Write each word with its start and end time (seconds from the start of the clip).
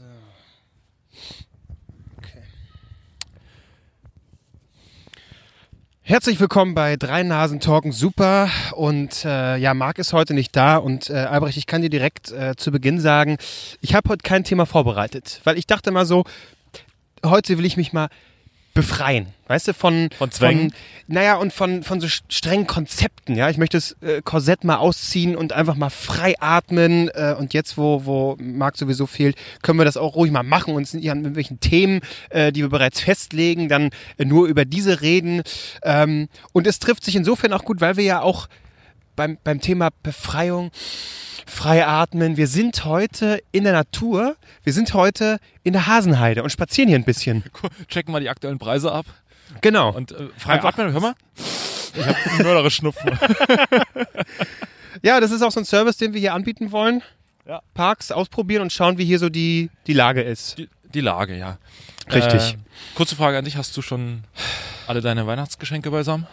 So. 0.00 0.06
Okay. 2.16 2.42
Herzlich 6.00 6.40
willkommen 6.40 6.74
bei 6.74 6.96
Drei 6.96 7.22
Nasen 7.22 7.60
Talken 7.60 7.92
Super 7.92 8.48
und 8.72 9.26
äh, 9.26 9.58
ja, 9.58 9.74
Marc 9.74 9.98
ist 9.98 10.14
heute 10.14 10.32
nicht 10.32 10.56
da 10.56 10.78
und 10.78 11.10
äh, 11.10 11.16
Albrecht, 11.16 11.58
ich 11.58 11.66
kann 11.66 11.82
dir 11.82 11.90
direkt 11.90 12.32
äh, 12.32 12.56
zu 12.56 12.70
Beginn 12.70 12.98
sagen, 12.98 13.36
ich 13.82 13.94
habe 13.94 14.08
heute 14.08 14.22
kein 14.22 14.42
Thema 14.42 14.64
vorbereitet, 14.64 15.42
weil 15.44 15.58
ich 15.58 15.66
dachte 15.66 15.90
mal 15.90 16.06
so, 16.06 16.24
heute 17.22 17.58
will 17.58 17.66
ich 17.66 17.76
mich 17.76 17.92
mal 17.92 18.08
befreien, 18.80 19.26
weißt 19.46 19.68
du, 19.68 19.74
von 19.74 20.08
Von 20.16 20.30
Zwängen? 20.30 20.70
von, 20.70 20.78
naja, 21.06 21.36
und 21.36 21.52
von, 21.52 21.82
von 21.82 22.00
so 22.00 22.08
strengen 22.08 22.66
Konzepten, 22.66 23.34
ja. 23.34 23.50
Ich 23.50 23.58
möchte 23.58 23.76
das 23.76 23.96
äh, 24.00 24.22
Korsett 24.22 24.64
mal 24.64 24.76
ausziehen 24.76 25.36
und 25.36 25.52
einfach 25.52 25.74
mal 25.74 25.90
frei 25.90 26.34
atmen. 26.40 27.08
Äh, 27.08 27.34
und 27.38 27.52
jetzt, 27.52 27.76
wo, 27.76 28.04
wo 28.04 28.36
Marc 28.40 28.76
sowieso 28.76 29.06
fehlt, 29.06 29.36
können 29.62 29.78
wir 29.78 29.84
das 29.84 29.96
auch 29.96 30.14
ruhig 30.16 30.32
mal 30.32 30.42
machen 30.42 30.74
und 30.74 30.92
nicht 30.94 31.10
an 31.10 31.18
irgendwelchen 31.18 31.60
Themen, 31.60 32.00
äh, 32.30 32.52
die 32.52 32.62
wir 32.62 32.68
bereits 32.68 33.00
festlegen, 33.00 33.68
dann 33.68 33.90
nur 34.18 34.46
über 34.46 34.64
diese 34.64 35.00
reden. 35.00 35.42
Ähm, 35.82 36.28
und 36.52 36.66
es 36.66 36.78
trifft 36.78 37.04
sich 37.04 37.16
insofern 37.16 37.52
auch 37.52 37.64
gut, 37.64 37.80
weil 37.80 37.96
wir 37.96 38.04
ja 38.04 38.22
auch 38.22 38.48
beim, 39.20 39.36
beim 39.44 39.60
Thema 39.60 39.90
Befreiung 40.02 40.70
frei 41.46 41.86
atmen. 41.86 42.38
Wir 42.38 42.46
sind 42.46 42.86
heute 42.86 43.42
in 43.52 43.64
der 43.64 43.74
Natur. 43.74 44.34
Wir 44.64 44.72
sind 44.72 44.94
heute 44.94 45.40
in 45.62 45.74
der 45.74 45.86
Hasenheide 45.86 46.42
und 46.42 46.48
spazieren 46.48 46.88
hier 46.88 46.98
ein 46.98 47.04
bisschen. 47.04 47.44
Checken 47.88 48.12
mal 48.12 48.20
die 48.20 48.30
aktuellen 48.30 48.58
Preise 48.58 48.90
ab. 48.90 49.04
Genau. 49.60 49.90
Und 49.92 50.12
äh, 50.12 50.28
frei 50.38 50.54
Einfach- 50.54 50.70
atmen, 50.70 50.90
hör 50.94 51.00
mal. 51.02 51.14
Ich 51.94 52.06
habe 52.06 52.16
einen 52.30 52.42
mörderischen 52.44 52.92
Schnupfen. 52.92 53.10
Ja, 55.02 55.20
das 55.20 55.30
ist 55.30 55.40
auch 55.42 55.52
so 55.52 55.60
ein 55.60 55.64
Service, 55.64 55.96
den 55.96 56.12
wir 56.12 56.20
hier 56.20 56.34
anbieten 56.34 56.72
wollen. 56.72 57.02
Ja. 57.46 57.62
Parks 57.74 58.10
ausprobieren 58.12 58.60
und 58.62 58.72
schauen, 58.72 58.98
wie 58.98 59.04
hier 59.04 59.18
so 59.18 59.28
die, 59.30 59.70
die 59.86 59.94
Lage 59.94 60.20
ist. 60.20 60.58
Die, 60.58 60.68
die 60.92 61.00
Lage, 61.00 61.38
ja. 61.38 61.58
Richtig. 62.12 62.54
Äh, 62.54 62.56
kurze 62.96 63.16
Frage 63.16 63.38
an 63.38 63.44
dich. 63.44 63.56
Hast 63.56 63.74
du 63.76 63.82
schon 63.82 64.24
alle 64.86 65.00
deine 65.00 65.26
Weihnachtsgeschenke 65.26 65.90
beisammen? 65.90 66.26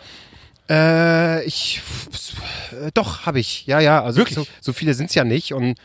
Äh, 0.70 1.44
ich. 1.46 1.82
Äh, 2.72 2.92
doch, 2.94 3.26
habe 3.26 3.40
ich. 3.40 3.66
Ja, 3.66 3.80
ja. 3.80 4.04
Also 4.04 4.18
Wirklich? 4.18 4.36
So, 4.36 4.48
so 4.62 4.74
viele 4.74 4.94
sind 4.94 5.10
es 5.10 5.16
ja 5.16 5.24
nicht. 5.24 5.54
Und 5.54 5.78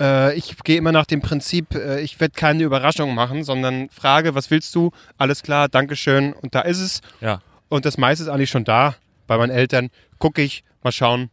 äh, 0.00 0.34
ich 0.36 0.56
gehe 0.64 0.76
immer 0.76 0.92
nach 0.92 1.06
dem 1.06 1.20
Prinzip, 1.20 1.74
äh, 1.74 2.00
ich 2.00 2.18
werde 2.20 2.34
keine 2.34 2.62
Überraschung 2.62 3.14
machen, 3.14 3.44
sondern 3.44 3.88
frage, 3.90 4.34
was 4.34 4.50
willst 4.50 4.74
du? 4.74 4.92
Alles 5.16 5.42
klar, 5.42 5.68
Dankeschön. 5.68 6.32
Und 6.32 6.54
da 6.54 6.60
ist 6.60 6.80
es. 6.80 7.00
Ja. 7.20 7.40
Und 7.68 7.84
das 7.84 7.98
meiste 7.98 8.24
ist 8.24 8.30
eigentlich 8.30 8.50
schon 8.50 8.64
da. 8.64 8.94
Bei 9.26 9.36
meinen 9.36 9.50
Eltern 9.50 9.90
gucke 10.18 10.42
ich, 10.42 10.64
mal 10.82 10.92
schauen. 10.92 11.30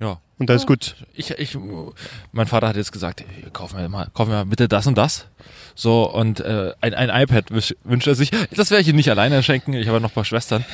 Ja. 0.00 0.20
Und 0.38 0.48
das 0.48 0.62
ist 0.62 0.66
gut. 0.66 0.96
Ich, 1.12 1.30
ich, 1.32 1.58
mein 2.32 2.46
Vater 2.46 2.68
hat 2.68 2.76
jetzt 2.76 2.92
gesagt, 2.92 3.20
hey, 3.20 3.50
kauf 3.52 3.74
mir 3.74 3.86
mal, 3.90 4.08
kauf 4.14 4.26
mir 4.26 4.34
mal 4.34 4.46
bitte 4.46 4.68
das 4.68 4.86
und 4.86 4.96
das. 4.96 5.26
So, 5.74 6.10
und 6.10 6.40
äh, 6.40 6.72
ein, 6.80 6.94
ein 6.94 7.22
iPad 7.22 7.50
wünscht 7.50 8.06
er 8.06 8.14
sich. 8.14 8.30
Das 8.56 8.70
werde 8.70 8.80
ich 8.80 8.88
ihm 8.88 8.96
nicht 8.96 9.10
alleine 9.10 9.42
schenken. 9.42 9.74
Ich 9.74 9.86
habe 9.86 10.00
noch 10.00 10.10
ein 10.10 10.14
paar 10.14 10.24
Schwestern. 10.24 10.64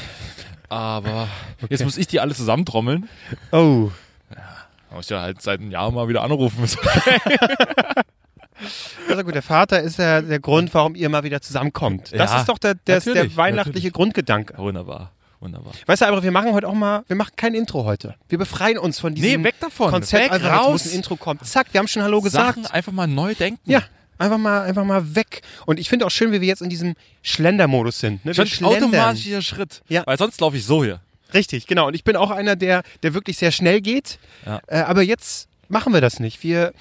Aber 0.68 1.28
jetzt 1.68 1.84
muss 1.84 1.96
ich 1.96 2.06
die 2.06 2.20
alle 2.20 2.34
zusammentrommeln. 2.34 3.08
Oh. 3.52 3.90
Da 4.30 4.94
muss 4.96 5.06
ich 5.06 5.10
ja 5.10 5.20
halt 5.20 5.42
seit 5.42 5.60
einem 5.60 5.70
Jahr 5.70 5.90
mal 5.90 6.08
wieder 6.08 6.22
anrufen. 6.22 6.62
Also 6.62 6.78
gut, 9.24 9.34
der 9.34 9.42
Vater 9.42 9.80
ist 9.82 9.98
ja 9.98 10.20
der 10.22 10.40
Grund, 10.40 10.72
warum 10.74 10.94
ihr 10.94 11.08
mal 11.08 11.22
wieder 11.22 11.40
zusammenkommt. 11.40 12.12
Das 12.12 12.32
Ja, 12.32 12.40
ist 12.40 12.48
doch 12.48 12.58
der, 12.58 12.74
der, 12.74 13.00
der 13.00 13.36
weihnachtliche 13.36 13.78
natürlich. 13.78 13.92
Grundgedanke. 13.92 14.56
wunderbar, 14.58 15.12
wunderbar. 15.40 15.72
Weißt 15.86 16.02
du, 16.02 16.06
aber 16.06 16.22
wir 16.22 16.32
machen 16.32 16.52
heute 16.52 16.68
auch 16.68 16.74
mal, 16.74 17.04
wir 17.06 17.16
machen 17.16 17.32
kein 17.36 17.54
Intro 17.54 17.84
heute. 17.84 18.14
Wir 18.28 18.38
befreien 18.38 18.78
uns 18.78 18.98
von 18.98 19.14
diesem 19.14 19.42
Nee, 19.42 19.48
weg 19.48 19.56
davon. 19.60 19.90
Konzept. 19.90 20.32
Weg, 20.32 20.42
jetzt 20.42 20.50
raus. 20.50 20.84
muss 20.84 20.86
ein 20.86 20.92
Intro 20.96 21.16
kommen. 21.16 21.40
Zack, 21.42 21.68
wir 21.72 21.78
haben 21.80 21.88
schon 21.88 22.02
Hallo 22.02 22.20
gesagt. 22.22 22.54
Sachen 22.62 22.66
einfach 22.66 22.92
mal 22.92 23.06
neu 23.06 23.34
denken. 23.34 23.60
Ja, 23.70 23.82
einfach 24.18 24.38
mal, 24.38 24.62
einfach 24.62 24.84
mal 24.84 25.14
weg. 25.14 25.42
Und 25.66 25.78
ich 25.78 25.88
finde 25.88 26.06
auch 26.06 26.10
schön, 26.10 26.32
wie 26.32 26.40
wir 26.40 26.48
jetzt 26.48 26.62
in 26.62 26.70
diesem 26.70 26.94
Schlendermodus 27.22 28.00
sind. 28.00 28.24
Ne? 28.24 28.36
Wir 28.36 28.46
Schon 28.46 28.66
automatisch 28.66 29.24
dieser 29.24 29.42
Schritt. 29.42 29.82
Ja. 29.88 30.02
Weil 30.06 30.18
sonst 30.18 30.40
laufe 30.40 30.56
ich 30.56 30.64
so 30.64 30.84
hier. 30.84 31.00
Richtig, 31.34 31.66
genau. 31.66 31.88
Und 31.88 31.94
ich 31.94 32.04
bin 32.04 32.16
auch 32.16 32.30
einer, 32.30 32.56
der, 32.56 32.82
der 33.02 33.14
wirklich 33.14 33.36
sehr 33.36 33.52
schnell 33.52 33.80
geht. 33.80 34.18
Ja. 34.44 34.60
Äh, 34.66 34.78
aber 34.78 35.02
jetzt 35.02 35.48
machen 35.68 35.92
wir 35.92 36.00
das 36.00 36.20
nicht. 36.20 36.42
Wir 36.42 36.72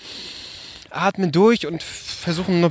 atmen 0.96 1.32
durch 1.32 1.68
und 1.68 1.84
versuchen 1.84 2.64
äh, 2.64 2.70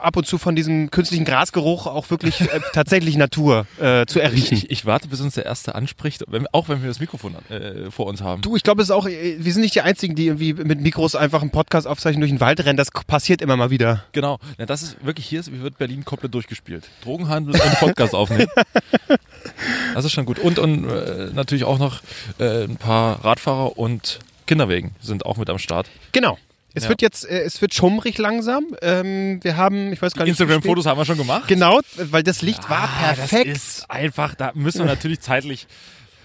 ab 0.00 0.16
und 0.16 0.26
zu 0.26 0.38
von 0.38 0.54
diesem 0.56 0.90
künstlichen 0.90 1.24
Grasgeruch 1.24 1.86
auch 1.86 2.10
wirklich 2.10 2.40
äh, 2.40 2.60
tatsächlich 2.72 3.16
Natur 3.16 3.66
äh, 3.80 4.06
zu 4.06 4.20
erriechen. 4.20 4.54
Ich, 4.54 4.70
ich 4.70 4.86
warte, 4.86 5.08
bis 5.08 5.20
uns 5.20 5.34
der 5.34 5.44
Erste 5.44 5.74
anspricht, 5.74 6.24
wenn, 6.28 6.46
auch 6.52 6.68
wenn 6.68 6.82
wir 6.82 6.88
das 6.88 7.00
Mikrofon 7.00 7.34
äh, 7.50 7.90
vor 7.90 8.06
uns 8.06 8.20
haben. 8.20 8.42
Du, 8.42 8.56
ich 8.56 8.62
glaube, 8.62 8.82
es 8.82 8.88
ist 8.88 8.94
auch, 8.94 9.06
äh, 9.06 9.36
wir 9.38 9.52
sind 9.52 9.62
nicht 9.62 9.74
die 9.74 9.80
Einzigen, 9.80 10.14
die 10.14 10.26
irgendwie 10.26 10.54
mit 10.54 10.80
Mikros 10.80 11.14
einfach 11.14 11.42
einen 11.42 11.50
Podcast 11.50 11.86
aufzeichnen 11.86 12.20
durch 12.20 12.32
den 12.32 12.40
Wald 12.40 12.64
rennen. 12.64 12.76
Das 12.76 12.90
passiert 12.90 13.42
immer 13.42 13.56
mal 13.56 13.70
wieder. 13.70 14.04
Genau. 14.12 14.38
Ja, 14.58 14.66
das 14.66 14.82
ist 14.82 15.04
wirklich, 15.04 15.26
hier 15.26 15.44
wird 15.46 15.78
Berlin 15.78 16.04
komplett 16.04 16.34
durchgespielt. 16.34 16.88
Drogenhandel 17.02 17.54
und 17.54 17.78
Podcast 17.78 18.14
aufnehmen. 18.14 18.50
Das 19.94 20.04
ist 20.04 20.12
schon 20.12 20.26
gut. 20.26 20.38
Und, 20.38 20.58
und 20.58 20.88
äh, 20.88 21.30
natürlich 21.32 21.64
auch 21.64 21.78
noch 21.78 22.00
ein 22.38 22.76
paar 22.76 23.24
Radfahrer 23.24 23.78
und 23.78 24.18
Kinderwegen 24.46 24.94
sind 25.00 25.26
auch 25.26 25.36
mit 25.36 25.50
am 25.50 25.58
Start. 25.58 25.88
Genau. 26.12 26.38
Es 26.76 26.82
Ja. 26.84 26.88
wird 26.90 27.00
jetzt, 27.00 27.24
äh, 27.28 27.40
es 27.40 27.60
wird 27.62 27.72
schummrig 27.74 28.18
langsam. 28.18 28.66
Ähm, 28.82 29.42
wir 29.42 29.56
haben, 29.56 29.92
ich 29.94 30.02
weiß 30.02 30.12
gar 30.12 30.24
nicht, 30.24 30.32
Instagram-Fotos 30.38 30.84
haben 30.84 30.98
wir 30.98 31.06
schon 31.06 31.16
gemacht. 31.16 31.48
Genau, 31.48 31.80
weil 31.96 32.22
das 32.22 32.42
Licht 32.42 32.68
war 32.68 32.82
Ah, 32.84 33.14
perfekt. 33.14 33.56
Das 33.56 33.78
ist 33.78 33.90
einfach, 33.90 34.34
da 34.34 34.52
müssen 34.54 34.80
wir 34.80 34.84
natürlich 34.84 35.20
zeitlich, 35.20 35.66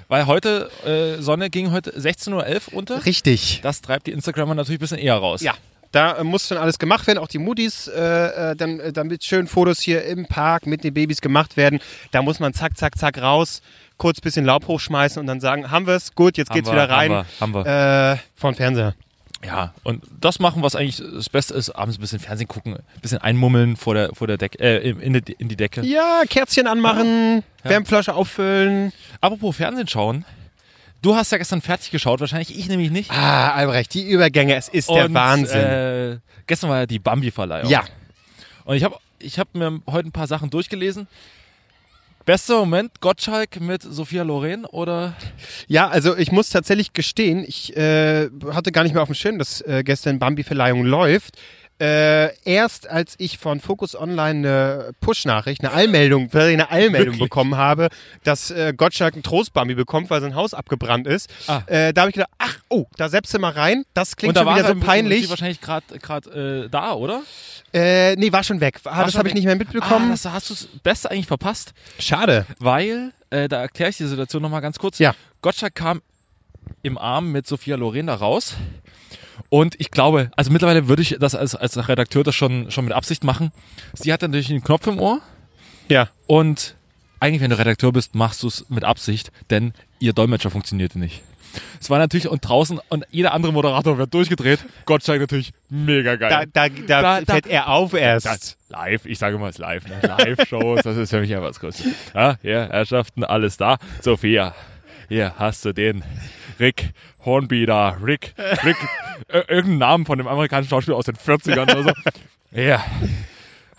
weil 0.09 0.25
heute, 0.27 0.69
äh, 0.85 1.21
Sonne 1.21 1.49
ging 1.49 1.71
heute 1.71 1.91
16.11 1.97 2.67
Uhr 2.67 2.77
unter. 2.79 3.05
Richtig. 3.05 3.61
Das 3.63 3.81
treibt 3.81 4.07
die 4.07 4.11
Instagrammer 4.11 4.53
natürlich 4.53 4.79
ein 4.79 4.81
bisschen 4.81 4.97
eher 4.99 5.15
raus. 5.15 5.41
Ja. 5.41 5.53
Da 5.93 6.17
äh, 6.17 6.23
muss 6.25 6.49
dann 6.49 6.57
alles 6.57 6.79
gemacht 6.79 7.07
werden, 7.07 7.19
auch 7.19 7.27
die 7.29 7.37
Moodies, 7.37 7.87
äh, 7.87 8.51
äh, 8.51 8.55
dann, 8.57 8.79
äh, 8.81 8.91
damit 8.91 9.23
schön 9.23 9.47
Fotos 9.47 9.79
hier 9.79 10.03
im 10.03 10.25
Park 10.25 10.65
mit 10.65 10.83
den 10.83 10.93
Babys 10.93 11.21
gemacht 11.21 11.55
werden. 11.55 11.79
Da 12.11 12.21
muss 12.21 12.39
man 12.41 12.53
zack, 12.53 12.77
zack, 12.77 12.97
zack 12.97 13.17
raus, 13.21 13.61
kurz 13.97 14.19
bisschen 14.19 14.43
Laub 14.45 14.67
hochschmeißen 14.67 15.19
und 15.19 15.27
dann 15.27 15.39
sagen, 15.39 15.71
haben 15.71 15.87
wir 15.87 15.95
es, 15.95 16.13
gut, 16.13 16.37
jetzt 16.37 16.49
Haben 16.49 16.55
geht's 16.57 16.67
wir, 16.69 16.73
wieder 16.73 16.89
rein. 16.89 17.11
Haben 17.39 17.53
wir, 17.53 17.59
haben 17.59 17.65
wir. 17.65 18.11
Äh, 18.13 18.17
von 18.35 18.55
Fernseher. 18.55 18.95
Ja, 19.45 19.73
und 19.83 20.03
das 20.19 20.39
machen, 20.39 20.61
was 20.61 20.75
eigentlich 20.75 20.97
das 20.97 21.29
Beste 21.29 21.53
ist, 21.55 21.71
abends 21.71 21.97
ein 21.97 22.01
bisschen 22.01 22.19
Fernsehen 22.19 22.47
gucken, 22.47 22.75
ein 22.75 23.01
bisschen 23.01 23.17
einmummeln 23.19 23.75
vor 23.75 23.95
der, 23.95 24.13
vor 24.13 24.27
der 24.27 24.37
Decke, 24.37 24.59
äh, 24.59 24.89
in, 24.91 25.13
die, 25.13 25.33
in 25.33 25.49
die 25.49 25.55
Decke. 25.55 25.81
Ja, 25.81 26.21
Kerzchen 26.29 26.67
anmachen, 26.67 27.43
Wärmflasche 27.63 28.13
auffüllen. 28.13 28.93
Apropos 29.19 29.55
Fernsehen 29.55 29.87
schauen. 29.87 30.25
Du 31.01 31.15
hast 31.15 31.31
ja 31.31 31.39
gestern 31.39 31.61
fertig 31.61 31.89
geschaut, 31.89 32.19
wahrscheinlich 32.19 32.55
ich 32.55 32.67
nämlich 32.67 32.91
nicht. 32.91 33.09
Ah, 33.09 33.53
Albrecht, 33.53 33.93
die 33.95 34.07
Übergänge, 34.07 34.55
es 34.55 34.69
ist 34.69 34.87
der 34.89 35.05
Und, 35.05 35.13
Wahnsinn. 35.15 35.57
Äh, 35.59 36.17
gestern 36.45 36.69
war 36.69 36.79
ja 36.79 36.85
die 36.85 36.99
Bambi-Verleihung. 36.99 37.69
ja, 37.69 37.83
Und 38.65 38.75
ich 38.75 38.83
habe 38.83 38.95
ich 39.17 39.39
hab 39.39 39.53
mir 39.55 39.81
heute 39.89 40.09
ein 40.09 40.11
paar 40.11 40.27
Sachen 40.27 40.51
durchgelesen. 40.51 41.07
Bester 42.25 42.59
Moment, 42.59 43.01
Gottschalk 43.01 43.59
mit 43.59 43.81
Sophia 43.81 44.23
Loren 44.23 44.65
oder? 44.65 45.15
Ja, 45.67 45.87
also 45.89 46.15
ich 46.15 46.31
muss 46.31 46.49
tatsächlich 46.49 46.93
gestehen, 46.93 47.43
ich 47.47 47.75
äh, 47.75 48.29
hatte 48.51 48.71
gar 48.71 48.83
nicht 48.83 48.93
mehr 48.93 49.01
auf 49.01 49.09
dem 49.09 49.15
Schirm, 49.15 49.39
dass 49.39 49.61
äh, 49.61 49.81
gestern 49.83 50.19
Bambi-Verleihung 50.19 50.85
läuft. 50.85 51.37
Äh, 51.79 52.35
erst 52.47 52.87
als 52.87 53.15
ich 53.17 53.39
von 53.39 53.59
Focus 53.59 53.95
Online 53.95 54.47
eine 54.47 54.91
Push-Nachricht, 55.01 55.61
eine 55.63 55.73
Allmeldung, 55.73 56.29
eine 56.31 56.69
Allmeldung 56.69 57.13
Wirklich? 57.15 57.21
bekommen 57.23 57.57
habe, 57.57 57.87
dass 58.23 58.51
äh, 58.51 58.71
Gottschalk 58.77 59.15
ein 59.15 59.23
Trost-Bambi 59.23 59.73
bekommt, 59.73 60.11
weil 60.11 60.21
sein 60.21 60.35
Haus 60.35 60.53
abgebrannt 60.53 61.07
ist, 61.07 61.27
Ah. 61.47 61.63
äh, 61.65 61.91
da 61.91 62.01
habe 62.01 62.11
ich 62.11 62.13
gedacht, 62.13 62.29
ach, 62.37 62.40
oh, 62.71 62.87
da 62.97 63.09
setzt 63.09 63.33
du 63.33 63.39
mal 63.39 63.51
rein. 63.51 63.83
Das 63.93 64.15
klingt 64.15 64.29
und 64.29 64.35
da 64.35 64.41
schon 64.41 64.47
war 64.47 64.57
wieder 64.57 64.67
so 64.73 64.79
peinlich. 64.85 65.29
wahrscheinlich 65.29 65.61
gerade 65.61 66.63
äh, 66.65 66.69
da, 66.69 66.93
oder? 66.93 67.21
Äh, 67.73 68.15
nee, 68.15 68.31
war 68.31 68.43
schon 68.43 68.59
weg. 68.61 68.79
Ah, 68.85 69.03
das 69.03 69.11
schon 69.11 69.19
habe 69.19 69.29
ich 69.29 69.35
nicht 69.35 69.45
mehr 69.45 69.53
Ah, 69.55 69.57
mitbekommen. 69.57 70.09
das 70.09 70.25
hast 70.25 70.49
du 70.49 70.53
das 70.55 70.65
Beste 70.81 71.11
eigentlich 71.11 71.27
verpasst, 71.27 71.73
Schade. 71.99 72.45
weil, 72.59 73.11
äh, 73.29 73.47
da 73.47 73.61
erkläre 73.61 73.89
ich 73.91 73.97
die 73.97 74.07
Situation 74.07 74.41
nochmal 74.41 74.61
ganz 74.61 74.79
kurz. 74.79 74.97
Ja. 74.99 75.13
Gottschalk 75.41 75.75
kam 75.75 76.01
im 76.83 76.97
Arm 76.97 77.31
mit 77.31 77.45
Sophia 77.47 77.75
Loren 77.75 78.07
da 78.07 78.15
raus. 78.15 78.55
Und 79.49 79.75
ich 79.79 79.91
glaube, 79.91 80.31
also 80.37 80.51
mittlerweile 80.51 80.87
würde 80.87 81.01
ich 81.01 81.17
das 81.19 81.35
als, 81.35 81.55
als 81.55 81.87
Redakteur 81.89 82.23
das 82.23 82.35
schon, 82.35 82.71
schon 82.71 82.85
mit 82.85 82.93
Absicht 82.93 83.23
machen. 83.23 83.51
Sie 83.93 84.13
hat 84.13 84.21
natürlich 84.21 84.49
einen 84.49 84.63
Knopf 84.63 84.87
im 84.87 84.99
Ohr 84.99 85.19
Ja. 85.89 86.09
und 86.27 86.75
eigentlich, 87.19 87.41
wenn 87.41 87.49
du 87.51 87.57
Redakteur 87.57 87.91
bist, 87.91 88.15
machst 88.15 88.41
du 88.43 88.47
es 88.47 88.65
mit 88.69 88.83
Absicht, 88.83 89.31
denn 89.49 89.73
ihr 89.99 90.13
Dolmetscher 90.13 90.49
funktionierte 90.49 90.97
nicht. 90.97 91.21
Es 91.79 91.89
war 91.89 91.99
natürlich 91.99 92.27
und 92.27 92.41
draußen 92.47 92.79
und 92.89 93.05
jeder 93.11 93.33
andere 93.33 93.51
Moderator 93.53 93.97
wird 93.97 94.13
durchgedreht. 94.13 94.59
Gottschalk 94.85 95.21
natürlich 95.21 95.53
mega 95.69 96.15
geil. 96.15 96.47
Da, 96.53 96.67
da, 96.67 96.75
da, 96.87 97.21
Da- 97.21 97.33
fällt 97.33 97.47
er 97.47 97.69
auf 97.69 97.93
erst. 97.93 98.25
Das 98.25 98.57
live, 98.69 99.05
ich 99.05 99.17
sage 99.19 99.37
mal, 99.37 99.49
es 99.49 99.55
ist 99.55 99.59
live. 99.59 99.85
Ne? 99.87 99.99
Live-Shows, 100.01 100.81
das 100.83 100.97
ist 100.97 101.09
für 101.09 101.19
mich 101.21 101.33
einfach 101.35 101.47
das 101.49 101.59
Größte. 101.59 101.83
Ja, 102.13 102.37
hier, 102.41 102.69
Herrschaften, 102.71 103.23
alles 103.23 103.57
da. 103.57 103.77
Sophia, 104.01 104.53
hier 105.09 105.33
hast 105.37 105.65
du 105.65 105.73
den 105.73 106.03
Rick 106.59 106.91
Hornby 107.25 107.65
da. 107.65 107.97
Rick, 108.03 108.33
Rick, 108.63 108.77
äh, 109.27 109.39
irgendeinen 109.47 109.77
Namen 109.79 110.05
von 110.05 110.17
dem 110.17 110.27
amerikanischen 110.27 110.69
Schauspieler 110.69 110.97
aus 110.97 111.05
den 111.05 111.15
40ern 111.15 111.63
oder 111.63 111.83
so. 111.83 111.91
Ja, 112.53 112.83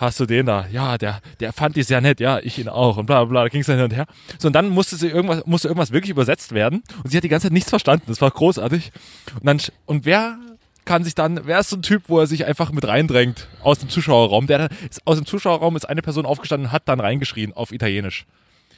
hast 0.02 0.20
du 0.20 0.26
den 0.26 0.46
da? 0.46 0.66
Ja, 0.70 0.98
der, 0.98 1.20
der 1.40 1.52
fand 1.52 1.76
die 1.76 1.82
sehr 1.82 2.00
nett. 2.00 2.20
Ja, 2.20 2.38
ich 2.40 2.58
ihn 2.58 2.68
auch. 2.68 2.96
Und 2.98 3.06
bla, 3.06 3.24
bla. 3.24 3.44
Da 3.44 3.48
ging 3.48 3.60
es 3.60 3.66
dann 3.66 3.76
hin 3.76 3.84
und 3.84 3.94
her. 3.94 4.06
So, 4.38 4.48
und 4.48 4.52
dann 4.52 4.68
musste 4.68 4.96
sie 4.96 5.08
irgendwas, 5.08 5.46
musste 5.46 5.68
irgendwas 5.68 5.92
wirklich 5.92 6.10
übersetzt 6.10 6.52
werden. 6.52 6.82
Und 7.02 7.10
sie 7.10 7.16
hat 7.16 7.24
die 7.24 7.28
ganze 7.28 7.46
Zeit 7.46 7.52
nichts 7.52 7.70
verstanden. 7.70 8.04
Das 8.08 8.20
war 8.20 8.30
großartig. 8.30 8.92
Und 9.40 9.46
dann, 9.46 9.60
und 9.86 10.04
wer 10.04 10.38
kann 10.84 11.04
sich 11.04 11.14
dann, 11.14 11.40
wer 11.44 11.60
ist 11.60 11.70
so 11.70 11.76
ein 11.76 11.82
Typ, 11.82 12.04
wo 12.08 12.18
er 12.18 12.26
sich 12.26 12.44
einfach 12.44 12.72
mit 12.72 12.86
reindrängt 12.86 13.48
aus 13.62 13.78
dem 13.78 13.88
Zuschauerraum? 13.88 14.46
Der 14.46 14.68
ist, 14.90 15.00
aus 15.06 15.16
dem 15.16 15.26
Zuschauerraum 15.26 15.76
ist 15.76 15.88
eine 15.88 16.02
Person 16.02 16.26
aufgestanden 16.26 16.66
und 16.66 16.72
hat 16.72 16.88
dann 16.88 17.00
reingeschrien 17.00 17.52
auf 17.52 17.72
Italienisch. 17.72 18.26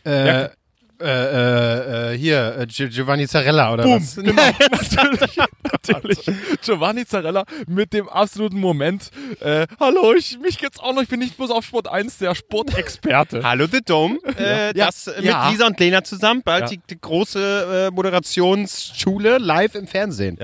Äh. 0.04 0.48
Äh, 1.04 2.10
äh, 2.10 2.14
äh, 2.14 2.18
hier, 2.18 2.56
äh, 2.60 2.66
Gi- 2.66 2.88
Giovanni 2.88 3.28
Zarella 3.28 3.72
oder 3.72 3.84
Boom, 3.84 4.00
was? 4.02 4.16
genau, 4.22 4.42
natürlich, 4.70 5.36
natürlich. 5.72 6.18
Giovanni 6.62 7.06
Zarella 7.06 7.44
mit 7.68 7.92
dem 7.92 8.08
absoluten 8.08 8.58
Moment, 8.58 9.10
äh, 9.40 9.66
hallo, 9.78 10.14
ich, 10.14 10.38
mich 10.40 10.58
geht's 10.58 10.80
auch 10.80 10.94
noch, 10.94 11.02
ich 11.02 11.08
bin 11.08 11.20
nicht 11.20 11.36
bloß 11.36 11.50
auf 11.50 11.64
Sport 11.64 11.88
1 11.88 12.18
der 12.18 12.34
Sportexperte. 12.34 13.42
Hallo 13.42 13.66
The 13.70 13.80
Dome, 13.84 14.18
äh, 14.38 14.66
Ja. 14.76 14.86
das 14.86 15.06
äh, 15.06 15.16
mit 15.16 15.24
Ja. 15.26 15.50
Lisa 15.50 15.66
und 15.66 15.78
Lena 15.78 16.02
zusammen, 16.04 16.42
bald 16.44 16.62
Ja. 16.62 16.68
die, 16.68 16.80
die 16.90 17.00
große 17.00 17.88
äh, 17.90 17.94
Moderationsschule 17.94 19.38
live 19.38 19.74
im 19.74 19.86
Fernsehen. 19.86 20.38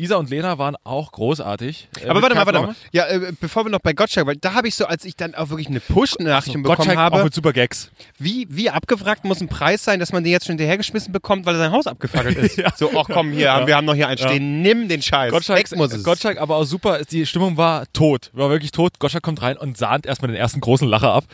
Ja. 0.00 0.02
Lisa 0.02 0.16
und 0.16 0.30
Lena 0.30 0.56
waren 0.58 0.76
auch 0.84 1.12
großartig. 1.12 1.88
Äh, 2.02 2.08
Aber 2.08 2.22
warte 2.22 2.34
mal, 2.34 2.46
warte 2.46 2.60
mal. 2.60 2.74
Ja, 2.92 3.06
äh, 3.06 3.32
bevor 3.38 3.64
wir 3.66 3.70
noch 3.70 3.80
bei 3.80 3.92
Gottschalk, 3.92 4.26
weil 4.26 4.36
da 4.36 4.54
habe 4.54 4.66
ich 4.66 4.74
so, 4.74 4.86
als 4.86 5.04
ich 5.04 5.14
dann 5.14 5.34
auch 5.34 5.50
wirklich 5.50 5.68
eine 5.68 5.80
Push-Nachricht 5.80 6.54
bekommen 6.54 6.76
Gottschalk 6.76 6.96
auch 6.98 7.02
habe, 7.02 7.24
mit 7.24 7.34
super 7.34 7.52
Gags. 7.52 7.90
wie, 8.18 8.46
wie 8.50 8.70
abgewrackt 8.70 9.24
muss 9.24 9.40
ein 9.40 9.48
Preis 9.48 9.84
sein, 9.84 10.00
dass 10.00 10.12
man 10.12 10.24
den 10.24 10.32
jetzt 10.32 10.46
schon 10.46 10.52
hinterhergeschmissen 10.54 11.12
bekommt, 11.12 11.44
weil 11.46 11.56
sein 11.56 11.70
Haus 11.72 11.86
abgefackelt 11.86 12.36
ist. 12.38 12.56
Ja. 12.60 12.72
So, 12.76 12.90
ach 12.98 13.06
komm, 13.10 13.32
hier, 13.32 13.44
Ja. 13.46 13.66
wir 13.66 13.76
haben 13.76 13.84
noch 13.84 13.94
hier 13.94 14.08
einen 14.08 14.18
stehen, 14.18 14.62
nimm 14.62 14.88
den 14.88 15.02
Scheiß, 15.02 15.30
Gottschalk, 15.32 15.70
weg 15.70 15.78
muss 15.78 15.92
es. 15.92 16.02
Gottschalk 16.04 16.40
aber 16.40 16.56
auch 16.56 16.64
super, 16.64 17.02
die 17.04 17.24
Stimmung 17.26 17.56
war 17.56 17.84
tot, 17.92 18.30
war 18.32 18.50
wirklich 18.50 18.72
tot. 18.72 18.98
Gottschalk 18.98 19.22
kommt 19.22 19.40
rein 19.42 19.56
und 19.56 19.76
sahnt 19.78 20.06
erstmal 20.06 20.30
den 20.30 20.36
ersten 20.40 20.60
großen 20.60 20.88
Lacher 20.88 21.12
ab. 21.12 21.24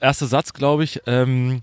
Erster 0.00 0.26
Satz, 0.26 0.52
glaube 0.52 0.84
ich, 0.84 1.00
ähm, 1.06 1.62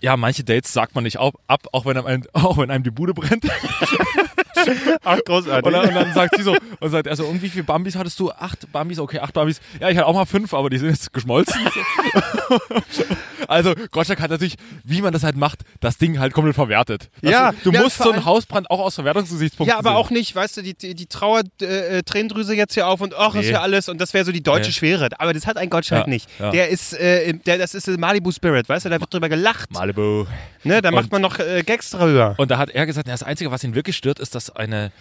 ja, 0.00 0.16
manche 0.16 0.44
Dates 0.44 0.72
sagt 0.72 0.94
man 0.94 1.04
nicht 1.04 1.18
ab, 1.18 1.34
ab 1.46 1.62
auch, 1.72 1.86
wenn 1.86 1.96
einem, 1.96 2.24
auch 2.32 2.58
wenn 2.58 2.70
einem 2.70 2.84
die 2.84 2.90
Bude 2.90 3.14
brennt. 3.14 3.44
Ach, 5.04 5.18
großartig. 5.24 5.64
Und 5.66 5.72
dann, 5.72 5.88
und 5.88 5.94
dann 5.94 6.14
sagt 6.14 6.36
sie 6.36 6.42
so, 6.42 6.56
und 6.80 6.90
sagt 6.90 7.06
er 7.06 7.16
so, 7.16 7.24
und 7.26 7.42
wie 7.42 7.48
viele 7.48 7.64
Bambis 7.64 7.96
hattest 7.96 8.18
du? 8.20 8.30
Acht 8.32 8.70
Bambis, 8.72 8.98
okay, 8.98 9.18
acht 9.20 9.32
Bambis. 9.34 9.60
Ja, 9.80 9.88
ich 9.90 9.96
hatte 9.96 10.06
auch 10.06 10.14
mal 10.14 10.24
fünf, 10.26 10.52
aber 10.54 10.70
die 10.70 10.78
sind 10.78 10.90
jetzt 10.90 11.12
geschmolzen. 11.12 11.60
also, 13.48 13.74
Gottschalk 13.90 14.20
hat 14.20 14.30
natürlich, 14.30 14.56
wie 14.84 15.02
man 15.02 15.12
das 15.12 15.22
halt 15.22 15.36
macht, 15.36 15.60
das 15.80 15.98
Ding 15.98 16.18
halt 16.18 16.32
komplett 16.32 16.54
verwertet. 16.54 17.08
Weißt 17.22 17.32
Ja, 17.32 17.52
du, 17.64 17.70
ja, 17.72 17.82
musst 17.82 17.98
so 17.98 18.10
einen 18.10 18.24
Hausbrand 18.24 18.70
auch 18.70 18.80
aus 18.80 18.94
Verwertungsgesichtspunkten 18.96 19.72
Ja, 19.72 19.78
aber 19.78 19.90
sehen. 19.90 19.96
auch 19.96 20.10
nicht, 20.10 20.34
weißt 20.34 20.56
du, 20.58 20.62
die, 20.62 20.74
die, 20.74 21.06
Trauer, 21.06 21.42
äh, 21.60 21.98
äh, 21.98 22.02
Tränendrüse 22.02 22.54
jetzt 22.54 22.74
hier 22.74 22.86
auf 22.88 23.00
und 23.00 23.14
ach, 23.16 23.34
ist 23.34 23.46
Nee. 23.46 23.52
ja 23.52 23.60
alles 23.62 23.88
und 23.88 24.00
das 24.00 24.14
wäre 24.14 24.24
so 24.24 24.32
die 24.32 24.42
deutsche 24.42 24.68
Nee. 24.68 24.72
Schwere. 24.72 25.08
Aber 25.18 25.32
das 25.32 25.46
hat 25.46 25.56
ein 25.56 25.70
Gottschalk 25.70 26.06
Ja, 26.06 26.10
nicht. 26.10 26.28
ja. 26.38 26.50
Der 26.50 26.68
ist, 26.68 26.92
äh, 26.94 27.32
der, 27.34 27.58
das 27.58 27.74
ist 27.74 27.86
der 27.86 27.98
Malibu 27.98 28.32
Spirit, 28.32 28.68
weißt 28.68 28.86
du, 28.86 28.90
da 28.90 29.00
wird 29.00 29.12
drüber 29.12 29.28
gelacht. 29.28 29.72
Malibu. 29.72 30.26
Ne, 30.64 30.82
da 30.82 30.90
macht 30.90 31.04
Und- 31.04 31.12
man 31.12 31.22
noch 31.22 31.38
äh, 31.38 31.62
Gags 31.64 31.90
drüber. 31.90 32.34
Und 32.38 32.50
da 32.50 32.58
hat 32.58 32.70
er 32.70 32.86
gesagt, 32.86 33.08
das 33.08 33.22
Einzige, 33.22 33.50
was 33.50 33.62
ihn 33.64 33.74
wirklich 33.74 33.96
stört, 33.96 34.18
ist, 34.18 34.34
dass 34.34 34.45
eine, 34.50 34.92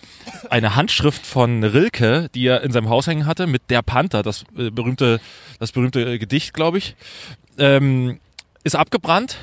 eine 0.49 0.75
Handschrift 0.75 1.25
von 1.25 1.63
Rilke, 1.63 2.29
die 2.33 2.47
er 2.47 2.61
in 2.61 2.71
seinem 2.71 2.89
Haus 2.89 3.07
hängen 3.07 3.25
hatte, 3.25 3.47
mit 3.47 3.63
Der 3.69 3.81
Panther, 3.81 4.23
das 4.23 4.43
äh, 4.57 4.69
berühmte, 4.71 5.19
das 5.59 5.71
berühmte 5.71 6.01
äh, 6.01 6.17
Gedicht, 6.17 6.53
glaube 6.53 6.77
ich, 6.77 6.95
ähm, 7.57 8.19
ist 8.63 8.75
abgebrannt. 8.75 9.37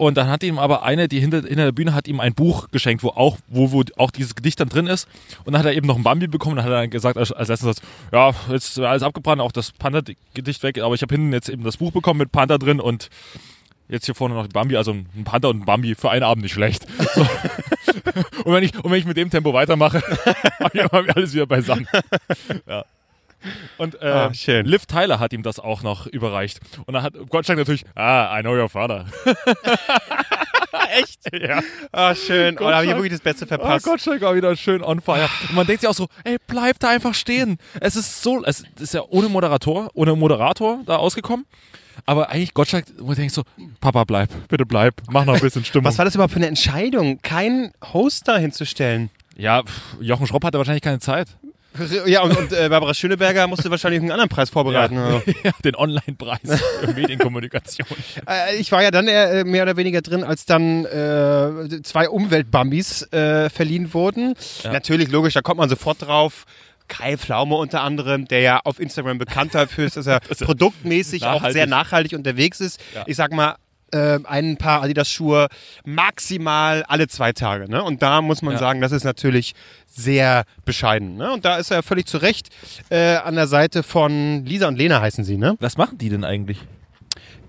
Und 0.00 0.16
dann 0.16 0.28
hat 0.28 0.42
ihm 0.42 0.58
aber 0.58 0.82
eine, 0.82 1.08
die 1.08 1.20
hinter, 1.20 1.42
hinter 1.42 1.64
der 1.64 1.72
Bühne 1.72 1.92
hat 1.92 2.08
ihm 2.08 2.20
ein 2.20 2.32
Buch 2.32 2.68
geschenkt, 2.70 3.02
wo 3.02 3.08
auch, 3.10 3.36
wo, 3.48 3.70
wo 3.70 3.84
auch 3.98 4.10
dieses 4.10 4.34
Gedicht 4.34 4.58
dann 4.58 4.70
drin 4.70 4.86
ist. 4.86 5.06
Und 5.44 5.52
dann 5.52 5.58
hat 5.58 5.66
er 5.66 5.74
eben 5.74 5.86
noch 5.86 5.96
ein 5.96 6.02
Bambi 6.02 6.26
bekommen. 6.26 6.56
Dann 6.56 6.64
hat 6.64 6.72
dann 6.72 6.88
gesagt, 6.88 7.18
als, 7.18 7.32
als 7.32 7.48
letzten 7.48 7.66
Satz, 7.66 7.82
ja, 8.10 8.30
jetzt 8.50 8.70
ist 8.70 8.78
alles 8.78 9.02
abgebrannt, 9.02 9.42
auch 9.42 9.52
das 9.52 9.72
Panther-Gedicht 9.72 10.62
weg. 10.62 10.78
Aber 10.78 10.94
ich 10.94 11.02
habe 11.02 11.14
hinten 11.14 11.34
jetzt 11.34 11.50
eben 11.50 11.64
das 11.64 11.76
Buch 11.76 11.92
bekommen 11.92 12.16
mit 12.16 12.32
Panther 12.32 12.58
drin 12.58 12.80
und 12.80 13.10
jetzt 13.90 14.06
hier 14.06 14.14
vorne 14.14 14.34
noch 14.34 14.46
die 14.46 14.54
Bambi, 14.54 14.78
also 14.78 14.92
ein 14.92 15.24
Panther 15.24 15.50
und 15.50 15.60
ein 15.60 15.64
Bambi 15.66 15.94
für 15.94 16.10
einen 16.10 16.22
Abend 16.22 16.44
nicht 16.44 16.54
schlecht. 16.54 16.86
So. 17.14 17.26
Und, 18.44 18.52
wenn 18.52 18.62
ich, 18.62 18.74
und 18.74 18.90
wenn 18.90 18.98
ich 18.98 19.06
mit 19.06 19.16
dem 19.16 19.30
Tempo 19.30 19.52
weitermache, 19.52 20.02
habe 20.60 21.06
ich 21.06 21.16
alles 21.16 21.34
wieder 21.34 21.46
beisammen. 21.46 21.86
Ja. 22.66 22.84
Und 23.78 24.00
äh, 24.02 24.06
Ah. 24.06 24.30
Liv 24.62 24.86
Tyler 24.86 25.18
hat 25.20 25.32
ihm 25.32 25.42
das 25.42 25.58
auch 25.58 25.82
noch 25.82 26.06
überreicht. 26.06 26.60
Und 26.86 26.94
dann 26.94 27.02
hat 27.02 27.14
Gottschalk 27.28 27.58
natürlich, 27.58 27.84
ah, 27.94 28.38
I 28.38 28.42
know 28.42 28.54
your 28.54 28.68
father. 28.68 29.06
Echt? 30.92 31.20
ja. 31.32 31.60
Ah, 31.92 32.14
schön. 32.14 32.56
Oh, 32.58 32.64
da 32.64 32.76
habe 32.76 32.84
ich 32.84 32.90
Gottschalk. 32.90 32.96
wirklich 32.96 33.12
das 33.12 33.20
Beste 33.20 33.44
Oh, 33.44 33.48
verpasst. 33.48 33.84
Gottschalk 33.84 34.20
war 34.22 34.34
wieder 34.34 34.54
schön 34.56 34.82
on 34.82 35.00
fire. 35.00 35.28
Und 35.48 35.54
man 35.54 35.66
denkt 35.66 35.80
sich 35.82 35.88
auch 35.88 35.94
so, 35.94 36.08
ey, 36.24 36.36
bleib 36.46 36.78
da 36.78 36.88
einfach 36.90 37.14
stehen. 37.14 37.58
Es 37.80 37.96
ist 37.96 38.22
so, 38.22 38.42
es 38.44 38.64
ist 38.78 38.94
ja 38.94 39.02
ohne 39.08 39.28
Moderator, 39.28 39.90
ohne 39.94 40.14
Moderator 40.16 40.80
da 40.86 40.96
ausgekommen. 40.96 41.46
Aber 42.06 42.30
eigentlich 42.30 42.54
Gottschalk, 42.54 42.86
wo 42.98 43.10
du 43.10 43.14
denkst 43.16 43.34
so, 43.34 43.42
Papa, 43.80 44.04
bleib, 44.04 44.30
bitte 44.48 44.64
bleib, 44.64 44.94
mach 45.10 45.24
noch 45.24 45.34
ein 45.34 45.40
bisschen 45.40 45.64
Stimmung. 45.64 45.84
Was 45.86 45.98
war 45.98 46.04
das 46.04 46.14
überhaupt 46.14 46.32
für 46.32 46.38
eine 46.38 46.46
Entscheidung, 46.46 47.20
keinen 47.20 47.72
Hoster 47.92 48.38
hinzustellen? 48.38 49.10
Ja, 49.36 49.62
Jochen 50.00 50.26
Schropp 50.26 50.44
hatte 50.44 50.58
wahrscheinlich 50.58 50.82
keine 50.82 50.98
Zeit. 50.98 51.28
Ja, 52.06 52.22
und, 52.22 52.36
und 52.36 52.52
äh, 52.52 52.68
Barbara 52.68 52.94
Schöneberger 52.94 53.46
musste 53.46 53.70
wahrscheinlich 53.70 54.00
einen 54.00 54.10
anderen 54.10 54.28
Preis 54.28 54.50
vorbereiten. 54.50 54.98
oder 54.98 55.20
so. 55.20 55.32
Ja, 55.44 55.52
den 55.64 55.76
Online-Preis 55.76 56.40
für 56.80 56.88
Medienkommunikation. 56.92 57.86
Äh, 58.28 58.56
Ich 58.56 58.72
war 58.72 58.82
ja 58.82 58.90
dann 58.90 59.06
eher, 59.08 59.30
äh, 59.32 59.44
mehr 59.44 59.62
oder 59.62 59.76
weniger 59.76 60.02
drin, 60.02 60.24
als 60.24 60.44
dann 60.46 60.84
äh, 60.84 61.82
zwei 61.82 62.08
Umweltbambis 62.08 63.12
äh, 63.12 63.48
verliehen 63.50 63.94
wurden. 63.94 64.34
Ja. 64.64 64.72
Natürlich, 64.72 65.10
logisch, 65.10 65.34
da 65.34 65.42
kommt 65.42 65.58
man 65.58 65.68
sofort 65.68 66.02
drauf. 66.02 66.44
Kai 66.88 67.16
Pflaume 67.16 67.54
unter 67.54 67.82
anderem, 67.82 68.26
der 68.26 68.40
ja 68.40 68.60
auf 68.64 68.80
Instagram 68.80 69.18
bekannt 69.18 69.54
dafür 69.54 69.86
ist, 69.86 69.96
dass 69.96 70.06
er 70.08 70.18
produktmäßig 70.20 71.24
auch 71.24 71.48
sehr 71.50 71.66
nachhaltig 71.68 72.12
unterwegs 72.18 72.60
ist. 72.60 72.80
Ja. 72.94 73.04
Ich 73.06 73.16
sag 73.16 73.32
mal, 73.32 73.54
äh, 73.92 74.18
ein 74.24 74.56
paar 74.56 74.82
Adidas-Schuhe 74.82 75.48
maximal 75.84 76.84
alle 76.84 77.08
zwei 77.08 77.32
Tage. 77.32 77.68
Ne? 77.68 77.82
Und 77.82 78.02
da 78.02 78.22
muss 78.22 78.42
man 78.42 78.54
Ja. 78.54 78.58
sagen, 78.58 78.80
das 78.80 78.92
ist 78.92 79.04
natürlich 79.04 79.54
sehr 79.86 80.44
bescheiden. 80.64 81.16
Ne? 81.16 81.32
Und 81.32 81.44
da 81.44 81.56
ist 81.56 81.70
er 81.70 81.82
völlig 81.82 82.06
zu 82.06 82.18
Recht 82.18 82.48
äh, 82.90 83.16
an 83.16 83.34
der 83.34 83.46
Seite 83.46 83.82
von 83.82 84.44
Lisa 84.46 84.68
und 84.68 84.76
Lena 84.76 85.00
heißen 85.00 85.24
sie. 85.24 85.36
Ne? 85.36 85.56
Was 85.60 85.76
machen 85.76 85.98
die 85.98 86.08
denn 86.08 86.24
eigentlich? 86.24 86.58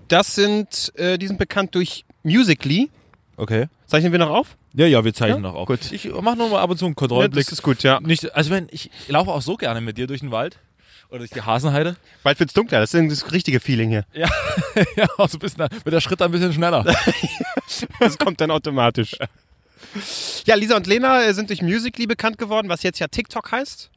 Das 0.08 0.34
sind, 0.34 0.92
äh, 0.96 1.18
die 1.18 1.26
sind 1.26 1.38
bekannt 1.38 1.74
durch 1.74 2.04
Musically. 2.22 2.90
Okay. 3.36 3.66
Zeichnen 3.86 4.12
wir 4.12 4.18
noch 4.18 4.30
auf? 4.30 4.56
Ja, 4.74 4.86
ja, 4.86 5.04
wir 5.04 5.14
zeichnen 5.14 5.42
Ja? 5.44 5.50
noch 5.50 5.54
auf. 5.54 5.66
Gut. 5.66 5.90
Ich 5.92 6.10
mache 6.12 6.36
nur 6.36 6.48
mal 6.50 6.60
ab 6.60 6.70
und 6.70 6.78
zu 6.78 6.84
einen 6.86 6.92
Ja, 6.92 6.96
Kontrollblick. 6.96 7.44
das 7.46 7.52
ist 7.52 7.62
gut, 7.62 7.82
ja. 7.82 8.00
Nicht, 8.00 8.34
also 8.34 8.50
wenn 8.50 8.68
ich 8.70 8.90
laufe 9.08 9.30
auch 9.30 9.42
so 9.42 9.56
gerne 9.56 9.80
mit 9.80 9.98
dir 9.98 10.06
durch 10.06 10.20
den 10.20 10.30
Wald 10.30 10.58
oder 11.12 11.20
durch 11.20 11.30
die 11.30 11.42
Hasenheide. 11.42 11.96
Bald 12.22 12.40
wird's 12.40 12.54
dunkler, 12.54 12.80
das 12.80 12.94
ist 12.94 13.10
das 13.22 13.32
richtige 13.32 13.60
Feeling 13.60 13.90
hier. 13.90 14.04
Ja, 14.14 14.28
ja, 14.96 15.06
auch 15.18 15.28
so 15.28 15.36
ein 15.36 15.40
bisschen, 15.40 15.58
wird 15.58 15.94
der 15.94 16.00
Schritt 16.00 16.22
ein 16.22 16.30
bisschen 16.30 16.52
schneller. 16.52 16.84
Das 18.00 18.18
kommt 18.18 18.40
dann 18.40 18.50
automatisch. 18.50 19.16
Ja, 20.44 20.56
Lisa 20.56 20.76
und 20.76 20.86
Lena 20.86 21.22
äh, 21.22 21.32
sind 21.32 21.48
durch 21.48 21.62
Musically 21.62 22.06
bekannt 22.06 22.36
geworden, 22.36 22.68
was 22.68 22.82
jetzt 22.82 22.98
ja 22.98 23.08
TikTok 23.08 23.50
heißt. 23.50 23.90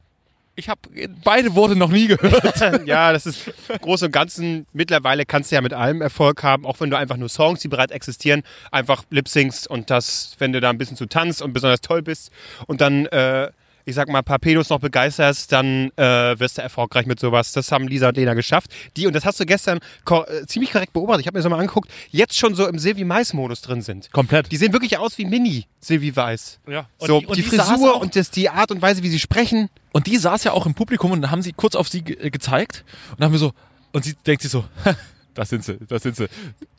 Ich 0.54 0.70
habe 0.70 0.80
beide 1.22 1.54
Worte 1.54 1.76
noch 1.76 1.90
nie 1.90 2.06
gehört. 2.06 2.58
ja, 2.86 3.12
das 3.12 3.26
ist 3.26 3.52
im 3.68 3.78
Großen 3.78 4.06
und 4.06 4.12
Ganzen. 4.12 4.66
Mittlerweile 4.72 5.26
kannst 5.26 5.50
du 5.50 5.56
ja 5.56 5.60
mit 5.60 5.74
allem 5.74 6.00
Erfolg 6.00 6.42
haben, 6.42 6.64
auch 6.64 6.80
wenn 6.80 6.88
du 6.88 6.96
einfach 6.96 7.18
nur 7.18 7.28
Songs, 7.28 7.60
die 7.60 7.68
bereits 7.68 7.92
existieren, 7.92 8.42
einfach 8.70 9.04
lip-syncst 9.10 9.68
und 9.68 9.90
das, 9.90 10.36
wenn 10.38 10.52
du 10.52 10.60
da 10.60 10.70
ein 10.70 10.78
bisschen 10.78 10.96
zu 10.96 11.06
tanzt 11.06 11.42
und 11.42 11.52
besonders 11.52 11.82
toll 11.82 12.02
bist 12.02 12.32
und 12.66 12.80
dann, 12.80 13.04
äh, 13.06 13.50
ich 13.86 13.94
sag 13.94 14.08
mal, 14.08 14.18
ein 14.18 14.24
paar 14.24 14.40
Pedos 14.40 14.68
noch 14.68 14.80
begeisterst, 14.80 15.52
dann 15.52 15.92
äh, 15.96 16.38
wirst 16.38 16.58
du 16.58 16.62
erfolgreich 16.62 17.06
mit 17.06 17.20
sowas. 17.20 17.52
Das 17.52 17.70
haben 17.70 17.86
Lisa 17.86 18.08
und 18.08 18.16
Lena 18.16 18.34
geschafft. 18.34 18.72
Die, 18.96 19.06
und 19.06 19.14
das 19.14 19.24
hast 19.24 19.38
du 19.38 19.46
gestern 19.46 19.78
ko 20.04 20.24
äh, 20.24 20.44
ziemlich 20.46 20.72
korrekt 20.72 20.92
beobachtet, 20.92 21.20
ich 21.20 21.26
habe 21.28 21.38
mir 21.38 21.42
das 21.42 21.50
mal 21.50 21.60
angeguckt, 21.60 21.88
jetzt 22.10 22.36
schon 22.36 22.56
so 22.56 22.66
im 22.66 22.80
Silvi 22.80 23.04
Mais-Modus 23.04 23.62
drin 23.62 23.82
sind. 23.82 24.10
Komplett. 24.10 24.50
Die 24.50 24.56
sehen 24.56 24.72
wirklich 24.72 24.98
aus 24.98 25.16
wie 25.18 25.24
Mini 25.24 25.66
Silvi 25.80 26.14
Weiß. 26.14 26.58
ja. 26.68 26.86
So, 26.98 27.20
die, 27.20 27.42
saß 27.42 27.68
Frisur 27.68 27.94
auch, 27.94 28.00
und 28.00 28.16
das, 28.16 28.32
die 28.32 28.50
Art 28.50 28.72
und 28.72 28.82
Weise, 28.82 29.04
wie 29.04 29.08
sie 29.08 29.20
sprechen. 29.20 29.70
und 29.92 30.08
die 30.08 30.16
saß 30.16 30.42
ja 30.42 30.52
auch 30.52 30.66
im 30.66 30.74
Publikum 30.74 31.12
und 31.12 31.22
dann 31.22 31.30
haben 31.30 31.42
sie 31.42 31.52
kurz 31.52 31.76
auf 31.76 31.88
sie 31.88 32.02
ge 32.02 32.16
äh, 32.16 32.30
gezeigt 32.30 32.84
und 33.10 33.20
dann 33.20 33.26
haben 33.26 33.32
wir 33.32 33.38
so, 33.38 33.52
und 33.92 34.04
sie 34.04 34.14
denkt 34.26 34.42
sich 34.42 34.50
so, 34.50 34.64
das 35.34 35.48
sind 35.48 35.62
sie, 35.62 35.78
das 35.86 36.02
sind 36.02 36.16
sie. 36.16 36.26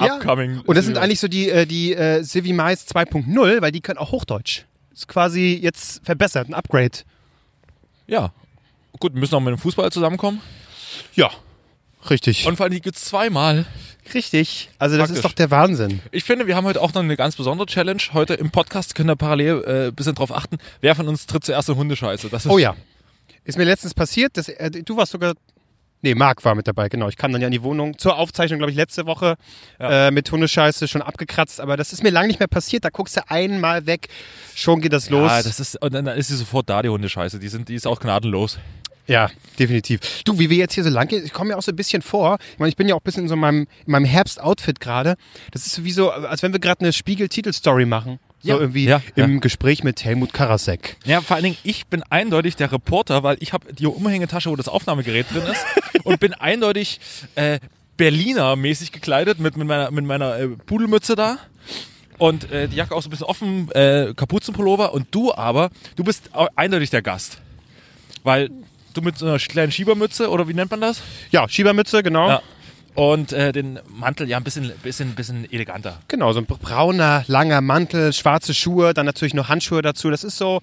Ja. 0.01 0.15
Upcoming. 0.15 0.59
Und 0.65 0.75
das 0.75 0.83
sind 0.83 0.97
eigentlich 0.97 1.21
so 1.21 1.29
die, 1.29 1.49
äh, 1.49 1.65
die 1.65 1.93
äh, 1.93 2.21
Silvi 2.23 2.51
Mais 2.51 2.85
2.0, 2.85 3.61
weil 3.61 3.71
die 3.71 3.79
können 3.79 3.97
auch 3.97 4.11
Hochdeutsch. 4.11 4.65
Ist 4.97 5.07
quasi 5.07 5.59
jetzt 5.61 6.03
verbessert, 6.03 6.49
ein 6.49 6.55
Upgrade. 6.55 6.97
Ja. 8.07 8.31
Gut, 8.99 9.13
wir 9.13 9.19
müssen 9.19 9.35
auch 9.35 9.39
mit 9.39 9.51
dem 9.51 9.59
Fußball 9.59 9.91
zusammenkommen. 9.91 10.41
Ja, 11.13 11.29
richtig. 12.09 12.47
Und 12.47 12.55
vor 12.57 12.63
allem, 12.63 12.73
die 12.73 12.81
gibt's 12.81 13.05
zweimal. 13.05 13.67
richtig. 14.15 14.69
Also 14.79 14.97
das 14.97 15.09
Praktisch. 15.09 15.17
ist 15.17 15.25
doch 15.25 15.33
der 15.33 15.51
Wahnsinn. 15.51 16.01
Ich 16.11 16.23
finde, 16.23 16.47
wir 16.47 16.55
haben 16.55 16.65
heute 16.65 16.81
auch 16.81 16.95
noch 16.95 17.03
eine 17.03 17.15
ganz 17.15 17.35
besondere 17.35 17.67
Challenge. 17.67 18.01
Heute 18.13 18.33
im 18.33 18.49
Podcast 18.49 18.95
können 18.95 19.09
wir 19.09 19.15
parallel 19.15 19.63
äh, 19.67 19.87
ein 19.89 19.93
bisschen 19.93 20.15
drauf 20.15 20.31
achten, 20.31 20.57
wer 20.81 20.95
von 20.95 21.07
uns 21.07 21.27
tritt 21.27 21.45
zuerst 21.45 21.69
in 21.69 21.75
Hundescheiße. 21.75 22.29
Das 22.29 22.45
ist 22.45 22.51
Oh 22.51 22.57
ja. 22.57 22.75
Ist 23.43 23.59
mir 23.59 23.65
letztens 23.65 23.93
passiert, 23.93 24.35
dass, 24.35 24.49
äh, 24.49 24.71
du 24.71 24.97
warst 24.97 25.11
sogar, 25.11 25.35
nee, 26.01 26.15
Marc 26.15 26.43
war 26.45 26.55
mit 26.55 26.67
dabei, 26.67 26.89
genau. 26.89 27.07
Ich 27.09 27.17
kam 27.17 27.31
dann 27.31 27.41
ja 27.41 27.47
in 27.47 27.51
die 27.51 27.63
Wohnung 27.63 27.97
zur 27.97 28.17
Aufzeichnung, 28.17 28.59
glaube 28.59 28.71
ich, 28.71 28.77
letzte 28.77 29.05
Woche 29.05 29.35
Ja. 29.79 30.07
äh, 30.07 30.11
mit 30.11 30.31
Hundescheiße 30.31 30.87
schon 30.87 31.01
abgekratzt, 31.01 31.59
aber 31.61 31.77
das 31.77 31.93
ist 31.93 32.03
mir 32.03 32.09
lange 32.09 32.27
nicht 32.27 32.39
mehr 32.39 32.47
passiert. 32.47 32.85
Da 32.85 32.89
guckst 32.89 33.17
du 33.17 33.21
einmal 33.29 33.85
weg, 33.85 34.07
schon 34.55 34.81
geht 34.81 34.93
das 34.93 35.09
los. 35.09 35.29
Ja, 35.31 35.43
das 35.43 35.59
ist, 35.59 35.81
und 35.81 35.93
dann 35.93 36.07
ist 36.07 36.27
sie 36.29 36.35
sofort 36.35 36.69
da, 36.69 36.81
die 36.81 36.89
Hundescheiße. 36.89 37.39
Die, 37.39 37.47
sind, 37.49 37.69
die 37.69 37.75
ist 37.75 37.87
auch 37.87 37.99
gnadenlos. 37.99 38.57
Ja, 39.07 39.29
definitiv. 39.57 40.01
Du, 40.25 40.37
wie 40.37 40.49
wir 40.49 40.57
jetzt 40.57 40.73
hier 40.73 40.83
so 40.83 40.89
lang 40.89 41.07
gehen, 41.07 41.23
ich 41.23 41.31
komme 41.31 41.49
mir 41.51 41.57
auch 41.57 41.61
so 41.61 41.71
ein 41.71 41.77
bisschen 41.77 42.01
vor. 42.01 42.37
Ich 42.53 42.59
meine, 42.59 42.69
ich 42.69 42.75
bin 42.75 42.89
ja 42.89 42.95
auch 42.95 42.99
ein 42.99 43.03
bisschen 43.05 43.23
in 43.23 43.29
so 43.29 43.37
meinem, 43.37 43.65
in 43.85 43.91
meinem 43.93 44.03
Herbst-Outfit 44.05 44.81
gerade. 44.81 45.15
Das 45.51 45.65
ist 45.65 45.75
so 45.75 45.85
wie 45.85 45.91
so, 45.93 46.11
als 46.11 46.43
wenn 46.43 46.51
wir 46.51 46.59
gerade 46.59 46.81
eine 46.81 46.91
Spiegel-Titelstory 46.91 47.85
machen. 47.85 48.19
So 48.41 48.49
Ja, 48.49 48.57
irgendwie 48.59 48.85
ja, 48.85 49.01
im 49.15 49.39
Gespräch 49.39 49.83
mit 49.83 50.03
Helmut 50.05 50.33
Karasek. 50.33 50.97
Ja, 51.05 51.21
vor 51.21 51.35
allen 51.35 51.43
Dingen, 51.43 51.57
ich 51.63 51.87
bin 51.87 52.03
eindeutig 52.09 52.55
der 52.55 52.71
Reporter, 52.71 53.23
weil 53.23 53.37
ich 53.39 53.53
habe 53.53 53.73
die 53.73 53.85
Umhängetasche, 53.85 54.49
wo 54.49 54.55
das 54.55 54.67
Aufnahmegerät 54.67 55.25
drin 55.31 55.43
ist 55.43 55.65
und 56.03 56.19
bin 56.19 56.33
eindeutig 56.33 56.99
äh, 57.35 57.59
Berliner-mäßig 57.97 58.91
gekleidet 58.91 59.39
mit, 59.39 59.57
mit 59.57 59.67
meiner, 59.67 59.91
mit 59.91 60.05
meiner 60.05 60.37
äh, 60.37 60.47
Pudelmütze 60.49 61.15
da 61.15 61.39
und 62.17 62.51
äh, 62.51 62.67
die 62.67 62.75
Jacke 62.75 62.95
auch 62.95 63.01
so 63.01 63.07
ein 63.07 63.11
bisschen 63.11 63.25
offen, 63.25 63.71
äh, 63.71 64.13
Kapuzenpullover 64.15 64.93
und 64.93 65.07
du 65.11 65.33
aber, 65.33 65.69
du 65.95 66.03
bist 66.03 66.29
eindeutig 66.55 66.89
der 66.89 67.01
Gast. 67.01 67.39
Weil 68.23 68.49
du 68.93 69.01
mit 69.01 69.17
so 69.17 69.25
einer 69.25 69.39
kleinen 69.39 69.71
Schiebermütze 69.71 70.29
oder 70.29 70.47
wie 70.47 70.53
nennt 70.53 70.71
man 70.71 70.81
das? 70.81 71.01
Ja, 71.31 71.47
Schiebermütze, 71.47 72.03
genau. 72.03 72.29
Ja. 72.29 72.41
Und 72.97 73.31
äh, 73.31 73.51
den 73.51 73.77
Mantel 73.87 74.27
ja 74.27 74.37
ein 74.37 74.43
bisschen, 74.43 74.71
bisschen, 74.81 75.13
bisschen 75.13 75.47
eleganter. 75.51 75.99
Genau, 76.07 76.33
so 76.33 76.39
ein 76.39 76.47
brauner, 76.47 77.23
langer 77.27 77.61
Mantel, 77.61 78.11
schwarze 78.11 78.55
Schuhe, 78.55 78.95
dann 78.95 79.05
natürlich 79.05 79.35
noch 79.35 79.49
Handschuhe 79.49 79.83
dazu. 79.83 80.09
Das 80.09 80.23
ist 80.23 80.35
so, 80.37 80.61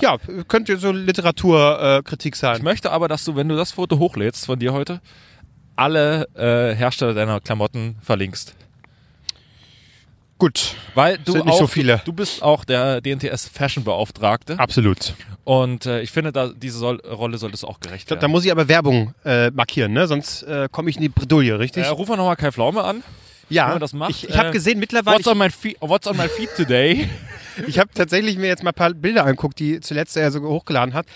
ja, 0.00 0.16
könnte 0.46 0.76
so 0.76 0.92
Literaturkritik 0.92 1.98
äh, 1.98 2.02
Kritik 2.08 2.34
Ich 2.34 2.40
sein. 2.40 2.62
möchte 2.62 2.92
aber, 2.92 3.08
dass 3.08 3.24
du, 3.24 3.34
wenn 3.34 3.48
du 3.48 3.56
das 3.56 3.72
Foto 3.72 3.98
hochlädst 3.98 4.46
von 4.46 4.60
dir 4.60 4.72
heute, 4.72 5.00
alle 5.74 6.28
äh, 6.36 6.76
Hersteller 6.76 7.12
deiner 7.12 7.40
Klamotten 7.40 7.96
verlinkst. 8.00 8.54
Gut, 10.44 10.74
Weil 10.94 11.16
du 11.16 11.32
Sind 11.32 11.46
nicht 11.46 11.54
auch, 11.54 11.58
so 11.60 11.66
viele. 11.66 11.96
Du, 12.04 12.10
du 12.10 12.12
bist 12.12 12.42
auch 12.42 12.66
der 12.66 13.00
DNTS 13.00 13.48
Fashion 13.48 13.82
Beauftragte 13.82 14.58
absolut. 14.58 15.14
und 15.44 15.86
äh, 15.86 16.02
ich 16.02 16.10
finde, 16.10 16.32
da, 16.32 16.48
diese 16.54 16.76
soll, 16.76 17.00
Rolle 17.00 17.38
solltest 17.38 17.62
du 17.62 17.66
auch 17.66 17.80
gerecht 17.80 18.10
Da, 18.10 18.16
da 18.16 18.20
werden. 18.20 18.32
muss 18.32 18.44
ich 18.44 18.52
aber 18.52 18.68
Werbung 18.68 19.14
äh, 19.24 19.50
markieren, 19.52 19.94
ne? 19.94 20.06
sonst 20.06 20.42
äh, 20.42 20.68
komme 20.70 20.90
ich 20.90 20.96
in 20.96 21.02
die 21.02 21.08
Bredouille, 21.08 21.58
richtig? 21.58 21.84
Äh, 21.84 21.88
ruf 21.88 22.08
mal 22.08 22.18
nochmal 22.18 22.36
Kai 22.36 22.52
Pflaume 22.52 22.84
an. 22.84 23.02
ja, 23.48 23.64
wenn 23.64 23.70
man 23.72 23.80
das 23.80 23.94
macht, 23.94 24.10
ich, 24.10 24.28
ich 24.28 24.36
habe 24.36 24.50
äh, 24.50 24.52
gesehen, 24.52 24.78
mittlerweile, 24.80 25.16
What's 25.16 25.26
on, 25.28 25.38
my 25.38 25.48
feed, 25.48 25.78
what's 25.80 26.06
on 26.06 26.18
my 26.18 26.28
feed 26.28 26.50
today? 26.54 27.08
ich, 27.56 27.68
ich 27.68 27.78
habe 27.78 27.88
tatsächlich 27.94 28.36
mir 28.36 28.48
jetzt 28.48 28.62
mal 28.62 28.72
ein 28.72 28.74
paar 28.74 28.92
Bilder 28.92 29.24
angeguckt, 29.24 29.58
die 29.58 29.80
zuletzt 29.80 30.14
er 30.18 30.30
so 30.30 30.42
hochgeladen 30.42 30.92
hat. 30.92 31.06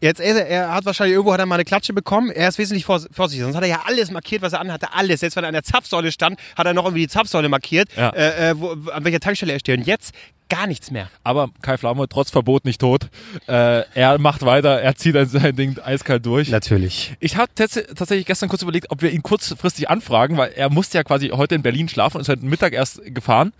Jetzt, 0.00 0.20
er, 0.20 0.46
er 0.46 0.72
hat 0.74 0.84
wahrscheinlich 0.84 1.14
irgendwo 1.14 1.32
hat 1.32 1.40
er 1.40 1.46
mal 1.46 1.56
eine 1.56 1.64
Klatsche 1.64 1.92
bekommen. 1.92 2.30
Er 2.30 2.48
ist 2.48 2.58
wesentlich 2.58 2.84
vors- 2.84 3.08
vorsichtig. 3.10 3.42
Sonst 3.42 3.56
hat 3.56 3.62
er 3.64 3.68
ja 3.68 3.82
alles 3.86 4.10
markiert, 4.10 4.42
was 4.42 4.52
er 4.52 4.60
anhatte. 4.60 4.92
Alles. 4.92 5.20
Selbst 5.20 5.34
wenn 5.36 5.44
er 5.44 5.48
an 5.48 5.54
der 5.54 5.64
Zapfsäule 5.64 6.12
stand, 6.12 6.38
hat 6.56 6.66
er 6.66 6.74
noch 6.74 6.84
irgendwie 6.84 7.02
die 7.02 7.08
Zapfsäule 7.08 7.48
markiert, 7.48 7.88
Ja. 7.96 8.10
äh, 8.10 8.50
äh, 8.50 8.60
wo, 8.60 8.70
an 8.90 9.04
welcher 9.04 9.20
Tankstelle 9.20 9.52
er 9.52 9.58
steht. 9.58 9.78
Und 9.78 9.86
jetzt 9.86 10.14
gar 10.48 10.66
nichts 10.66 10.90
mehr. 10.90 11.10
Aber 11.24 11.50
Kai 11.62 11.76
Pflaume, 11.76 12.08
trotz 12.08 12.30
Verbot 12.30 12.64
nicht 12.64 12.80
tot. 12.80 13.08
Äh, 13.48 13.82
er 13.94 14.18
macht 14.18 14.46
weiter, 14.46 14.80
er 14.80 14.94
zieht 14.94 15.14
sein 15.30 15.56
Ding 15.56 15.78
eiskalt 15.80 16.24
durch. 16.24 16.48
Natürlich. 16.48 17.14
Ich 17.20 17.36
habe 17.36 17.52
tats 17.54 17.74
tatsächlich 17.74 18.24
gestern 18.24 18.48
kurz 18.48 18.62
überlegt, 18.62 18.90
ob 18.90 19.02
wir 19.02 19.10
ihn 19.10 19.22
kurzfristig 19.22 19.90
anfragen, 19.90 20.36
weil 20.36 20.52
er 20.52 20.70
musste 20.70 20.96
ja 20.96 21.04
quasi 21.04 21.28
heute 21.30 21.54
in 21.56 21.62
Berlin 21.62 21.88
schlafen 21.88 22.16
und 22.18 22.22
ist 22.22 22.28
heute 22.28 22.46
Mittag 22.46 22.72
erst 22.72 23.00
gefahren. 23.14 23.52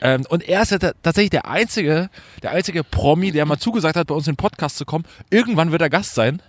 Ähm, 0.00 0.24
und 0.28 0.48
er 0.48 0.62
ist 0.62 0.70
ja 0.72 0.78
ta- 0.78 0.92
tatsächlich 1.02 1.30
der 1.30 1.48
einzige, 1.48 2.10
der 2.42 2.50
einzige 2.52 2.84
Promi, 2.84 3.32
der 3.32 3.46
mal 3.46 3.58
zugesagt 3.58 3.96
hat, 3.96 4.06
bei 4.06 4.14
uns 4.14 4.26
in 4.26 4.32
den 4.32 4.36
Podcast 4.38 4.76
zu 4.76 4.84
kommen. 4.84 5.04
Irgendwann 5.30 5.72
wird 5.72 5.82
er 5.82 5.90
Gast 5.90 6.14
sein. 6.14 6.40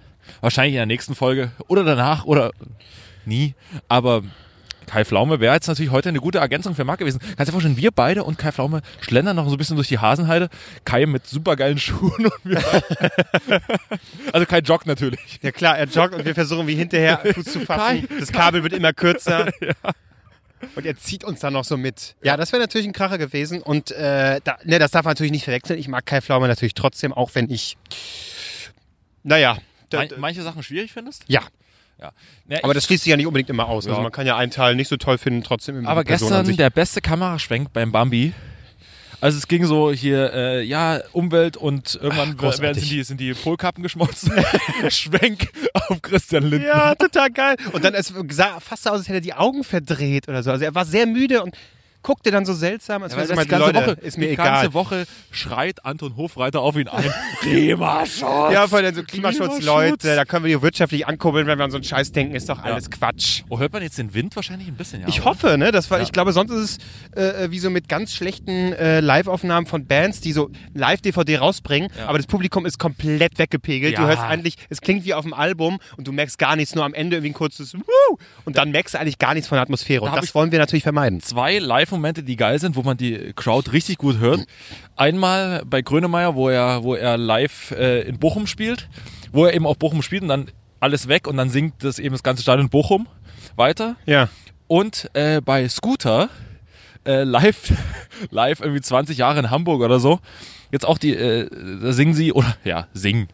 Wahrscheinlich 0.42 0.74
in 0.74 0.77
der 0.80 0.86
nächsten 0.88 1.13
Folge 1.15 1.51
oder 1.68 1.84
danach 1.84 2.25
oder 2.25 2.51
nie. 3.25 3.54
Aber 3.88 4.24
Kai 4.88 5.04
Pflaume 5.06 5.39
wäre 5.39 5.54
jetzt 5.56 5.68
natürlich 5.68 5.92
heute 5.92 6.10
eine 6.10 6.20
gute 6.20 6.38
Ergänzung 6.39 6.75
für 6.75 6.84
Marc 6.84 7.00
gewesen. 7.00 7.20
Kannst 7.20 7.39
du 7.39 7.46
dir 7.46 7.51
vorstellen, 7.54 7.77
wir 7.77 7.92
beide 7.92 8.24
und 8.24 8.38
Kai 8.38 8.51
Pflaume 8.51 8.82
schlendern 9.01 9.36
noch 9.36 9.48
so 9.48 9.56
ein 9.56 9.58
bisschen 9.58 9.75
durch 9.77 9.88
die 9.88 9.98
Hasenheide. 10.00 10.50
Kai 10.84 11.06
mit 11.08 11.25
supergeilen 11.27 11.77
Schuhen 11.80 12.25
und 12.27 12.34
wir 12.44 12.62
Also 14.34 14.46
Kai 14.46 14.60
joggt 14.60 14.86
natürlich. 14.88 15.39
Ja 15.42 15.51
klar, 15.51 15.77
er 15.77 15.86
joggt 15.88 16.15
und 16.15 16.25
wir 16.25 16.36
versuchen 16.36 16.68
wie 16.68 16.75
hinterher 16.75 17.20
Fuß 17.34 17.46
zu 17.46 17.60
fassen. 17.62 18.08
Das 18.20 18.32
Kabel 18.32 18.63
wird 18.63 18.74
immer 18.74 18.94
kürzer. 18.94 19.51
Und 20.75 20.86
er 20.86 20.95
zieht 20.98 21.24
uns 21.24 21.39
dann 21.39 21.53
noch 21.53 21.63
so 21.63 21.77
mit. 21.77 22.15
Ja, 22.24 22.38
das 22.38 22.51
wäre 22.51 22.62
natürlich 22.62 22.88
ein 22.88 22.93
Kracher 22.93 23.17
gewesen. 23.17 23.62
Und 23.62 23.91
äh, 23.91 24.39
da, 24.43 24.57
ne, 24.63 24.79
das 24.79 24.91
darf 24.91 25.05
man 25.05 25.12
natürlich 25.12 25.31
nicht 25.31 25.43
verwechseln. 25.45 25.79
Ich 25.79 25.88
mag 25.88 26.05
Kai 26.05 26.22
Pflaume 26.22 26.48
natürlich 26.48 26.74
trotzdem, 26.74 27.13
auch 27.13 27.31
wenn 27.34 27.50
ich. 27.50 27.77
Naja. 29.24 29.57
Da, 29.89 30.00
Man, 30.00 30.10
manche 30.17 30.41
Sachen 30.41 30.63
schwierig 30.63 30.91
findest? 30.93 31.24
ja, 31.27 31.41
Ja. 32.00 32.12
ja 32.50 32.57
aber 32.63 32.69
ich, 32.72 32.75
das 32.77 32.86
schließt 32.86 33.03
sich 33.03 33.12
ja 33.12 33.17
nicht 33.17 33.27
unbedingt 33.27 33.50
immer 33.50 33.67
aus. 33.67 33.86
Also 33.86 33.98
Ja. 33.98 34.03
man 34.03 34.12
kann 34.12 34.25
ja 34.25 34.36
einen 34.36 34.51
Teil 34.51 34.75
nicht 34.75 34.88
so 34.88 34.98
toll 34.98 35.17
finden, 35.17 35.43
trotzdem 35.43 35.77
immer 35.77 35.89
aber 35.89 36.03
Person 36.03 36.29
an 36.29 36.31
gestern 36.34 36.45
sich. 36.48 36.57
der 36.57 36.69
beste 36.72 37.01
Kameraschwenk 37.01 37.72
beim 37.72 37.91
Bambi. 37.91 38.34
Also 39.25 39.39
es 39.39 39.48
ging 39.48 39.65
so 39.65 39.91
hier, 39.91 40.34
äh, 40.34 40.62
ja, 40.62 41.00
Umwelt 41.12 41.58
und 41.58 41.96
irgendwann 42.00 42.36
Ach, 42.38 42.60
werden 42.60 42.79
sind 42.79 42.91
die, 42.91 43.03
sind 43.03 43.20
die 43.20 43.34
Polkappen 43.34 43.82
geschmolzen. 43.82 44.32
Schwenk 44.89 45.50
auf 45.74 46.00
Christian 46.03 46.44
Lindner. 46.44 46.67
Ja, 46.67 46.94
total 46.94 47.32
geil. 47.32 47.55
Und 47.72 47.84
dann 47.84 47.96
es 47.96 48.13
sah 48.29 48.60
fast 48.60 48.84
so 48.84 48.91
aus, 48.91 49.00
als 49.00 49.08
hätte 49.08 49.17
er 49.17 49.22
die 49.22 49.34
Augen 49.34 49.63
verdreht 49.63 50.27
oder 50.29 50.44
so. 50.44 50.51
Also 50.51 50.63
er 50.63 50.75
war 50.75 50.86
sehr 50.86 51.08
müde 51.08 51.41
und 51.41 51.58
guckte 52.05 52.29
dann 52.29 52.45
so 52.45 52.53
seltsam, 52.53 53.01
als 53.01 53.13
Ja, 53.13 53.17
wäre 53.17 53.29
das 53.33 53.39
die 53.43 53.50
ganze 53.50 53.65
Leute, 53.71 53.79
Woche, 53.79 53.91
ist 54.05 54.17
mir 54.19 54.27
die 54.27 54.33
egal. 54.33 54.45
ganze 54.62 54.74
Woche 54.75 55.05
schreit 55.31 55.83
Anton 55.85 56.15
Hofreiter 56.15 56.62
auf 56.62 56.75
ihn 56.75 56.88
ein. 56.88 57.12
Klimaschutz! 57.41 58.53
Ja, 58.53 58.67
voll 58.67 58.85
so 58.93 59.01
Klimaschutz, 59.03 59.57
Klimaschutz. 59.57 59.65
Leute, 59.65 60.15
da 60.15 60.24
können 60.24 60.45
wir 60.45 60.55
die 60.55 60.62
wirtschaftlich 60.62 61.07
ankurbeln, 61.07 61.47
wenn 61.47 61.57
wir 61.57 61.65
an 61.65 61.71
so 61.71 61.77
einen 61.77 61.83
Scheiß 61.83 62.12
denken, 62.12 62.35
ist 62.35 62.47
doch 62.47 62.62
alles 62.62 62.91
Quatsch. 62.91 63.41
Oh, 63.50 63.57
hört 63.57 63.74
man 63.74 63.81
jetzt 63.81 63.97
den 63.97 64.13
Wind 64.13 64.35
wahrscheinlich 64.35 64.67
ein 64.67 64.75
bisschen? 64.75 65.01
Ja, 65.01 65.07
Ich 65.07 65.21
oder? 65.21 65.31
hoffe, 65.31 65.57
ne? 65.57 65.71
Das 65.71 65.89
war, 65.89 65.97
Ja. 65.97 66.03
ich 66.03 66.12
glaube, 66.12 66.31
sonst 66.31 66.51
ist 66.51 66.79
es 67.15 67.17
äh, 67.43 67.50
wie 67.51 67.57
so 67.59 67.69
mit 67.71 67.89
ganz 67.89 68.13
schlechten 68.13 68.74
äh, 68.74 69.00
Live-Aufnahmen 69.00 69.65
von 69.65 69.88
Bands, 69.88 70.21
die 70.21 70.31
so 70.31 70.51
Live-DVD 70.75 71.38
rausbringen, 71.38 71.89
aber 72.05 72.17
das 72.19 72.27
Publikum 72.27 72.65
ist 72.67 72.77
komplett 72.77 73.39
weggepegelt. 73.39 73.97
Du 73.97 74.03
hörst 74.05 74.21
eigentlich, 74.21 74.55
es 74.69 74.81
klingt 74.81 75.05
wie 75.05 75.13
auf 75.15 75.24
dem 75.24 75.33
Album 75.33 75.79
und 75.97 76.07
du 76.07 76.12
merkst 76.12 76.38
gar 76.38 76.55
nichts, 76.55 76.75
nur 76.75 76.85
am 76.85 76.93
Ende 76.93 77.15
irgendwie 77.17 77.31
ein 77.31 77.33
kurzes 77.33 77.74
Woo! 77.74 78.17
und 78.45 78.57
dann 78.57 78.71
merkst 78.71 78.93
du 78.93 79.00
eigentlich 79.00 79.17
gar 79.17 79.33
nichts 79.33 79.47
von 79.47 79.55
der 79.55 79.63
Atmosphäre. 79.63 80.03
Und 80.03 80.15
das 80.15 80.35
wollen 80.35 80.51
wir 80.51 80.59
natürlich 80.59 80.83
vermeiden. 80.83 81.19
zwei 81.21 81.59
Live-Momente, 81.95 82.23
die 82.23 82.35
geil 82.35 82.59
sind, 82.59 82.75
wo 82.75 82.83
man 82.83 82.97
die 82.97 83.33
Crowd 83.35 83.71
richtig 83.71 83.97
gut 83.97 84.19
hört. 84.19 84.45
Einmal 84.95 85.63
bei 85.65 85.81
Grönemeyer, 85.81 86.35
wo 86.35 86.49
er, 86.49 86.83
wo 86.83 86.95
er 86.95 87.17
live 87.17 87.71
äh, 87.71 88.01
in 88.01 88.19
Bochum 88.19 88.47
spielt, 88.47 88.89
wo 89.31 89.45
er 89.45 89.53
eben 89.53 89.65
auch 89.65 89.75
Bochum 89.75 90.01
spielt 90.01 90.23
und 90.23 90.29
dann 90.29 90.51
alles 90.79 91.07
weg 91.07 91.27
und 91.27 91.37
dann 91.37 91.49
singt 91.49 91.83
das 91.83 91.99
eben 91.99 92.13
das 92.13 92.23
ganze 92.23 92.43
Stadion 92.43 92.69
Bochum 92.69 93.07
weiter. 93.55 93.95
Ja. 94.05 94.29
Und 94.67 95.09
äh, 95.13 95.41
bei 95.41 95.67
Scooter, 95.69 96.29
äh, 97.05 97.23
live, 97.23 97.73
live 98.29 98.59
irgendwie 98.59 98.81
20 98.81 99.17
Jahre 99.17 99.39
in 99.39 99.49
Hamburg 99.49 99.81
oder 99.81 99.99
so, 99.99 100.19
jetzt 100.71 100.85
auch 100.85 100.97
die, 100.97 101.15
äh, 101.15 101.49
da 101.81 101.93
singen 101.93 102.13
sie, 102.13 102.33
oder 102.33 102.55
ja, 102.63 102.87
singen, 102.93 103.29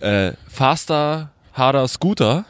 äh, 0.00 0.32
Faster, 0.48 1.30
Harder, 1.52 1.88
Scooter. 1.88 2.44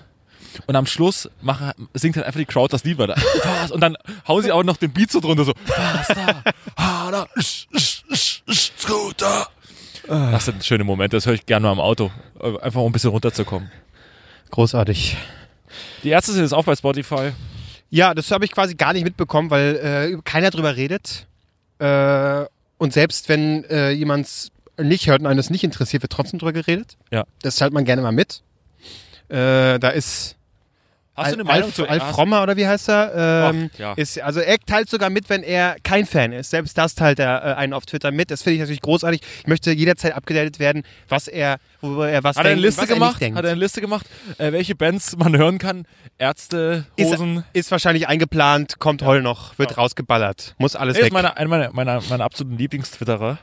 Und 0.67 0.77
am 0.77 0.87
Schluss 0.87 1.29
machen, 1.43 1.73
singt 1.95 2.17
halt 2.17 2.27
einfach 2.27 2.39
die 2.41 2.47
Crowd 2.47 2.73
das 2.73 2.85
Lied 2.85 2.99
weiter. 2.99 3.17
Fast- 3.43 3.73
Und 3.73 3.81
dann 3.81 3.97
hauen 4.29 4.43
sie 4.43 4.53
auch 4.53 4.63
noch 4.65 4.77
den 4.77 4.93
Beat 4.93 5.11
so 5.11 5.21
drunter, 5.21 5.45
so 5.45 5.53
Faster, 5.67 6.43
Harder, 6.77 7.29
sch, 7.39 7.67
sch, 7.77 8.05
sch, 8.13 8.43
sch, 8.49 8.73
Scooter. 8.79 9.49
Das 10.07 10.45
sind 10.45 10.63
schöne 10.65 10.85
Momente, 10.85 11.17
das 11.17 11.25
höre 11.27 11.35
ich 11.35 11.47
gerne 11.47 11.67
mal 11.67 11.73
im 11.73 11.81
Auto. 11.81 12.11
äh, 12.41 12.59
Einfach 12.61 12.81
um 12.81 12.91
ein 12.91 12.93
bisschen 12.93 13.11
runterzukommen. 13.11 13.71
Großartig. 14.51 15.17
Die 16.03 16.11
Ärzte 16.11 16.33
sind 16.33 16.43
jetzt 16.43 16.53
auch 16.55 16.65
bei 16.65 16.77
Spotify. 16.77 17.33
Ja, 17.91 18.13
das 18.15 18.31
habe 18.31 18.45
ich 18.45 18.53
quasi 18.53 18.75
gar 18.75 18.93
nicht 18.93 19.05
mitbekommen, 19.05 19.51
weil 19.51 19.77
äh, 19.77 20.19
keiner 20.25 20.51
drüber 20.51 20.77
redet. 20.77 21.27
Äh, 21.79 22.45
und 22.79 22.93
selbst 22.93 23.29
wenn 23.29 23.65
äh, 23.65 23.91
jemand 23.91 24.51
nicht 24.79 25.07
hört 25.09 25.21
und 25.21 25.27
eines 25.27 25.51
nicht 25.51 25.65
interessiert, 25.65 26.03
wird 26.03 26.13
trotzdem 26.13 26.39
drüber 26.39 26.53
geredet. 26.53 26.97
Ja. 27.11 27.25
Das 27.43 27.57
teilt 27.57 27.73
man 27.73 27.85
gerne 27.85 28.03
mal 28.03 28.13
mit. 28.13 28.43
Äh, 29.29 29.79
da 29.79 29.89
ist 29.89 30.34
Hast 31.17 31.31
du 31.31 31.35
eine 31.35 31.43
Al- 31.43 31.45
Meinung 31.55 31.65
Alf, 31.67 31.75
zu 31.75 31.89
Alf 31.89 32.03
Frommer 32.11 32.43
oder 32.43 32.57
wie 32.57 32.67
heißt 32.67 32.89
er? 32.89 33.51
Ähm, 33.51 33.71
Ach, 33.75 33.79
ja. 33.79 33.93
ist, 33.95 34.21
also 34.21 34.41
er 34.41 34.59
teilt 34.59 34.91
sogar 34.91 35.11
mit, 35.11 35.31
wenn 35.31 35.43
er 35.45 35.77
kein 35.85 36.07
Fan 36.07 36.33
ist. 36.33 36.51
Selbst 36.51 36.77
das 36.77 36.95
teilt 36.97 37.21
er 37.21 37.45
äh, 37.45 37.55
einen 37.55 37.73
auf 37.73 37.87
Twitter 37.87 38.11
mit. 38.11 38.31
Das 38.33 38.43
finde 38.43 38.55
ich 38.55 38.61
natürlich 38.61 38.81
großartig. 38.83 39.21
Ich 39.41 39.47
möchte 39.47 39.71
jederzeit 39.71 40.15
abgedatet 40.15 40.59
werden, 40.59 40.83
was 41.09 41.29
er, 41.29 41.59
worüber 41.81 42.09
er 42.11 42.25
was 42.25 42.37
Hat 42.37 42.45
er 42.47 42.51
eine 42.53 42.61
denkt 42.61 42.77
Liste 42.79 42.83
er 42.83 42.87
gemacht? 42.95 43.21
denkt. 43.21 43.39
Hat 43.39 43.45
er 43.45 43.53
eine 43.53 43.61
Liste 43.61 43.81
gemacht, 43.81 44.07
äh, 44.39 44.51
welche 44.53 44.75
Bands 44.75 45.17
man 45.17 45.37
hören 45.37 45.59
kann? 45.59 45.87
Ärzte, 46.19 46.85
ist, 46.97 47.13
Hosen. 47.13 47.45
ist 47.53 47.71
wahrscheinlich 47.71 48.09
eingeplant, 48.09 48.79
kommt 48.81 49.03
heute 49.03 49.23
noch, 49.23 49.57
wird 49.59 49.71
Ja. 49.71 49.77
rausgeballert. 49.77 50.55
Muss 50.59 50.75
alles 50.75 50.97
Er 50.97 51.01
ist 51.03 51.07
weg. 51.07 51.13
meine, 51.13 51.37
einer 51.37 51.49
meiner, 51.49 51.73
meiner, 51.73 52.01
meiner 52.09 52.25
absoluten 52.25 52.59
Lieblingstwitterer. 52.59 53.39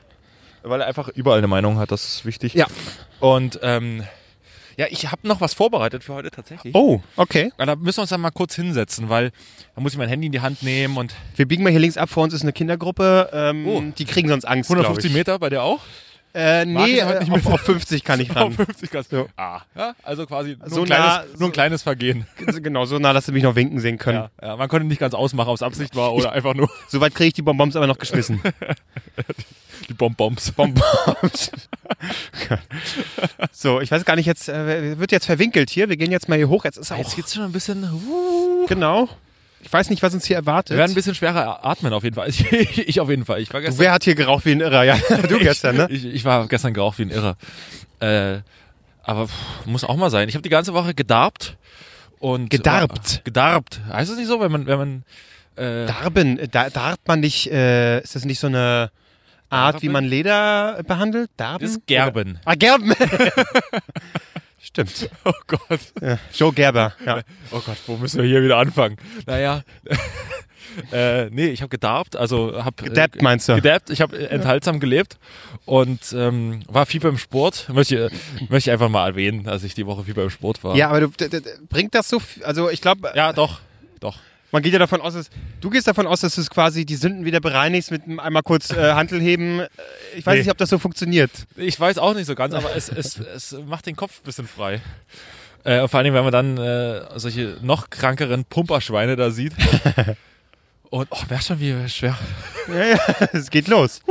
Weil 0.64 0.82
er 0.82 0.88
einfach 0.88 1.08
überall 1.08 1.40
eine 1.40 1.48
Meinung 1.48 1.80
hat, 1.80 1.92
das 1.92 2.04
ist 2.06 2.26
wichtig. 2.26 2.54
Ja. 2.54 2.68
Und 3.20 3.60
ähm, 3.64 4.04
ja, 4.82 4.88
ich 4.90 5.12
habe 5.12 5.28
noch 5.28 5.42
was 5.42 5.54
vorbereitet 5.54 6.04
für 6.04 6.16
heute 6.16 6.32
tatsächlich. 6.32 6.74
Oh, 6.74 7.02
okay. 7.16 7.52
Ja, 7.60 7.68
Da 7.68 7.76
müssen 7.76 7.98
wir 7.98 8.02
uns 8.02 8.10
dann 8.10 8.20
mal 8.22 8.32
kurz 8.32 8.56
hinsetzen, 8.56 9.10
weil 9.10 9.32
da 9.76 9.82
muss 9.82 9.92
ich 9.94 9.98
mein 10.00 10.10
Handy 10.10 10.26
in 10.26 10.32
die 10.32 10.42
Hand 10.42 10.64
nehmen 10.64 10.98
und 10.98 11.14
Wir 11.36 11.48
biegen 11.48 11.62
mal 11.64 11.70
hier 11.70 11.80
links 11.80 11.98
ab. 11.98 12.10
Vor 12.10 12.24
uns 12.24 12.34
ist 12.34 12.42
eine 12.42 12.52
Kindergruppe. 12.52 13.30
Ähm, 13.32 13.68
Oh. 13.68 13.84
Die 13.96 14.06
kriegen 14.06 14.28
sonst 14.30 14.46
Angst, 14.46 14.70
glaube 14.70 14.82
150 14.82 15.12
ich. 15.12 15.16
Meter 15.18 15.38
bei 15.38 15.50
dir 15.52 15.62
auch? 15.62 15.82
Äh, 16.34 16.66
nee, 16.66 17.00
ich 17.00 17.04
nicht 17.06 17.32
auf, 17.32 17.44
mit. 17.44 17.46
auf 17.48 17.62
50 17.62 18.04
kann 18.04 18.20
ich 18.20 18.30
ran. 18.36 18.44
Auf 18.48 18.56
50 18.56 18.90
Gas. 18.92 19.08
Ja. 19.12 19.26
Ah, 19.38 19.62
ja, 19.76 19.94
also 20.04 20.26
quasi 20.26 20.56
nur, 20.60 20.70
So 20.70 20.82
ein, 20.82 20.86
kleines, 20.86 21.06
nah- 21.08 21.24
nur 21.26 21.38
so- 21.38 21.46
ein 21.46 21.52
kleines 21.52 21.84
Vergehen. 21.84 22.26
genau, 22.62 22.86
so 22.86 23.00
nah, 23.00 23.14
dass 23.14 23.26
sie 23.26 23.32
mich 23.34 23.44
noch 23.44 23.56
winken 23.56 23.80
sehen 23.80 23.98
können. 23.98 24.30
Ja, 24.42 24.48
ja, 24.48 24.56
man 24.56 24.70
konnte 24.70 24.88
nicht 24.88 25.00
ganz 25.00 25.14
ausmachen, 25.14 25.50
ob 25.50 25.56
es 25.56 25.62
Absicht 25.64 25.96
war 25.96 26.14
oder 26.14 26.32
einfach 26.34 26.54
nur 26.54 26.70
Soweit 26.88 27.14
kriege 27.16 27.28
ich 27.28 27.34
die 27.34 27.42
Bonbons 27.42 27.76
aber 27.76 27.88
noch 27.88 27.98
geschmissen. 27.98 28.42
die 29.90 29.94
Bonbons. 29.94 30.52
Bonbons. 30.52 31.52
so, 33.52 33.82
ich 33.82 33.92
weiß 33.92 34.06
gar 34.06 34.16
nicht, 34.16 34.26
jetzt 34.26 34.50
äh, 34.50 34.98
wird 35.00 35.12
jetzt 35.12 35.26
verwinkelt 35.26 35.70
hier. 35.70 35.90
Wir 35.90 35.98
gehen 35.98 36.12
jetzt 36.12 36.30
mal 36.30 36.38
hier 36.38 36.50
hoch. 36.50 36.66
Jetzt 36.66 36.78
ist 36.78 36.92
auch. 36.92 36.98
Jetzt 36.98 37.16
geht's 37.16 37.34
schon 37.34 37.44
ein 37.44 37.52
bisschen. 37.52 37.84
Uh, 37.84 38.66
genau. 38.68 39.10
Ich 39.64 39.72
weiß 39.72 39.90
nicht, 39.90 40.02
was 40.02 40.14
uns 40.14 40.26
hier 40.26 40.36
erwartet. 40.38 40.72
Wir 40.72 40.78
werden 40.78 40.92
ein 40.92 40.96
bisschen 40.96 41.16
schwerer 41.16 41.66
atmen 41.66 41.94
auf 41.94 42.04
jeden 42.04 42.16
Fall. 42.16 42.30
Ich, 42.52 42.88
ich 42.88 43.00
auf 43.00 43.10
jeden 43.10 43.26
Fall. 43.26 43.40
Ich 43.42 43.54
war 43.54 43.62
gestern, 43.62 43.80
Wer 43.80 43.92
hat 43.92 44.04
hier 44.04 44.16
geraucht 44.16 44.46
wie 44.46 44.52
ein 44.52 44.60
Irrer? 44.62 44.84
Ja, 44.84 44.98
du 45.30 45.38
gestern, 45.40 45.78
ne? 45.78 45.88
ich, 45.90 46.06
ich 46.06 46.26
war 46.26 46.48
gestern 46.48 46.74
geraucht 46.74 46.98
wie 47.00 47.04
ein 47.04 47.12
Irrer. 47.12 47.38
Äh, 48.00 48.40
aber 49.04 49.28
pff, 49.28 49.66
muss 49.66 49.84
auch 49.84 49.96
mal 49.96 50.10
sein. 50.10 50.30
Ich 50.30 50.36
habe 50.36 50.44
die 50.44 50.50
ganze 50.50 50.74
Woche 50.74 50.94
gedarbt 50.94 51.58
und 52.20 52.50
Gedarbt? 52.50 53.20
Äh, 53.20 53.22
gedarbt. 53.24 53.82
Heißt 53.92 54.12
das 54.12 54.18
nicht 54.18 54.28
so, 54.28 54.40
wenn 54.40 54.52
man 54.52 54.66
wenn 54.68 54.78
man 54.78 55.04
äh, 55.56 55.86
Darben, 55.86 56.40
da, 56.52 56.70
darbt 56.70 57.08
man 57.08 57.20
nicht, 57.20 57.52
äh, 57.52 58.00
ist 58.02 58.16
das 58.16 58.26
nicht 58.26 58.40
so 58.40 58.48
eine 58.48 58.92
Art, 59.50 59.82
wie 59.82 59.88
Darben? 59.88 59.94
man 59.94 60.06
Leder 60.06 60.82
behandelt? 60.88 61.30
Darben? 61.38 61.66
ist 61.66 61.86
Gerben. 61.88 62.40
Ah, 62.46 62.56
Gerben. 62.56 62.94
Stimmt. 64.64 65.10
Oh 65.26 65.32
Gott. 65.48 65.80
Ja. 66.02 66.18
Joe 66.34 66.54
Gerber, 66.54 66.94
ja. 67.06 67.22
Oh 67.52 67.60
Gott, 67.66 67.78
wo 67.88 67.98
müssen 67.98 68.22
wir 68.22 68.28
hier 68.30 68.44
wieder 68.44 68.58
anfangen? 68.58 68.98
Naja, 69.26 69.64
äh, 70.92 71.30
nee, 71.30 71.48
ich 71.48 71.62
habe 71.62 71.70
gedarbt, 71.70 72.16
also 72.16 72.64
habe 72.64 72.84
Gedappt 72.84 73.22
meinst 73.22 73.50
du? 73.50 73.56
Gedappt, 73.56 73.90
ich 73.90 74.02
habe 74.02 74.30
enthaltsam 74.30 74.80
gelebt 74.80 75.18
und 75.66 76.00
ähm, 76.14 76.62
war 76.68 76.86
viel 76.86 77.00
beim 77.02 77.18
Sport. 77.18 77.68
Möchte, 77.74 78.10
möchte 78.50 78.70
ich 78.70 78.72
einfach 78.72 78.90
mal 78.90 79.08
erwähnen, 79.08 79.44
dass 79.44 79.64
ich 79.64 79.74
die 79.74 79.86
Woche 79.86 80.04
viel 80.06 80.14
beim 80.14 80.30
Sport 80.30 80.64
war. 80.64 80.76
Ja, 80.76 80.90
aber 80.90 81.02
du, 81.02 81.08
d- 81.08 81.28
d- 81.30 81.42
bringt 81.70 81.94
das 81.96 82.08
so, 82.10 82.18
f- 82.18 82.40
also 82.44 82.70
ich 82.70 82.82
glaube, 82.82 83.12
ja 83.16 83.34
doch, 83.34 83.60
doch. 84.00 84.20
Man 84.52 84.62
geht 84.62 84.74
ja 84.74 84.80
davon 84.80 85.02
aus, 85.02 85.14
dass, 85.14 85.30
du 85.62 85.70
gehst 85.70 85.88
davon 85.88 86.06
aus, 86.08 86.22
dass 86.22 86.36
du 86.36 86.42
es 86.42 86.50
quasi 86.50 86.86
die 86.86 86.96
Sünden 86.96 87.26
wieder 87.26 87.40
bereinigst 87.40 87.92
mit 87.92 88.04
einem 88.04 88.20
einmal 88.20 88.44
kurz 88.44 88.72
äh, 88.72 88.94
Handel 88.94 89.20
heben. 89.22 89.60
Äh, 89.62 89.68
Ich 90.18 90.26
weiß 90.26 90.34
Nee. 90.36 90.40
nicht, 90.42 90.52
ob 90.52 90.58
das 90.58 90.70
so 90.70 90.78
funktioniert. 90.80 91.32
Ich 91.56 91.80
weiß 91.80 91.98
auch 91.98 92.14
nicht 92.14 92.26
so 92.28 92.36
ganz, 92.36 92.54
aber 92.54 92.76
es, 92.76 92.90
es, 92.90 93.18
es 93.20 93.52
macht 93.66 93.86
den 93.86 93.96
Kopf 93.96 94.20
ein 94.20 94.24
bisschen 94.26 94.48
frei. 94.48 94.82
Äh, 95.64 95.88
vor 95.88 96.00
allem, 96.00 96.14
wenn 96.14 96.24
man 96.24 96.32
dann 96.34 96.58
äh, 96.58 97.20
solche 97.20 97.58
noch 97.62 97.90
krankeren 97.90 98.46
Pumperschweine 98.46 99.16
da 99.16 99.30
sieht. 99.32 99.54
Und, 100.90 101.08
oh, 101.12 101.18
merkst 101.30 101.48
schon, 101.48 101.60
wie 101.60 101.88
schwer. 101.88 102.18
Ja, 102.68 102.84
ja, 102.86 103.00
es 103.34 103.50
geht 103.50 103.68
los. 103.70 104.02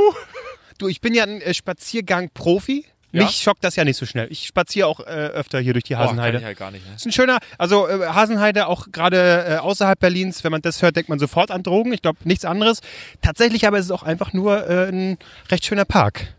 Du, 0.79 0.87
ich 0.87 0.99
bin 1.01 1.13
ja 1.13 1.23
ein 1.25 1.41
äh, 1.41 1.53
Spaziergang-Profi. 1.53 2.85
Ja? 3.13 3.23
Mich 3.25 3.41
schockt 3.41 3.63
das 3.63 3.75
ja 3.75 3.83
nicht 3.83 3.97
so 3.97 4.05
schnell. 4.05 4.27
Ich 4.31 4.47
spaziere 4.47 4.87
auch 4.87 5.01
äh, 5.01 5.03
öfter 5.03 5.59
hier 5.59 5.73
durch 5.73 5.83
die 5.83 5.95
Oh, 5.95 5.97
kann 5.97 6.07
Hasenheide. 6.07 6.37
ich 6.37 6.43
halt 6.45 6.57
gar 6.57 6.71
nicht. 6.71 6.87
Ne? 6.87 6.95
ist 6.95 7.05
ein 7.05 7.11
schöner, 7.11 7.39
also 7.57 7.87
äh, 7.87 8.07
Hasenheide 8.07 8.67
auch 8.67 8.87
gerade 8.91 9.45
äh, 9.49 9.57
außerhalb 9.57 9.99
Berlins, 9.99 10.43
wenn 10.43 10.51
man 10.51 10.61
das 10.61 10.81
hört, 10.81 10.95
denkt 10.95 11.09
man 11.09 11.19
sofort 11.19 11.51
an 11.51 11.61
Drogen. 11.63 11.91
Ich 11.93 12.01
glaube 12.01 12.19
nichts 12.23 12.45
anderes. 12.45 12.79
Tatsächlich 13.21 13.67
aber 13.67 13.77
ist 13.79 13.85
es 13.85 13.91
auch 13.91 14.03
einfach 14.03 14.31
nur 14.33 14.67
äh, 14.69 14.87
ein 14.89 15.17
recht 15.49 15.65
schöner 15.65 15.85
Park. 15.85 16.33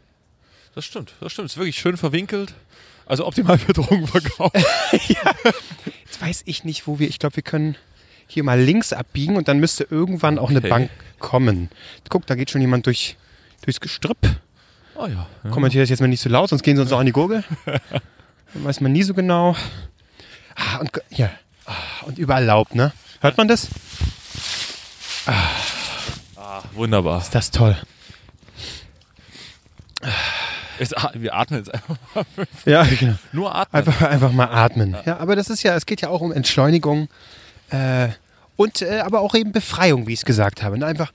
Das 0.74 0.86
stimmt, 0.86 1.12
das 1.20 1.32
stimmt. 1.32 1.46
Es 1.46 1.52
ist 1.52 1.58
wirklich 1.58 1.76
schön 1.78 1.96
verwinkelt. 1.98 2.54
Also 3.04 3.26
optimal 3.26 3.58
für 3.58 3.74
Drogenverkauf. 3.74 4.52
Jetzt 4.92 6.20
weiß 6.22 6.42
ich 6.46 6.64
nicht, 6.64 6.86
wo 6.86 6.98
wir, 6.98 7.08
ich 7.08 7.18
glaube, 7.18 7.36
wir 7.36 7.42
können 7.42 7.76
hier 8.26 8.44
mal 8.44 8.58
links 8.58 8.92
abbiegen 8.92 9.36
und 9.36 9.48
dann 9.48 9.58
müsste 9.58 9.86
irgendwann 9.90 10.38
auch 10.38 10.48
eine 10.50 10.60
Okay. 10.60 10.68
Bank 10.68 10.90
kommen. 11.18 11.68
Guck, 12.08 12.26
da 12.26 12.34
geht 12.34 12.50
schon 12.50 12.60
jemand 12.60 12.86
durch, 12.86 13.16
durchs 13.62 13.80
Gestrüpp. 13.80 14.18
Oh 14.94 15.06
ja. 15.06 15.26
ja. 15.44 15.50
Kommentiere 15.50 15.82
das 15.82 15.90
jetzt 15.90 16.00
mal 16.00 16.06
nicht 16.08 16.20
so 16.20 16.28
laut, 16.28 16.50
sonst 16.50 16.62
gehen 16.62 16.76
sie 16.76 16.82
uns 16.82 16.92
auch 16.92 17.00
an 17.00 17.06
die 17.06 17.12
Gurgel. 17.12 17.44
Dann 17.64 17.80
weiß 18.64 18.80
man 18.80 18.92
nie 18.92 19.02
so 19.02 19.14
genau. 19.14 19.56
Ah, 20.54 20.78
und 20.78 20.90
hier. 21.10 21.30
Ah, 21.66 22.04
und 22.06 22.18
überall 22.18 22.44
Laub, 22.44 22.74
ne? 22.74 22.92
Hört 23.20 23.36
man 23.38 23.48
das? 23.48 23.68
Ah, 25.26 26.62
wunderbar. 26.74 27.18
Ist 27.18 27.34
das 27.34 27.50
toll. 27.50 27.76
Es, 30.78 30.92
ah, 30.94 31.12
wir 31.14 31.34
atmen 31.34 31.60
jetzt 31.60 31.72
einfach 31.72 31.96
mal. 32.14 32.24
Ja, 32.64 32.82
genau. 32.84 33.14
Nur 33.32 33.54
atmen. 33.54 33.78
Einfach, 33.86 34.02
einfach 34.02 34.32
mal 34.32 34.46
atmen. 34.46 34.96
Ja, 35.06 35.18
aber 35.18 35.36
das 35.36 35.48
ist 35.48 35.62
ja, 35.62 35.76
es 35.76 35.86
geht 35.86 36.00
ja 36.00 36.08
auch 36.08 36.20
um 36.20 36.32
Entschleunigung 36.32 37.08
äh, 37.70 38.08
und 38.56 38.82
äh, 38.82 39.00
aber 39.00 39.20
auch 39.20 39.34
eben 39.34 39.52
Befreiung, 39.52 40.06
wie 40.06 40.12
ich 40.12 40.20
es 40.20 40.24
gesagt 40.24 40.62
habe. 40.62 40.74
Und 40.74 40.82
einfach. 40.82 41.12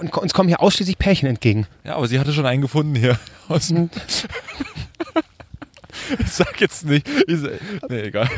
Und 0.00 0.14
uns 0.16 0.34
kommen 0.34 0.48
hier 0.48 0.60
ausschließlich 0.60 0.98
Pärchen 0.98 1.28
entgegen. 1.28 1.66
Ja, 1.84 1.96
aber 1.96 2.06
sie 2.08 2.18
hatte 2.20 2.32
schon 2.32 2.44
einen 2.46 2.60
gefunden 2.62 2.94
hier. 2.94 3.18
Aus 3.48 3.68
dem 3.68 3.88
ich 6.18 6.30
sag 6.30 6.60
jetzt 6.60 6.84
nicht. 6.84 7.08
Ich, 7.26 7.38
sa- 7.40 7.48
nee, 7.88 8.00
egal. 8.02 8.28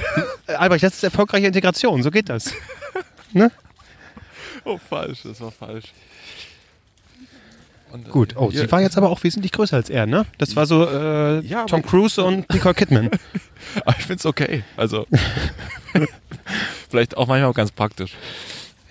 Äh, 0.46 0.52
Albrecht, 0.54 0.84
das 0.84 0.94
ist 0.94 1.02
erfolgreiche 1.04 1.46
Integration, 1.46 2.02
so 2.02 2.10
geht 2.10 2.28
das. 2.28 2.52
Ne? 3.32 3.50
Oh, 4.64 4.78
falsch. 4.78 5.20
Das 5.24 5.40
war 5.40 5.50
falsch. 5.50 5.86
Und, 7.92 8.06
äh, 8.06 8.10
Gut. 8.10 8.34
Oh, 8.36 8.50
hier- 8.50 8.60
sie 8.62 8.70
war 8.72 8.80
jetzt 8.80 8.96
aber 8.96 9.10
auch 9.10 9.22
wesentlich 9.24 9.52
größer 9.52 9.76
als 9.76 9.90
er, 9.90 10.06
ne? 10.06 10.26
Das 10.38 10.54
war 10.56 10.66
so 10.66 10.86
äh, 10.88 11.40
Ja, 11.40 11.64
Tom 11.64 11.82
Cruise 11.82 12.22
und 12.22 12.48
Nicole 12.52 12.74
Kidman. 12.74 13.10
Aber 13.84 13.96
ich 13.98 14.04
find's 14.06 14.24
okay. 14.24 14.62
Also. 14.76 15.06
vielleicht 16.88 17.16
auch 17.16 17.26
manchmal 17.26 17.50
auch 17.50 17.54
ganz 17.54 17.72
praktisch. 17.72 18.12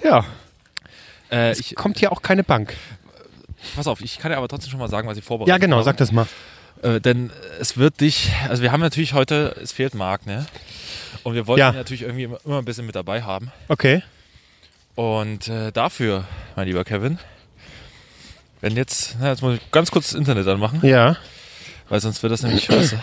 ja. 0.03 0.25
Äh, 1.31 1.51
Es 1.51 1.59
ich, 1.59 1.75
kommt 1.75 1.97
hier 1.99 2.11
auch 2.11 2.21
keine 2.21 2.43
Bank. 2.43 2.75
pass 3.75 3.87
auf, 3.87 4.01
ich 4.01 4.19
kann 4.19 4.31
dir 4.31 4.37
aber 4.37 4.47
trotzdem 4.47 4.71
schon 4.71 4.79
mal 4.79 4.89
sagen, 4.89 5.07
was 5.07 5.17
ich 5.17 5.23
vorbereitet 5.23 5.49
Ja, 5.53 5.57
genau, 5.57 5.77
habe. 5.77 5.85
sag 5.85 5.97
das 5.97 6.11
mal. 6.11 6.27
Äh, 6.83 7.01
denn 7.01 7.31
es 7.59 7.77
wird 7.77 8.01
dich, 8.01 8.31
also 8.49 8.61
wir 8.61 8.71
haben 8.71 8.81
natürlich 8.81 9.13
heute, 9.13 9.55
es 9.61 9.71
fehlt 9.71 9.95
Marc, 9.95 10.25
ne? 10.27 10.45
Und 11.23 11.33
wir 11.33 11.47
wollten 11.47 11.59
Ja. 11.61 11.69
ihn 11.71 11.75
natürlich 11.75 12.03
irgendwie 12.03 12.23
immer, 12.23 12.37
immer 12.45 12.59
ein 12.59 12.65
bisschen 12.65 12.85
mit 12.85 12.95
dabei 12.95 13.23
haben. 13.23 13.51
Okay. 13.67 14.03
Und 14.95 15.47
äh, 15.47 15.71
dafür, 15.71 16.25
mein 16.55 16.67
lieber 16.67 16.83
Kevin, 16.83 17.17
wenn 18.61 18.75
jetzt, 18.75 19.15
na, 19.19 19.29
jetzt 19.29 19.41
muss 19.41 19.55
ich 19.57 19.71
ganz 19.71 19.91
kurz 19.91 20.07
das 20.11 20.15
Internet 20.19 20.47
anmachen, 20.47 20.79
Ja, 20.83 21.17
weil 21.89 21.99
sonst 22.01 22.21
wird 22.23 22.31
das 22.33 22.43
nämlich 22.43 22.63
scheiße. 22.65 22.99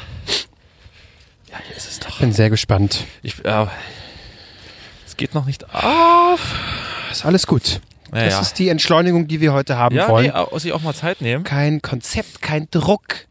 Ja, 1.50 1.58
hier 1.66 1.76
ist 1.76 1.88
es 1.88 1.98
doch. 2.00 2.18
bin 2.18 2.32
sehr 2.32 2.50
gespannt. 2.50 3.04
Ich, 3.22 3.44
äh, 3.44 3.66
es 5.06 5.16
geht 5.16 5.34
noch 5.34 5.44
nicht 5.46 5.72
auf. 5.74 6.40
Ist 7.10 7.24
alles 7.24 7.46
gut. 7.46 7.80
Naja. 8.14 8.30
Das 8.38 8.42
ist 8.48 8.58
die 8.58 8.68
Entschleunigung, 8.68 9.26
die 9.26 9.40
wir 9.40 9.52
heute 9.52 9.76
haben 9.76 9.94
ja, 9.96 10.08
wollen. 10.08 10.26
nee, 10.26 10.32
au- 10.32 10.58
sich 10.58 10.72
auch 10.72 10.80
mal 10.82 10.94
Zeit 10.94 11.20
nehmen. 11.20 11.44
Kein 11.44 11.82
Konzept, 11.82 12.40
kein 12.42 12.68
Druck. 12.70 13.26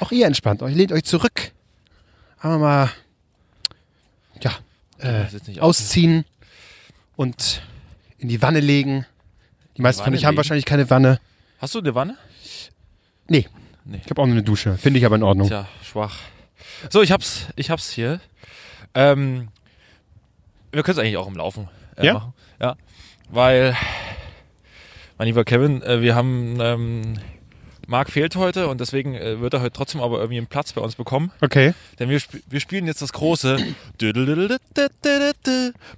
Auch 0.00 0.10
ihr 0.12 0.26
entspannt 0.26 0.62
euch, 0.62 0.74
lehnt 0.74 0.92
euch 0.92 1.04
zurück. 1.04 1.52
Aber 2.40 2.58
mal, 2.58 2.90
ja, 4.42 4.52
äh, 4.98 5.60
ausziehen 5.60 6.24
und 7.16 7.62
in 8.18 8.28
die 8.28 8.40
Wanne 8.42 8.60
legen. 8.60 9.04
Die 9.76 9.82
meisten 9.82 10.02
von 10.02 10.14
euch 10.14 10.24
haben 10.24 10.36
wahrscheinlich 10.36 10.64
keine 10.64 10.88
Wanne. 10.90 11.20
Hast 11.60 11.74
du 11.74 11.78
eine 11.80 11.94
Wanne? 11.94 12.16
Nee. 13.28 13.46
Nee. 13.84 14.00
Ich 14.04 14.10
habe 14.10 14.20
auch 14.22 14.26
nur 14.26 14.34
eine 14.34 14.42
Dusche. 14.42 14.76
Finde 14.78 14.98
ich 14.98 15.06
aber 15.06 15.16
in 15.16 15.22
Ordnung. 15.22 15.48
Tja, 15.48 15.68
schwach. 15.82 16.16
So, 16.90 17.02
ich 17.02 17.12
hab's, 17.12 17.46
ich 17.56 17.70
hab's 17.70 17.90
hier. 17.90 18.20
Ähm, 18.94 19.48
wir 20.72 20.82
können 20.82 20.98
es 20.98 21.02
eigentlich 21.02 21.16
auch 21.16 21.26
im 21.28 21.36
Laufen 21.36 21.68
äh, 21.96 22.06
Ja? 22.06 22.14
machen. 22.14 22.34
Ja. 22.60 22.76
Weil, 23.30 23.76
mein 25.18 25.26
lieber 25.26 25.44
Kevin, 25.44 25.82
äh, 25.82 26.00
wir 26.00 26.14
haben, 26.14 26.58
ähm, 26.60 27.14
Marc 27.86 28.10
fehlt 28.10 28.36
heute 28.36 28.68
und 28.68 28.80
deswegen 28.80 29.14
äh, 29.14 29.40
wird 29.40 29.54
er 29.54 29.60
heute 29.60 29.72
trotzdem 29.72 30.00
aber 30.00 30.18
irgendwie 30.18 30.38
einen 30.38 30.46
Platz 30.46 30.72
bei 30.72 30.80
uns 30.80 30.94
bekommen. 30.96 31.30
Okay. 31.40 31.74
Denn 31.98 32.08
wir, 32.08 32.16
sp 32.20 32.40
wir 32.48 32.60
spielen 32.60 32.86
jetzt 32.86 33.02
das 33.02 33.12
große 33.12 33.58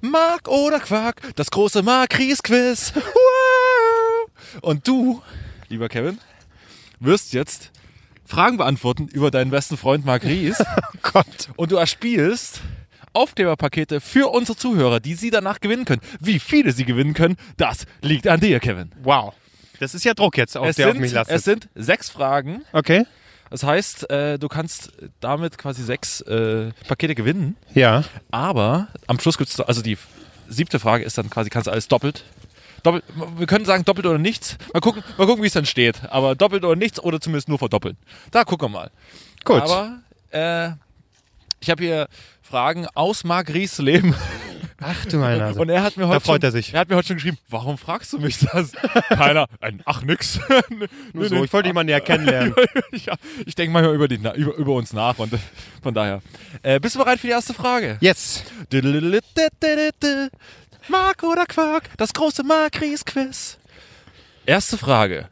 Mark 0.00 0.48
oder 0.48 0.80
Quark, 0.80 1.20
das 1.36 1.50
große 1.50 1.82
Mark-Ries-Quiz. 1.82 2.94
Wow! 2.94 4.60
Und 4.62 4.86
du, 4.86 5.22
lieber 5.68 5.88
Kevin, 5.88 6.18
wirst 7.00 7.32
jetzt 7.32 7.70
Fragen 8.24 8.56
beantworten 8.56 9.08
über 9.08 9.30
deinen 9.30 9.50
besten 9.50 9.76
Freund 9.76 10.04
Mark 10.04 10.24
Ries. 10.24 10.58
Oh 11.02 11.12
Gott. 11.12 11.48
und 11.56 11.72
du 11.72 11.76
erspielst 11.76 12.60
Aufkleberpakete 13.12 14.00
für 14.00 14.28
unsere 14.32 14.56
Zuhörer, 14.56 15.00
die 15.00 15.14
sie 15.14 15.30
danach 15.30 15.60
gewinnen 15.60 15.84
können. 15.84 16.00
Wie 16.20 16.38
viele 16.38 16.72
sie 16.72 16.84
gewinnen 16.84 17.14
können, 17.14 17.36
das 17.56 17.86
liegt 18.02 18.28
an 18.28 18.40
dir, 18.40 18.60
Kevin. 18.60 18.92
Wow. 19.02 19.34
Das 19.80 19.94
ist 19.94 20.04
ja 20.04 20.14
Druck 20.14 20.36
jetzt, 20.36 20.56
auf 20.56 20.68
Es 20.68 20.76
der 20.76 20.86
auf 20.88 20.92
sind, 20.92 21.00
mich 21.00 21.12
lastet. 21.12 21.36
es 21.36 21.44
sind 21.44 21.68
sechs 21.74 22.10
Fragen. 22.10 22.62
okay. 22.72 23.06
Das 23.52 23.64
heißt, 23.64 24.08
äh, 24.10 24.38
du 24.38 24.46
kannst 24.46 24.92
damit 25.18 25.58
quasi 25.58 25.82
sechs 25.82 26.20
äh, 26.20 26.70
Pakete 26.86 27.16
gewinnen. 27.16 27.56
Ja. 27.74 28.04
Aber 28.30 28.86
am 29.08 29.18
Schluss 29.18 29.38
gibt 29.38 29.50
es, 29.50 29.58
also 29.58 29.82
die 29.82 29.98
siebte 30.48 30.78
Frage 30.78 31.02
ist 31.02 31.18
dann 31.18 31.30
quasi, 31.30 31.50
kannst 31.50 31.66
du 31.66 31.72
alles 31.72 31.88
doppelt. 31.88 32.24
Doppelt, 32.84 33.02
wir 33.36 33.46
können 33.48 33.64
sagen 33.64 33.84
doppelt 33.84 34.06
oder 34.06 34.18
nichts. 34.18 34.56
Mal 34.72 34.78
gucken, 34.80 35.02
mal 35.18 35.26
gucken 35.26 35.42
wie 35.42 35.48
es 35.48 35.52
dann 35.52 35.66
steht. 35.66 36.00
Aber 36.10 36.36
doppelt 36.36 36.62
oder 36.64 36.76
nichts 36.76 37.00
oder 37.00 37.20
zumindest 37.20 37.48
nur 37.48 37.58
verdoppeln. 37.58 37.96
Da 38.30 38.44
gucken 38.44 38.66
wir 38.68 38.78
mal. 38.78 38.90
Gut. 39.44 39.62
Aber 39.62 39.98
äh, 40.30 40.70
ich 41.60 41.70
habe 41.70 41.82
hier 41.82 42.06
Fragen 42.50 42.88
aus 42.94 43.22
Marc 43.22 43.54
Ries 43.54 43.78
Leben. 43.78 44.12
Ach 44.80 45.04
du 45.04 45.18
meine 45.18 45.38
Nase. 45.38 45.60
Und 45.60 45.68
er 45.68 45.84
hat 45.84 45.96
mir 45.96 46.08
heute 46.08 46.18
freut 46.18 46.42
schon, 46.42 46.48
er 46.48 46.50
sich. 46.50 46.74
Er 46.74 46.80
hat 46.80 46.88
mir 46.88 46.96
heute 46.96 47.06
schon 47.06 47.16
geschrieben, 47.18 47.38
warum 47.48 47.78
fragst 47.78 48.12
du 48.12 48.18
mich 48.18 48.40
das? 48.40 48.72
Keiner. 49.08 49.46
Ein, 49.60 49.82
ach 49.84 50.02
nix. 50.02 50.40
Nur 51.12 51.28
so, 51.28 51.44
ich 51.44 51.52
wollte 51.52 51.68
dich 51.68 51.74
mal 51.74 51.84
näher 51.84 52.00
kennenlernen. 52.00 52.52
ja, 52.92 53.14
ich 53.46 53.54
denke 53.54 53.72
manchmal 53.72 53.94
über, 53.94 54.08
die, 54.08 54.16
über, 54.16 54.54
über 54.56 54.72
uns 54.72 54.92
nach 54.92 55.16
und 55.20 55.32
äh, 55.32 55.38
von 55.80 55.94
daher. 55.94 56.22
Äh, 56.62 56.80
bist 56.80 56.96
du 56.96 56.98
bereit 56.98 57.20
für 57.20 57.28
die 57.28 57.32
erste 57.32 57.54
Frage? 57.54 57.98
Yes. 58.00 58.42
Mark 60.88 61.22
oder 61.22 61.46
Quark, 61.46 61.84
das 61.98 62.12
große 62.12 62.42
Mark-Ries-Quiz. 62.42 63.58
Erste 64.44 64.76
Frage. 64.76 65.28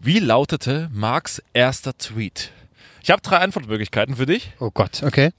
Wie 0.00 0.18
lautete 0.18 0.90
Marks 0.92 1.40
erster 1.52 1.96
Tweet? 1.96 2.50
Ich 3.04 3.10
habe 3.10 3.20
drei 3.20 3.36
Antwortmöglichkeiten 3.36 4.16
für 4.16 4.24
dich. 4.24 4.52
Oh 4.60 4.70
Gott, 4.70 5.02
okay. 5.02 5.30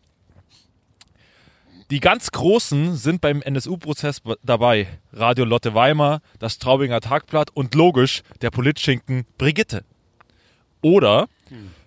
Die 1.90 2.00
ganz 2.00 2.30
Großen 2.30 2.96
sind 2.96 3.22
beim 3.22 3.42
NSU-Prozess 3.42 4.22
dabei. 4.44 4.86
Radio 5.12 5.46
Lotte 5.46 5.74
Weimar, 5.74 6.22
das 6.38 6.54
Straubinger 6.54 7.02
Tagblatt 7.02 7.50
und 7.56 7.74
logisch 7.74 8.22
der 8.44 8.52
Politschinken 8.52 9.26
Brigitte. 9.40 9.84
Oder 10.84 11.28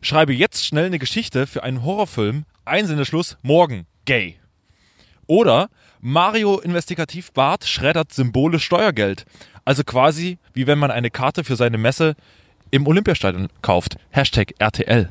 schreibe 0.01 0.35
jetzt 0.35 0.67
schnell 0.67 0.87
eine 0.87 0.99
Geschichte 0.99 1.47
für 1.47 1.63
einen 1.63 1.85
Horrorfilm, 1.85 2.45
Einsendeschluss 2.65 3.39
morgen, 3.43 3.87
gay. 4.05 4.35
Oder 5.29 5.69
Mario 6.01 6.59
Investigativ 6.59 7.33
Bart 7.33 7.65
schreddert 7.65 8.13
symbolisch 8.13 8.65
Steuergeld. 8.65 9.27
Also 9.65 9.85
quasi 9.85 10.39
wie 10.55 10.67
wenn 10.67 10.81
man 10.81 10.91
eine 10.91 11.11
Karte 11.11 11.45
für 11.45 11.55
seine 11.55 11.79
Messe 11.79 12.17
im 12.73 12.89
Olympiastadion 12.89 13.47
kauft. 13.63 13.97
Hashtag 14.11 14.55
RTL. 14.59 15.09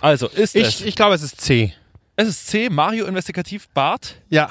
Also 0.00 0.28
ist 0.28 0.56
es. 0.56 0.80
Ich, 0.80 0.86
ich 0.86 0.96
glaube, 0.96 1.14
es 1.14 1.22
ist 1.22 1.40
C. 1.40 1.72
Es 2.16 2.28
ist 2.28 2.48
C, 2.48 2.68
Mario 2.68 3.06
Investigativ 3.06 3.68
Bart. 3.70 4.16
Ja. 4.28 4.50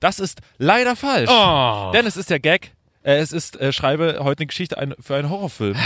Das 0.00 0.18
ist 0.18 0.40
leider 0.58 0.96
falsch. 0.96 1.30
Oh. 1.30 1.90
Denn 1.92 2.06
es 2.06 2.16
ist 2.16 2.30
der 2.30 2.40
Gag. 2.40 2.72
Äh, 3.02 3.16
es 3.18 3.32
ist, 3.32 3.60
äh, 3.60 3.72
schreibe 3.72 4.18
heute 4.20 4.40
eine 4.40 4.46
Geschichte 4.46 4.78
ein, 4.78 4.94
für 4.98 5.16
einen 5.16 5.30
Horrorfilm. 5.30 5.76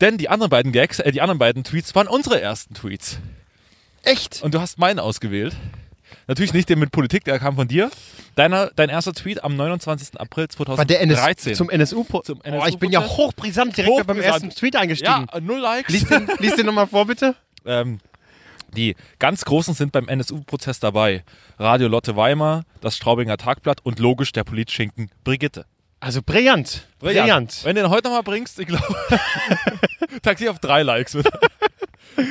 Denn 0.00 0.18
die 0.18 0.28
anderen 0.28 0.50
beiden 0.50 0.72
Gags, 0.72 1.00
äh, 1.00 1.12
die 1.12 1.20
anderen 1.20 1.38
beiden 1.38 1.64
Tweets 1.64 1.94
waren 1.94 2.06
unsere 2.06 2.40
ersten 2.40 2.74
Tweets. 2.74 3.18
Echt? 4.02 4.42
Und 4.42 4.54
du 4.54 4.60
hast 4.60 4.78
meinen 4.78 4.98
ausgewählt. 4.98 5.54
Natürlich 6.26 6.52
nicht 6.52 6.68
den 6.68 6.78
mit 6.78 6.92
Politik, 6.92 7.24
der 7.24 7.38
kam 7.38 7.56
von 7.56 7.68
dir. 7.68 7.90
Deiner, 8.34 8.70
dein 8.74 8.88
erster 8.88 9.12
Tweet 9.12 9.44
am 9.44 9.56
29. 9.56 10.18
April 10.20 10.48
War 10.56 10.84
der 10.84 11.00
NS 11.02 11.18
2013. 11.18 11.54
zum 11.54 11.70
NSU? 11.70 12.04
Zum 12.22 12.40
oh, 12.44 12.64
ich 12.66 12.78
bin 12.78 12.90
ja 12.90 13.02
hochbrisant 13.02 13.76
direkt 13.76 14.06
beim 14.06 14.16
Hochbrisant. 14.16 14.44
ersten 14.44 14.50
Tweet 14.50 14.76
eingestiegen. 14.76 15.26
ja, 15.32 15.40
null 15.40 15.60
Likes. 15.60 15.92
Lies 15.92 16.06
den, 16.06 16.28
lies 16.38 16.56
den 16.56 16.66
nochmal 16.66 16.86
vor, 16.86 17.06
bitte. 17.06 17.34
Ähm, 17.66 18.00
die 18.74 18.96
ganz 19.18 19.44
Großen 19.44 19.74
sind 19.74 19.92
beim 19.92 20.08
NSU-Prozess 20.08 20.80
dabei. 20.80 21.24
Radio 21.58 21.88
Lotte 21.88 22.16
Weimar, 22.16 22.64
das 22.80 22.96
Straubinger 22.96 23.36
Tagblatt 23.36 23.80
und 23.82 23.98
logisch 23.98 24.32
der 24.32 24.44
Politschinken 24.44 25.10
Brigitte. 25.24 25.66
Also 26.00 26.20
brillant. 26.22 26.86
Brillant. 26.98 27.64
Wenn 27.64 27.76
du 27.76 27.82
den 27.82 27.90
heute 27.90 28.08
nochmal 28.08 28.22
bringst, 28.22 28.58
ich 28.58 28.66
glaube, 28.66 28.94
taxi 30.22 30.48
auf 30.48 30.58
drei 30.58 30.82
Likes. 30.82 31.16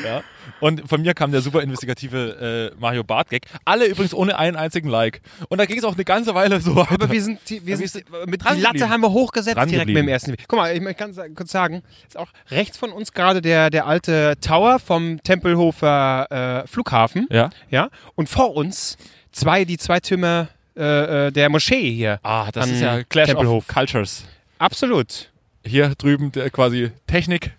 Ja. 0.04 0.24
Und 0.60 0.88
von 0.88 1.02
mir 1.02 1.14
kam 1.14 1.32
der 1.32 1.42
super 1.42 1.62
investigative 1.62 2.72
äh, 2.74 2.80
Mario 2.80 3.04
Barth 3.04 3.30
Gag. 3.30 3.46
Alle 3.66 3.86
übrigens 3.86 4.14
ohne 4.14 4.38
einen 4.38 4.56
einzigen 4.56 4.90
Like. 4.90 5.22
Und 5.50 5.58
da 5.58 5.66
ging 5.66 5.78
es 5.78 5.84
auch 5.84 5.96
eine 5.96 6.06
ganze 6.06 6.36
Weile 6.36 6.60
so 6.62 6.76
weiter. 6.76 6.92
Aber 6.92 7.12
wir 7.12 7.22
sind, 7.22 7.40
die, 7.50 7.66
wir 7.66 7.78
sind, 7.78 8.06
mit 8.28 8.44
dran 8.44 8.58
die 8.58 8.62
Latte 8.62 8.90
haben 8.90 9.02
wir 9.02 9.12
hochgesetzt 9.12 9.58
direkt 9.70 9.88
mit 9.88 9.98
dem 9.98 10.08
ersten. 10.08 10.36
Guck 10.48 10.60
mal, 10.60 10.76
ich, 10.76 10.98
kann 10.98 11.14
kurz 11.36 11.52
sagen, 11.52 11.84
ist 12.08 12.18
auch 12.18 12.30
rechts 12.50 12.78
von 12.78 12.92
uns 12.92 13.14
gerade 13.14 13.42
der, 13.42 13.70
der 13.70 13.86
alte 13.88 14.36
Tower 14.42 14.80
vom 14.80 15.22
Tempelhofer 15.24 16.64
äh, 16.64 16.68
Flughafen. 16.68 17.28
ja. 17.30 17.50
Ja. 17.70 17.90
Und 18.16 18.30
vor 18.30 18.56
uns 18.56 18.98
zwei, 19.32 19.66
die 19.66 19.78
zwei 19.78 20.00
Türme 20.00 20.48
äh, 20.76 21.28
äh, 21.28 21.32
der 21.32 21.50
Moschee 21.50 21.92
hier. 21.92 22.20
Ah, 22.24 22.50
das 22.52 22.70
ist 22.70 22.82
ja 22.82 23.04
Clash 23.04 23.28
Tempelhof. 23.28 23.58
of 23.58 23.68
Cultures. 23.68 24.26
Absolut. 24.58 25.32
Hier 25.66 25.94
drüben 25.96 26.32
der, 26.32 26.50
quasi 26.50 26.92
Technik. 27.08 27.52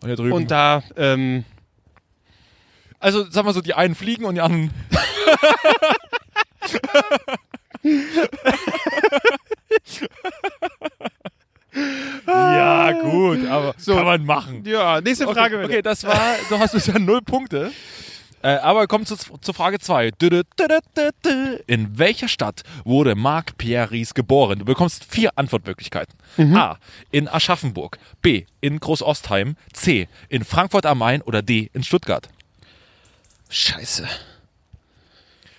Und 0.00 0.08
hier 0.08 0.16
drüben. 0.16 0.32
Und 0.32 0.50
da, 0.50 0.82
ähm, 0.96 1.44
also, 2.98 3.30
sagen 3.30 3.46
wir 3.46 3.52
so, 3.52 3.60
die 3.60 3.74
einen 3.74 3.94
fliegen 3.94 4.24
und 4.24 4.34
die 4.36 4.40
anderen. 4.40 4.70
ja, 12.26 12.92
gut, 12.92 13.46
aber 13.46 13.74
So. 13.78 13.94
kann 13.94 14.04
man 14.04 14.24
machen. 14.24 14.62
ja, 14.66 15.00
nächste 15.00 15.26
Frage 15.26 15.56
Okay, 15.56 15.64
okay, 15.64 15.82
das 15.82 16.04
war, 16.04 16.36
du 16.48 16.58
hast 16.58 16.72
bisher 16.72 16.98
null 16.98 17.22
Punkte. 17.22 17.72
Äh, 18.46 18.58
aber 18.58 18.86
kommt 18.86 19.08
zu, 19.08 19.16
zur 19.16 19.54
Frage 19.54 19.80
2. 19.80 20.12
In 21.66 21.98
welcher 21.98 22.28
Stadt 22.28 22.62
wurde 22.84 23.16
Marc 23.16 23.58
Pierre 23.58 23.90
Ries 23.90 24.14
geboren? 24.14 24.60
Du 24.60 24.64
bekommst 24.64 25.04
vier 25.04 25.30
Antwortmöglichkeiten. 25.34 26.14
A. 26.54 26.76
In 27.10 27.26
Aschaffenburg. 27.26 27.98
B. 28.22 28.44
In 28.60 28.78
Großostheim. 28.78 29.56
C. 29.72 30.06
In 30.28 30.44
Frankfurt 30.44 30.86
am 30.86 30.98
Main. 30.98 31.22
Oder 31.22 31.42
D. 31.42 31.70
In 31.72 31.82
Stuttgart. 31.82 32.28
Scheiße. 33.48 34.06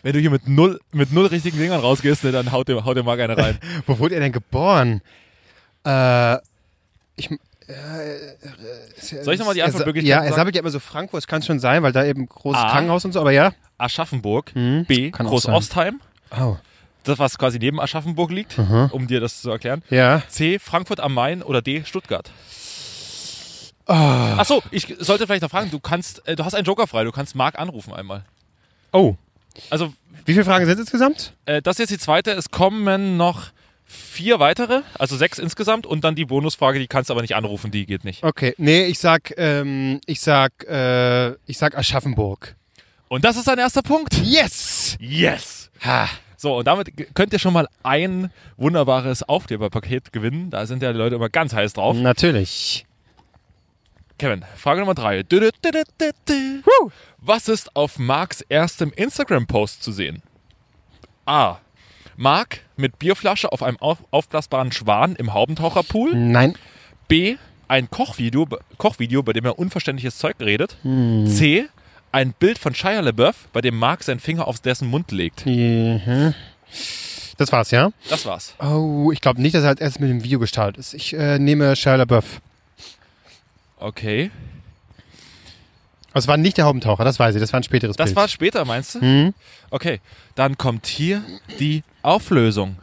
Wenn 0.01 0.13
du 0.13 0.19
hier 0.19 0.31
mit 0.31 0.47
null, 0.47 0.79
mit 0.93 1.11
null 1.11 1.25
richtigen 1.25 1.57
Dingern 1.57 1.81
rausgehst, 1.81 2.23
ne, 2.23 2.31
dann 2.31 2.53
haut 2.53 2.69
dir, 2.69 2.85
haut 2.85 2.95
dir 2.95 3.03
Marc 3.03 3.19
eine 3.19 3.37
rein. 3.37 3.59
Wo 3.85 3.99
wurde 3.99 4.15
er 4.15 4.21
denn 4.21 4.31
geboren? 4.31 5.01
Äh, 5.85 6.37
ich. 7.17 7.29
Soll 9.23 9.33
ich 9.33 9.39
nochmal 9.39 9.53
die 9.55 9.59
sa- 9.59 9.65
Antwortmöglichkeiten 9.67 10.23
Ja, 10.23 10.23
er 10.29 10.33
sagt 10.33 10.55
ja 10.55 10.61
immer 10.61 10.69
so 10.69 10.79
Frankfurt, 10.79 11.17
das 11.19 11.27
kann 11.27 11.41
schon 11.41 11.59
sein, 11.59 11.83
weil 11.83 11.91
da 11.91 12.05
eben 12.05 12.27
großes 12.27 12.61
A. 12.61 12.71
Krankenhaus 12.71 13.03
und 13.05 13.11
so, 13.13 13.19
aber 13.21 13.31
ja. 13.31 13.53
Aschaffenburg. 13.77 14.53
B. 14.53 15.11
auch 15.13 15.17
sein. 15.17 15.27
Großostheim. 15.27 16.01
Oh. 16.39 16.55
Das, 17.03 17.19
was 17.19 17.37
quasi 17.37 17.59
neben 17.59 17.79
Aschaffenburg 17.79 18.31
liegt, 18.31 18.57
um 18.91 19.07
dir 19.07 19.19
das 19.19 19.41
zu 19.41 19.49
erklären. 19.49 19.81
Ja. 19.89 20.23
C. 20.27 20.59
Frankfurt 20.59 20.99
am 20.99 21.13
Main 21.13 21.41
oder 21.43 21.61
D. 21.61 21.83
Stuttgart. 21.85 22.29
Ah. 23.85 24.35
Achso, 24.37 24.61
ich 24.71 24.93
sollte 24.99 25.25
vielleicht 25.25 25.41
noch 25.43 25.49
fragen, 25.49 25.71
du 25.71 25.79
kannst, 25.79 26.27
äh, 26.27 26.35
du 26.35 26.43
hast 26.43 26.53
einen 26.55 26.65
Joker 26.65 26.87
frei, 26.87 27.05
du 27.05 27.11
kannst 27.11 27.35
Marc 27.35 27.57
anrufen 27.57 27.93
einmal. 27.93 28.23
Oh. 28.91 29.15
Also, 29.69 29.93
Wie 30.25 30.33
viele 30.33 30.43
Fragen 30.43 30.65
sind 30.65 30.73
es 30.75 30.81
insgesamt? 30.81 31.33
äh, 31.45 31.61
das 31.61 31.75
ist 31.75 31.79
jetzt 31.79 31.91
die 31.91 31.97
zweite, 32.03 32.31
es 32.31 32.51
kommen 32.51 33.15
noch 33.15 33.47
vier 33.87 34.39
weitere, 34.39 34.81
also 34.99 35.15
sechs 35.15 35.39
insgesamt 35.39 35.85
und 35.85 36.03
dann 36.03 36.13
die 36.15 36.25
Bonusfrage, 36.25 36.77
die 36.79 36.87
kannst 36.87 37.09
du 37.09 37.13
aber 37.13 37.21
nicht 37.21 37.35
anrufen, 37.35 37.71
die 37.71 37.85
geht 37.85 38.03
nicht. 38.03 38.23
Okay. 38.23 38.53
Nee, 38.57 38.85
ich 38.85 38.99
sag, 38.99 39.33
ähm, 39.37 40.01
ich 40.05 40.19
sag, 40.19 40.51
äh, 40.67 41.31
ich 41.45 41.57
sag 41.57 41.77
Aschaffenburg. 41.77 42.55
Und 43.07 43.23
das 43.23 43.37
ist 43.37 43.47
dein 43.47 43.57
erster 43.57 43.81
Punkt. 43.81 44.13
Yes! 44.21 44.97
Yes! 44.99 45.71
Ha. 45.85 46.09
So, 46.35 46.57
und 46.57 46.65
damit 46.67 47.15
könnt 47.15 47.31
ihr 47.33 47.39
schon 47.39 47.53
mal 47.53 47.67
ein 47.81 48.29
wunderbares 48.57 49.23
Aufkleberpaket 49.23 50.11
gewinnen. 50.11 50.51
Da 50.51 50.65
sind 50.65 50.83
ja 50.83 50.91
die 50.91 50.97
Leute 50.97 51.15
immer 51.15 51.29
ganz 51.29 51.53
heiß 51.53 51.73
drauf. 51.73 51.95
Natürlich. 51.95 52.85
Kevin, 54.19 54.43
Frage 54.55 54.81
Nummer 54.81 54.95
drei. 54.95 55.19
Dü- 55.21 55.39
dü- 55.39 55.51
dü- 55.63 55.85
dü- 55.99 56.13
dü. 56.27 56.61
Was 57.19 57.47
ist 57.47 57.75
auf 57.75 57.97
Marks 57.97 58.41
erstem 58.41 58.91
Instagram-Post 58.95 59.81
zu 59.81 59.91
sehen? 59.91 60.21
A. 61.25 61.57
Mark 62.17 62.61
mit 62.75 62.99
Bierflasche 62.99 63.51
auf 63.51 63.63
einem 63.63 63.77
auf 63.77 63.99
aufblasbaren 64.11 64.71
Schwan 64.71 65.15
im 65.15 65.33
Haubentaucherpool. 65.33 66.15
Nein. 66.15 66.55
B. 67.07 67.37
Ein 67.69 67.89
Kochvideo, 67.89 68.47
Kochvideo, 68.77 69.23
bei 69.23 69.33
dem 69.33 69.45
er 69.45 69.59
unverständliches 69.59 70.17
Zeug 70.17 70.35
redet. 70.39 70.77
C. 70.83 71.67
Ein 72.11 72.33
Bild 72.33 72.57
von 72.57 72.73
Shia 72.73 73.01
LaBeouf, 73.01 73.49
bei 73.53 73.61
dem 73.61 73.77
Mark 73.77 74.03
seinen 74.03 74.19
Finger 74.19 74.47
auf 74.47 74.59
dessen 74.59 74.89
Mund 74.89 75.11
legt. 75.11 75.45
Mhm. 75.45 76.33
Das 77.37 77.51
war's, 77.51 77.71
ja? 77.71 77.91
Das 78.09 78.25
war's. 78.25 78.55
Oh, 78.59 79.11
ich 79.11 79.21
glaube 79.21 79.41
nicht, 79.41 79.53
dass 79.53 79.63
er 79.63 79.69
als 79.69 79.81
erstes 79.81 79.99
mit 79.99 80.09
dem 80.09 80.23
Video 80.23 80.39
gestartet 80.39 80.77
ist. 80.77 80.93
Ich 80.93 81.13
äh, 81.13 81.37
nehme 81.37 81.75
Shia 81.75 81.95
LaBeouf. 81.95 82.41
Okay. 83.79 84.31
Aber 86.17 86.23
es 86.23 86.27
war 86.27 86.37
nicht 86.37 86.57
der 86.57 86.65
Haubentaucher, 86.65 87.03
das 87.03 87.19
weiß 87.19 87.35
ich. 87.35 87.41
Das 87.41 87.53
war 87.53 87.59
ein 87.59 87.63
späteres 87.63 87.95
Das 87.95 88.07
Bild. 88.07 88.15
war 88.15 88.27
später, 88.27 88.65
meinst 88.65 88.95
du? 88.95 89.05
Mhm. 89.05 89.35
Okay. 89.69 90.01
Dann 90.33 90.57
kommt 90.57 90.87
hier 90.87 91.21
die 91.59 91.83
Auflösung. 92.01 92.75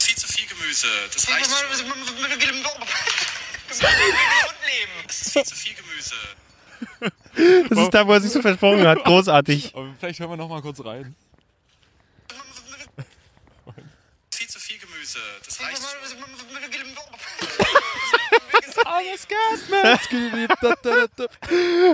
Viel 0.00 0.16
zu 0.16 0.26
viel 0.26 0.48
Gemüse. 0.48 0.88
Das 1.14 1.30
reicht 1.30 1.46
schon. 1.46 1.68
Es 5.08 5.26
ist 5.28 5.32
viel 5.32 5.44
zu 5.44 5.54
viel 5.54 5.74
Gemüse. 5.74 6.14
Das 7.68 7.78
ist 7.78 7.94
da, 7.94 8.04
wo 8.04 8.14
er 8.14 8.20
sich 8.20 8.32
so 8.32 8.42
versprochen 8.42 8.84
hat. 8.84 9.04
Großartig. 9.04 9.76
Aber 9.76 9.94
vielleicht 10.00 10.18
hören 10.18 10.30
wir 10.30 10.36
noch 10.36 10.48
mal 10.48 10.60
kurz 10.60 10.84
rein. 10.84 11.14
Viel 14.34 14.48
zu 14.48 14.58
viel 14.58 14.78
Gemüse. 14.78 15.20
Das 15.46 15.60
reicht 15.60 15.78
schon. 15.78 16.18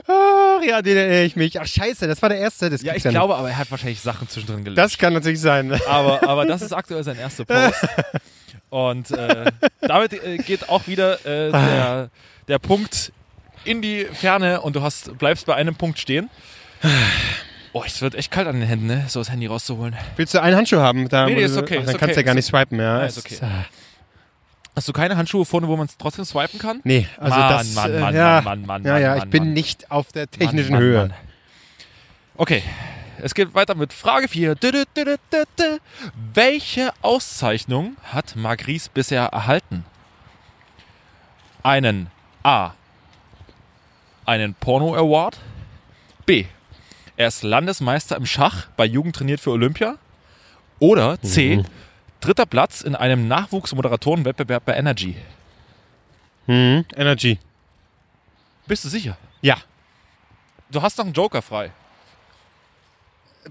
Ach 0.06 0.62
ja, 0.62 0.82
den 0.82 0.96
erinnere 0.96 1.24
ich 1.24 1.36
mich. 1.36 1.60
Ach 1.60 1.66
scheiße, 1.66 2.06
das 2.06 2.22
war 2.22 2.28
der 2.28 2.38
erste. 2.38 2.70
Das 2.70 2.82
Ja, 2.82 2.94
ich 2.94 3.04
nicht. 3.04 3.12
glaube, 3.12 3.34
aber 3.36 3.48
er 3.48 3.58
hat 3.58 3.70
wahrscheinlich 3.70 4.00
Sachen 4.00 4.28
zwischendrin 4.28 4.64
gelöscht. 4.64 4.78
Das 4.78 4.98
kann 4.98 5.12
natürlich 5.12 5.40
sein. 5.40 5.72
aber, 5.88 6.22
aber 6.28 6.46
das 6.46 6.62
ist 6.62 6.72
aktuell 6.72 7.02
sein 7.04 7.18
erster 7.18 7.44
Post. 7.44 7.86
Und 8.70 9.10
äh, 9.12 9.50
damit 9.80 10.12
äh, 10.12 10.38
geht 10.38 10.68
auch 10.68 10.86
wieder 10.86 11.24
äh, 11.24 11.50
der, 11.52 12.10
der 12.48 12.58
Punkt 12.58 13.12
in 13.64 13.80
die 13.82 14.04
Ferne 14.04 14.60
und 14.60 14.76
du 14.76 14.82
hast, 14.82 15.16
bleibst 15.18 15.46
bei 15.46 15.54
einem 15.54 15.74
Punkt 15.76 15.98
stehen. 15.98 16.28
Oh, 17.72 17.82
es 17.84 18.02
wird 18.02 18.14
echt 18.14 18.30
kalt 18.30 18.46
an 18.46 18.60
den 18.60 18.68
Händen, 18.68 18.86
ne? 18.86 19.04
so 19.08 19.20
das 19.20 19.30
Handy 19.30 19.46
rauszuholen. 19.46 19.96
Willst 20.16 20.34
du 20.34 20.40
einen 20.42 20.56
Handschuh 20.56 20.78
haben? 20.78 21.08
Da, 21.08 21.26
Nee, 21.26 21.34
nee, 21.34 21.42
ist 21.44 21.56
okay, 21.56 21.76
Ach, 21.78 21.80
ist 21.80 21.88
dann 21.88 21.98
kannst 21.98 22.02
okay, 22.02 22.14
du 22.14 22.20
ja 22.20 22.22
gar 22.22 22.32
ist 22.32 22.36
nicht 22.36 22.46
swipen, 22.46 22.78
ja. 22.78 23.00
Ja, 23.00 23.06
ist 23.06 23.18
okay. 23.18 23.38
Hast 24.76 24.88
du 24.88 24.92
keine 24.92 25.16
Handschuhe 25.16 25.44
vorne, 25.44 25.68
wo 25.68 25.76
man 25.76 25.88
trotzdem 25.98 26.24
swipen 26.24 26.58
kann? 26.58 26.80
Nee, 26.82 27.06
also 27.18 27.36
Mann, 27.38 27.48
das. 27.50 27.74
Mann, 27.74 27.92
äh, 27.94 28.00
Mann, 28.00 28.14
ja, 28.14 28.40
Mann, 28.40 28.44
Mann, 28.44 28.66
Mann, 28.66 28.84
ja, 28.84 28.98
ja, 28.98 29.08
Mann, 29.10 29.16
ich 29.18 29.22
Mann, 29.22 29.30
bin 29.30 29.44
Mann. 29.44 29.52
nicht 29.52 29.90
auf 29.90 30.10
der 30.12 30.28
technischen 30.28 30.72
Mann, 30.72 30.80
Mann, 30.80 30.82
Höhe. 30.82 30.98
Mann. 30.98 31.14
Okay, 32.36 32.62
es 33.22 33.34
geht 33.34 33.54
weiter 33.54 33.76
mit 33.76 33.92
Frage 33.92 34.26
4. 34.26 34.56
Dü, 34.56 34.72
dü, 34.72 34.84
dü, 34.96 35.04
dü, 35.04 35.16
dü, 35.32 35.44
dü. 35.58 35.78
Welche 36.34 36.92
Auszeichnung 37.02 37.96
hat 38.12 38.34
Magris 38.34 38.88
bisher 38.88 39.26
erhalten? 39.26 39.84
Einen 41.62 42.08
A. 42.42 42.72
Einen 44.26 44.54
Porno 44.54 44.94
Award. 44.94 45.38
B. 46.26 46.46
Er 47.16 47.28
ist 47.28 47.42
Landesmeister 47.44 48.16
im 48.16 48.26
Schach, 48.26 48.66
bei 48.76 48.84
Jugend 48.84 49.14
trainiert 49.14 49.40
für 49.40 49.50
Olympia. 49.50 49.96
Oder 50.80 51.20
C. 51.22 51.62
Dritter 52.24 52.46
Platz 52.46 52.80
in 52.80 52.94
einem 52.96 53.28
Nachwuchsmoderatorenwettbewerb 53.28 54.64
bei 54.64 54.74
Energy. 54.74 55.14
Mhm. 56.46 56.86
Energy. 56.96 57.38
Bist 58.66 58.84
du 58.84 58.88
sicher? 58.88 59.16
Ja. 59.42 59.58
Du 60.70 60.80
hast 60.80 60.96
noch 60.96 61.04
einen 61.04 61.12
Joker 61.14 61.42
frei. 61.42 61.70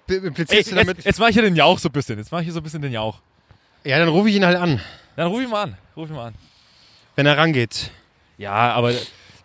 B 0.07 0.15
Ey, 0.15 0.25
implizierst 0.25 0.71
du 0.71 0.75
jetzt, 0.75 0.87
damit? 0.87 1.05
jetzt 1.05 1.19
mache 1.19 1.29
ich 1.29 1.35
hier 1.35 1.43
den 1.43 1.55
Jauch 1.55 1.77
so 1.77 1.89
ein 1.89 1.91
bisschen. 1.91 2.17
Jetzt 2.17 2.31
mache 2.31 2.41
ich 2.41 2.45
hier 2.47 2.53
so 2.53 2.59
ein 2.59 2.63
bisschen 2.63 2.81
den 2.81 2.91
Jauch. 2.91 3.19
Ja, 3.83 3.99
dann 3.99 4.07
rufe 4.07 4.29
ich 4.29 4.35
ihn 4.35 4.45
halt 4.45 4.57
an, 4.57 4.81
Dann 5.15 5.27
ruf 5.27 5.41
ihn 5.41 5.49
mal 5.49 5.63
an. 5.63 5.77
Ruf 5.95 6.09
ihn 6.09 6.15
mal 6.15 6.27
an. 6.27 6.35
wenn 7.15 7.27
er 7.27 7.37
rangeht. 7.37 7.91
Ja, 8.39 8.73
aber 8.73 8.91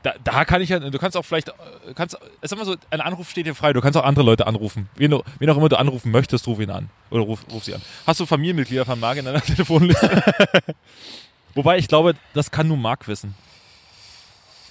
da, 0.02 0.14
da 0.22 0.44
kann 0.44 0.62
ich 0.62 0.68
ja, 0.70 0.78
du 0.78 0.96
kannst 0.98 1.16
auch 1.16 1.24
vielleicht, 1.24 1.52
kannst, 1.96 2.16
sag 2.42 2.58
mal 2.58 2.64
so, 2.64 2.76
ein 2.90 3.00
Anruf 3.00 3.28
steht 3.30 3.46
dir 3.46 3.54
frei, 3.54 3.72
du 3.72 3.80
kannst 3.80 3.96
auch 3.96 4.04
andere 4.04 4.24
Leute 4.24 4.46
anrufen. 4.46 4.88
Wen, 4.96 5.18
wen 5.38 5.50
auch 5.50 5.56
immer 5.56 5.68
du 5.68 5.76
anrufen 5.78 6.12
möchtest, 6.12 6.46
ruf 6.46 6.60
ihn 6.60 6.70
an. 6.70 6.88
Oder 7.10 7.22
ruf, 7.22 7.40
ruf 7.50 7.64
sie 7.64 7.74
an. 7.74 7.82
Hast 8.06 8.20
du 8.20 8.26
Familienmitglieder 8.26 8.84
von 8.84 8.98
Marc 9.00 9.18
in 9.18 9.24
deiner 9.24 9.40
Telefonliste? 9.42 10.22
Wobei 11.54 11.78
ich 11.78 11.88
glaube, 11.88 12.14
das 12.34 12.50
kann 12.50 12.68
nur 12.68 12.76
Marc 12.76 13.08
wissen. 13.08 13.34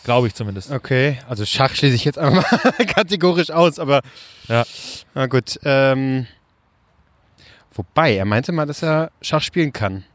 Glaube 0.06 0.28
ich 0.28 0.34
zumindest. 0.36 0.72
Okay, 0.72 1.20
also 1.28 1.46
Schach 1.46 1.76
schließe 1.76 1.96
ich 1.96 2.06
jetzt 2.06 2.18
einfach 2.18 2.50
mal 2.64 2.86
kategorisch 2.86 3.50
aus, 3.50 3.78
aber 3.80 4.02
Ja. 4.48 4.64
na 5.14 5.26
gut. 5.28 5.60
Ähm, 5.66 6.28
wobei, 7.74 8.16
er 8.16 8.24
meinte 8.26 8.54
mal, 8.54 8.66
dass 8.66 8.82
er 8.82 9.12
Schach 9.22 9.42
spielen 9.42 9.74
kann. 9.74 10.06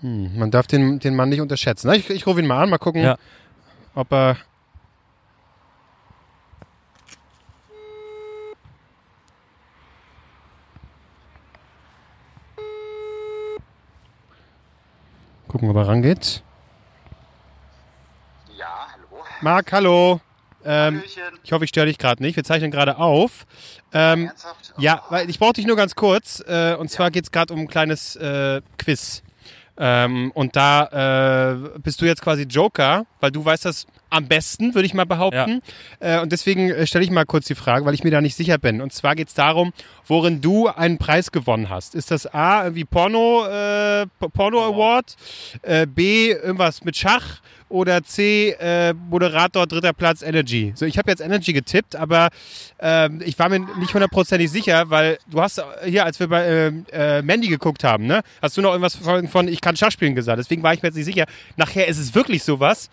Hm, 0.00 0.36
man 0.36 0.50
darf 0.50 0.66
den, 0.66 0.98
den 0.98 1.14
Mann 1.14 1.28
nicht 1.28 1.40
unterschätzen. 1.40 1.86
Na, 1.86 1.94
ich, 1.94 2.10
ich 2.10 2.26
rufe 2.26 2.40
ihn 2.40 2.46
mal 2.48 2.62
an, 2.62 2.70
mal 2.70 2.78
gucken, 2.78 3.02
Ja. 3.04 3.16
Ob 3.98 4.12
er... 4.12 4.36
Gucken, 15.48 15.70
ob 15.70 15.76
er 15.76 15.88
rangeht. 15.88 16.44
Ja, 18.56 18.86
hallo. 18.92 19.24
Marc, 19.40 19.72
hallo. 19.72 20.20
Ähm, 20.64 21.02
ich 21.42 21.52
hoffe, 21.52 21.64
ich 21.64 21.70
störe 21.70 21.86
dich 21.86 21.98
gerade 21.98 22.22
nicht. 22.22 22.36
Wir 22.36 22.44
zeichnen 22.44 22.70
gerade 22.70 22.98
auf. 22.98 23.46
Ähm, 23.92 24.30
ja, 24.76 25.02
weil 25.08 25.28
ich 25.30 25.38
brauche 25.38 25.54
dich 25.54 25.66
nur 25.66 25.76
ganz 25.76 25.94
kurz. 25.94 26.40
Äh, 26.46 26.74
und 26.74 26.90
zwar 26.90 27.10
geht 27.10 27.24
es 27.24 27.32
gerade 27.32 27.52
um 27.52 27.60
ein 27.60 27.68
kleines 27.68 28.14
äh, 28.16 28.60
Quiz. 28.76 29.22
Ähm, 29.78 30.32
und 30.34 30.56
da 30.56 31.52
äh, 31.52 31.78
bist 31.78 32.00
du 32.00 32.04
jetzt 32.04 32.22
quasi 32.22 32.42
Joker, 32.42 33.06
weil 33.20 33.30
du 33.30 33.44
weißt 33.44 33.64
das 33.64 33.86
am 34.10 34.26
besten, 34.26 34.74
würde 34.74 34.86
ich 34.86 34.94
mal 34.94 35.06
behaupten. 35.06 35.60
Äh, 36.00 36.20
und 36.20 36.32
deswegen 36.32 36.70
äh, 36.70 36.86
stelle 36.86 37.04
ich 37.04 37.10
mal 37.10 37.26
kurz 37.26 37.46
die 37.46 37.54
Frage, 37.54 37.84
weil 37.84 37.94
ich 37.94 38.04
mir 38.04 38.10
da 38.10 38.20
nicht 38.20 38.36
sicher 38.36 38.58
bin. 38.58 38.80
Und 38.80 38.92
zwar 38.92 39.14
geht 39.14 39.28
es 39.28 39.34
darum, 39.34 39.72
worin 40.06 40.40
du 40.40 40.68
einen 40.68 40.98
Preis 40.98 41.32
gewonnen 41.32 41.68
hast. 41.68 41.94
Ist 41.94 42.10
das 42.10 42.26
A, 42.26 42.64
irgendwie 42.64 42.84
Porno, 42.84 43.46
äh, 43.46 44.06
Porno 44.32 44.64
Award, 44.64 45.16
äh, 45.62 45.86
B, 45.86 46.30
irgendwas 46.30 46.84
mit 46.84 46.96
Schach 46.96 47.40
oder 47.68 48.02
C, 48.02 48.56
äh, 48.58 48.94
Moderator, 48.94 49.66
dritter 49.66 49.92
Platz, 49.92 50.22
Energy? 50.22 50.72
So, 50.74 50.86
ich 50.86 50.96
habe 50.96 51.10
jetzt 51.10 51.20
Energy 51.20 51.52
getippt, 51.52 51.96
aber 51.96 52.28
ähm, 52.78 53.20
ich 53.24 53.38
war 53.38 53.48
mir 53.50 53.60
nicht 53.78 53.92
hundertprozentig 53.92 54.50
sicher, 54.50 54.88
weil 54.88 55.18
du 55.30 55.40
hast 55.40 55.62
hier, 55.84 56.04
als 56.04 56.18
wir 56.18 56.28
bei 56.28 56.72
äh, 56.92 57.22
Mandy 57.22 57.48
geguckt 57.48 57.84
haben, 57.84 58.06
ne, 58.06 58.22
hast 58.40 58.56
du 58.56 58.62
noch 58.62 58.70
irgendwas 58.70 58.96
von, 58.96 59.28
von 59.28 59.48
Ich 59.48 59.60
kann 59.60 59.76
Schach 59.76 59.90
spielen 59.90 60.14
gesagt. 60.14 60.38
Deswegen 60.38 60.62
war 60.62 60.72
ich 60.72 60.82
mir 60.82 60.88
jetzt 60.88 60.96
nicht 60.96 61.04
sicher. 61.04 61.26
Nachher 61.56 61.88
ist 61.88 61.98
es 61.98 62.14
wirklich 62.14 62.42
sowas 62.42 62.88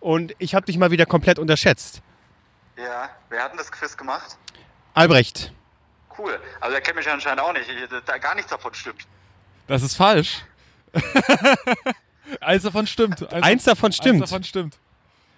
und 0.00 0.34
ich 0.38 0.54
habe 0.54 0.66
dich 0.66 0.78
mal 0.78 0.90
wieder 0.90 1.06
komplett 1.06 1.38
unterschätzt. 1.38 2.02
Ja, 2.76 3.10
wer 3.28 3.42
hat 3.42 3.50
denn 3.52 3.58
das 3.58 3.70
Quiz 3.72 3.96
gemacht? 3.96 4.36
Albrecht. 4.94 5.52
Cool. 6.16 6.38
Also 6.60 6.74
er 6.74 6.80
kennt 6.80 6.96
mich 6.96 7.08
anscheinend 7.10 7.40
auch 7.40 7.52
nicht. 7.52 7.68
Ich- 7.68 7.88
Da 8.04 8.18
gar 8.18 8.34
nichts 8.34 8.50
davon 8.50 8.74
stimmt. 8.74 9.06
Das 9.66 9.82
ist 9.82 9.96
falsch. 9.96 10.42
Eins 12.40 12.62
davon 12.62 12.86
stimmt. 12.86 13.32
Eins 13.32 13.64
davon 13.64 13.92
stimmt. 13.92 14.22
Eins 14.22 14.30
davon 14.30 14.44
stimmt. 14.44 14.78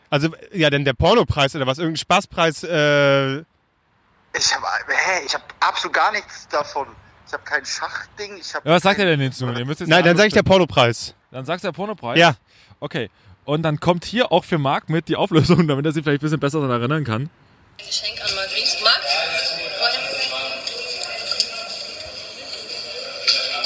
Also, 0.08 0.30
ja, 0.52 0.70
denn 0.70 0.84
der 0.84 0.92
Pornopreis 0.94 1.54
oder 1.54 1.66
was? 1.66 1.78
Irgendein 1.78 1.98
Spaßpreis, 1.98 2.64
äh, 2.64 3.38
Ich 3.38 4.54
habe 4.54 4.66
hä, 4.88 5.24
ich 5.24 5.34
habe 5.34 5.44
absolut 5.60 5.94
gar 5.94 6.10
nichts 6.12 6.48
davon. 6.48 6.88
Ich 7.26 7.32
habe 7.32 7.44
kein 7.44 7.64
Schachding. 7.64 8.36
Ich 8.38 8.52
habe 8.54 8.68
Ja, 8.68 8.74
was 8.74 8.82
sagt 8.82 8.98
er 8.98 9.06
denn 9.06 9.20
jetzt 9.20 9.40
jetzt 9.40 9.80
Nein, 9.88 10.04
dann 10.04 10.16
sage 10.16 10.28
ich 10.28 10.34
der 10.34 10.42
Pornopreis. 10.42 11.14
Dann 11.30 11.44
sagst 11.44 11.64
du 11.64 11.68
der 11.68 11.72
Pornopreis? 11.72 12.18
Ja. 12.18 12.34
Okay. 12.80 13.08
Und 13.44 13.62
dann 13.62 13.80
kommt 13.80 14.04
hier 14.04 14.30
auch 14.32 14.44
für 14.44 14.58
Marc 14.58 14.88
mit 14.88 15.08
die 15.08 15.16
Auflösung, 15.16 15.66
damit 15.66 15.84
er 15.86 15.92
sich 15.92 16.04
vielleicht 16.04 16.20
ein 16.20 16.24
bisschen 16.26 16.40
besser 16.40 16.60
daran 16.60 16.80
erinnern 16.80 17.04
kann. 17.04 17.30
Geschenk 17.78 18.20
an 18.22 18.34
Marc 18.34 18.50
Ries. 18.54 18.76
Marc? 18.82 19.00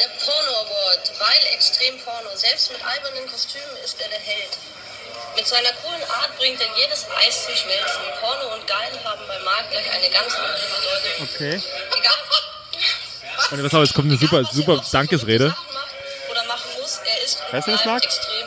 Der 0.00 0.08
Porno 0.24 0.52
Award, 0.64 1.12
weil 1.18 1.54
extrem 1.54 1.98
Porno. 2.00 2.28
Selbst 2.34 2.72
mit 2.72 2.80
albernen 2.84 3.28
Kostümen 3.30 3.76
ist 3.84 4.00
er 4.00 4.08
der 4.08 4.18
Held. 4.18 4.58
Mit 5.36 5.46
seiner 5.46 5.72
coolen 5.82 6.02
Art 6.10 6.36
bringt 6.38 6.60
er 6.60 6.68
jedes 6.78 7.06
Eis 7.26 7.44
zum 7.46 7.54
Schmelzen. 7.56 8.02
Porno 8.20 8.54
und 8.54 8.66
Geil 8.66 8.92
haben 9.04 9.20
bei 9.26 9.38
Marc 9.44 9.70
gleich 9.70 9.90
eine 9.90 10.08
ganz 10.10 10.34
andere 10.34 10.66
Bedeutung. 10.70 11.28
Okay. 11.34 11.54
Egal, 11.98 12.14
Und 13.50 13.62
pass 13.62 13.74
auf, 13.74 13.84
jetzt 13.84 13.94
kommt 13.94 14.08
eine 14.10 14.18
super, 14.18 14.40
was 14.42 14.48
er 14.48 14.54
super 14.54 14.82
Dankesrede. 14.92 15.48
Sachen 15.50 15.74
macht 15.74 15.94
Oder 16.30 16.44
machen 16.44 16.70
muss, 16.80 16.98
er 17.04 17.24
ist 17.24 17.42
Weißt 17.50 17.66
du 17.66 17.72
das, 17.72 17.80
überall 17.82 17.94
Marc? 18.00 18.04
extrem 18.04 18.46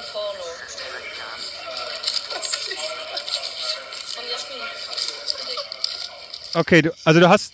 Okay, 6.53 6.81
du, 6.81 6.91
also 7.03 7.19
du 7.19 7.29
hast. 7.29 7.53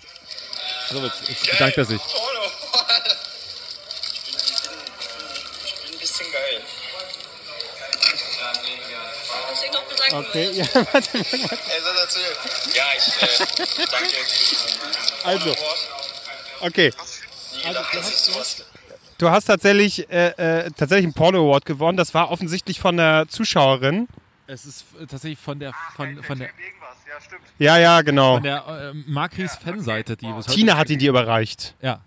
So, 0.90 1.00
jetzt, 1.04 1.28
jetzt 1.28 1.52
bedankt 1.52 1.78
er 1.78 1.86
sich. 1.86 2.02
Porno. 2.02 2.46
ich, 4.06 4.30
bin, 4.30 4.40
ich 5.66 5.76
bin 5.76 5.94
ein 5.94 6.00
bisschen 6.00 6.32
geil. 6.32 6.62
Okay, 10.14 10.50
Will. 10.50 10.58
ja, 10.58 10.66
warte. 10.76 11.10
Erzählt? 12.04 12.38
Ja, 12.76 12.84
ich 12.98 13.22
äh, 13.22 13.86
danke 13.90 14.16
Also, 15.24 15.56
okay. 16.60 16.94
Dass 17.64 18.10
ich 18.10 18.18
sowas. 18.18 18.66
Du 19.18 19.30
hast 19.30 19.46
tatsächlich, 19.46 20.10
äh, 20.10 20.30
äh, 20.66 20.72
tatsächlich 20.72 21.06
einen 21.06 21.14
Porno 21.14 21.40
Award 21.40 21.66
gewonnen. 21.66 21.98
Das 21.98 22.14
war 22.14 22.30
offensichtlich 22.30 22.80
von 22.80 22.98
der 22.98 23.26
Zuschauerin. 23.30 24.08
Es 24.48 24.66
ist 24.66 24.86
tatsächlich 25.10 25.40
von 25.40 25.60
der, 25.60 25.74
von, 25.96 26.22
von 26.24 26.40
der, 26.40 26.50
ja, 27.14 27.22
stimmt. 27.22 27.42
Ja, 27.60 27.78
ja, 27.78 28.02
genau. 28.02 28.36
von 28.36 28.44
der 28.44 28.66
äh, 28.68 28.94
Marc 29.08 29.38
Ries 29.38 29.56
Fanseite, 29.56 30.18
die 30.18 30.26
bis 30.28 30.48
heute- 30.48 30.52
Tina 30.56 30.78
hat 30.78 30.90
ihn 30.90 31.00
dir 31.00 31.10
überreicht. 31.10 31.76
Ja. 31.82 32.02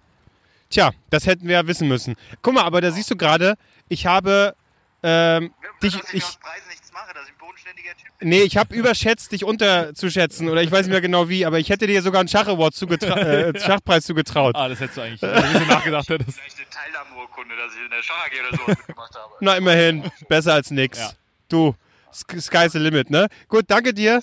Tja, 0.71 0.91
das 1.11 1.27
hätten 1.27 1.47
wir 1.47 1.55
ja 1.55 1.67
wissen 1.67 1.87
müssen. 1.89 2.17
Guck 2.43 2.55
mal, 2.55 2.65
aber 2.65 2.81
da 2.81 2.91
siehst 2.91 3.11
du 3.11 3.17
gerade, 3.17 3.55
ich 3.89 4.07
habe 4.07 4.55
ähm, 5.03 5.53
dich, 5.83 5.95
dass 5.97 6.09
ich, 6.09 6.15
ich, 6.15 6.25
aus 6.25 6.37
Preisen 6.39 6.69
nichts 6.69 6.93
mache, 6.93 7.15
dass 7.15 7.25
ich 7.27 7.33
ein 7.35 7.39
bodenständiger 7.39 7.91
Typ 7.93 8.19
bin. 8.19 8.29
nee, 8.31 8.43
ich 8.43 8.57
habe 8.57 8.75
überschätzt, 8.75 9.31
dich 9.31 9.45
unterzuschätzen 9.45 10.49
oder 10.49 10.63
ich 10.63 10.71
weiß 10.73 10.87
nicht 10.87 10.91
mehr 10.93 11.01
genau 11.01 11.29
wie, 11.29 11.47
aber 11.47 11.59
ich 11.61 11.69
hätte 11.71 11.87
dir 11.87 12.03
sogar 12.03 12.19
einen 12.21 12.29
Schach 12.29 12.49
Award 12.49 12.75
zugetra 12.75 13.17
äh, 13.21 13.61
Schachpreis 13.61 14.05
zugetraut. 14.07 14.57
Ah, 14.57 14.69
das 14.69 14.81
hättest 14.81 14.97
du 14.97 15.03
eigentlich 15.03 15.23
wenn 15.23 15.31
du 15.31 15.37
ein 15.37 15.53
bisschen 15.53 15.69
nachgedacht 15.69 16.09
hättest. 16.09 16.39
Vielleicht 16.41 16.57
eine 16.59 16.69
Teilnahmeurkunde, 16.71 17.55
dass 17.57 17.75
ich 17.75 17.85
in 17.85 17.91
der 17.91 18.03
Schach 18.03 18.27
AG 18.27 18.49
oder 18.49 18.57
sowas 18.59 18.79
mitgemacht 18.79 19.15
habe. 19.15 19.33
Na, 19.41 19.57
immerhin, 19.57 20.11
besser 20.29 20.55
als 20.55 20.71
nix. 20.73 20.99
Ja. 20.99 21.11
Du, 21.49 21.75
Sk- 22.13 22.41
sky's 22.41 22.73
the 22.73 22.79
limit, 22.79 23.11
ne? 23.11 23.29
Gut, 23.47 23.67
danke 23.69 23.95
dir. 23.95 24.21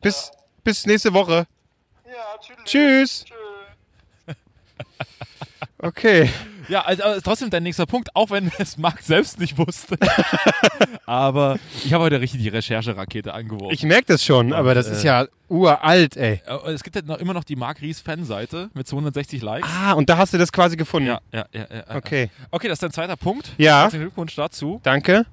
Bis, 0.00 0.30
bis 0.64 0.86
nächste 0.86 1.12
Woche. 1.12 1.46
Ja, 2.06 2.38
tschüss. 2.64 2.64
Tschüss. 2.64 3.24
Okay. 5.82 6.28
Ja, 6.68 6.82
also, 6.82 7.02
trotzdem 7.24 7.50
dein 7.50 7.64
nächster 7.64 7.86
Punkt, 7.86 8.14
auch 8.14 8.30
wenn 8.30 8.52
es 8.58 8.76
Marc 8.76 9.00
selbst 9.02 9.40
nicht 9.40 9.58
wusste. 9.58 9.96
aber 11.06 11.58
ich 11.84 11.92
habe 11.92 12.04
heute 12.04 12.20
richtig 12.20 12.42
die 12.42 12.48
Rechercherakete 12.48 13.34
angeworfen. 13.34 13.74
Ich 13.74 13.82
merke 13.82 14.06
das 14.06 14.24
schon, 14.24 14.52
aber 14.52 14.74
das 14.74 14.86
äh, 14.88 14.92
ist 14.92 15.02
ja 15.02 15.26
uralt, 15.48 16.16
ey. 16.16 16.42
Äh, 16.46 16.70
es 16.70 16.84
gibt 16.84 16.96
ja 16.96 17.02
noch, 17.02 17.18
immer 17.18 17.34
noch 17.34 17.44
die 17.44 17.56
Marc 17.56 17.80
Ries 17.80 18.00
Fanseite 18.00 18.70
mit 18.74 18.86
260 18.86 19.42
Likes. 19.42 19.68
Ah, 19.68 19.92
und 19.94 20.08
da 20.08 20.16
hast 20.16 20.32
du 20.32 20.38
das 20.38 20.52
quasi 20.52 20.76
gefunden. 20.76 21.08
Ja, 21.08 21.20
ja, 21.32 21.46
ja, 21.52 21.66
ja. 21.68 21.76
ja. 21.88 21.96
Okay. 21.96 22.30
Okay, 22.50 22.68
das 22.68 22.76
ist 22.76 22.82
dein 22.82 22.92
zweiter 22.92 23.16
Punkt. 23.16 23.50
Ja. 23.58 23.82
Herzlichen 23.82 24.04
Glückwunsch 24.04 24.36
dazu. 24.36 24.80
Danke. 24.84 25.26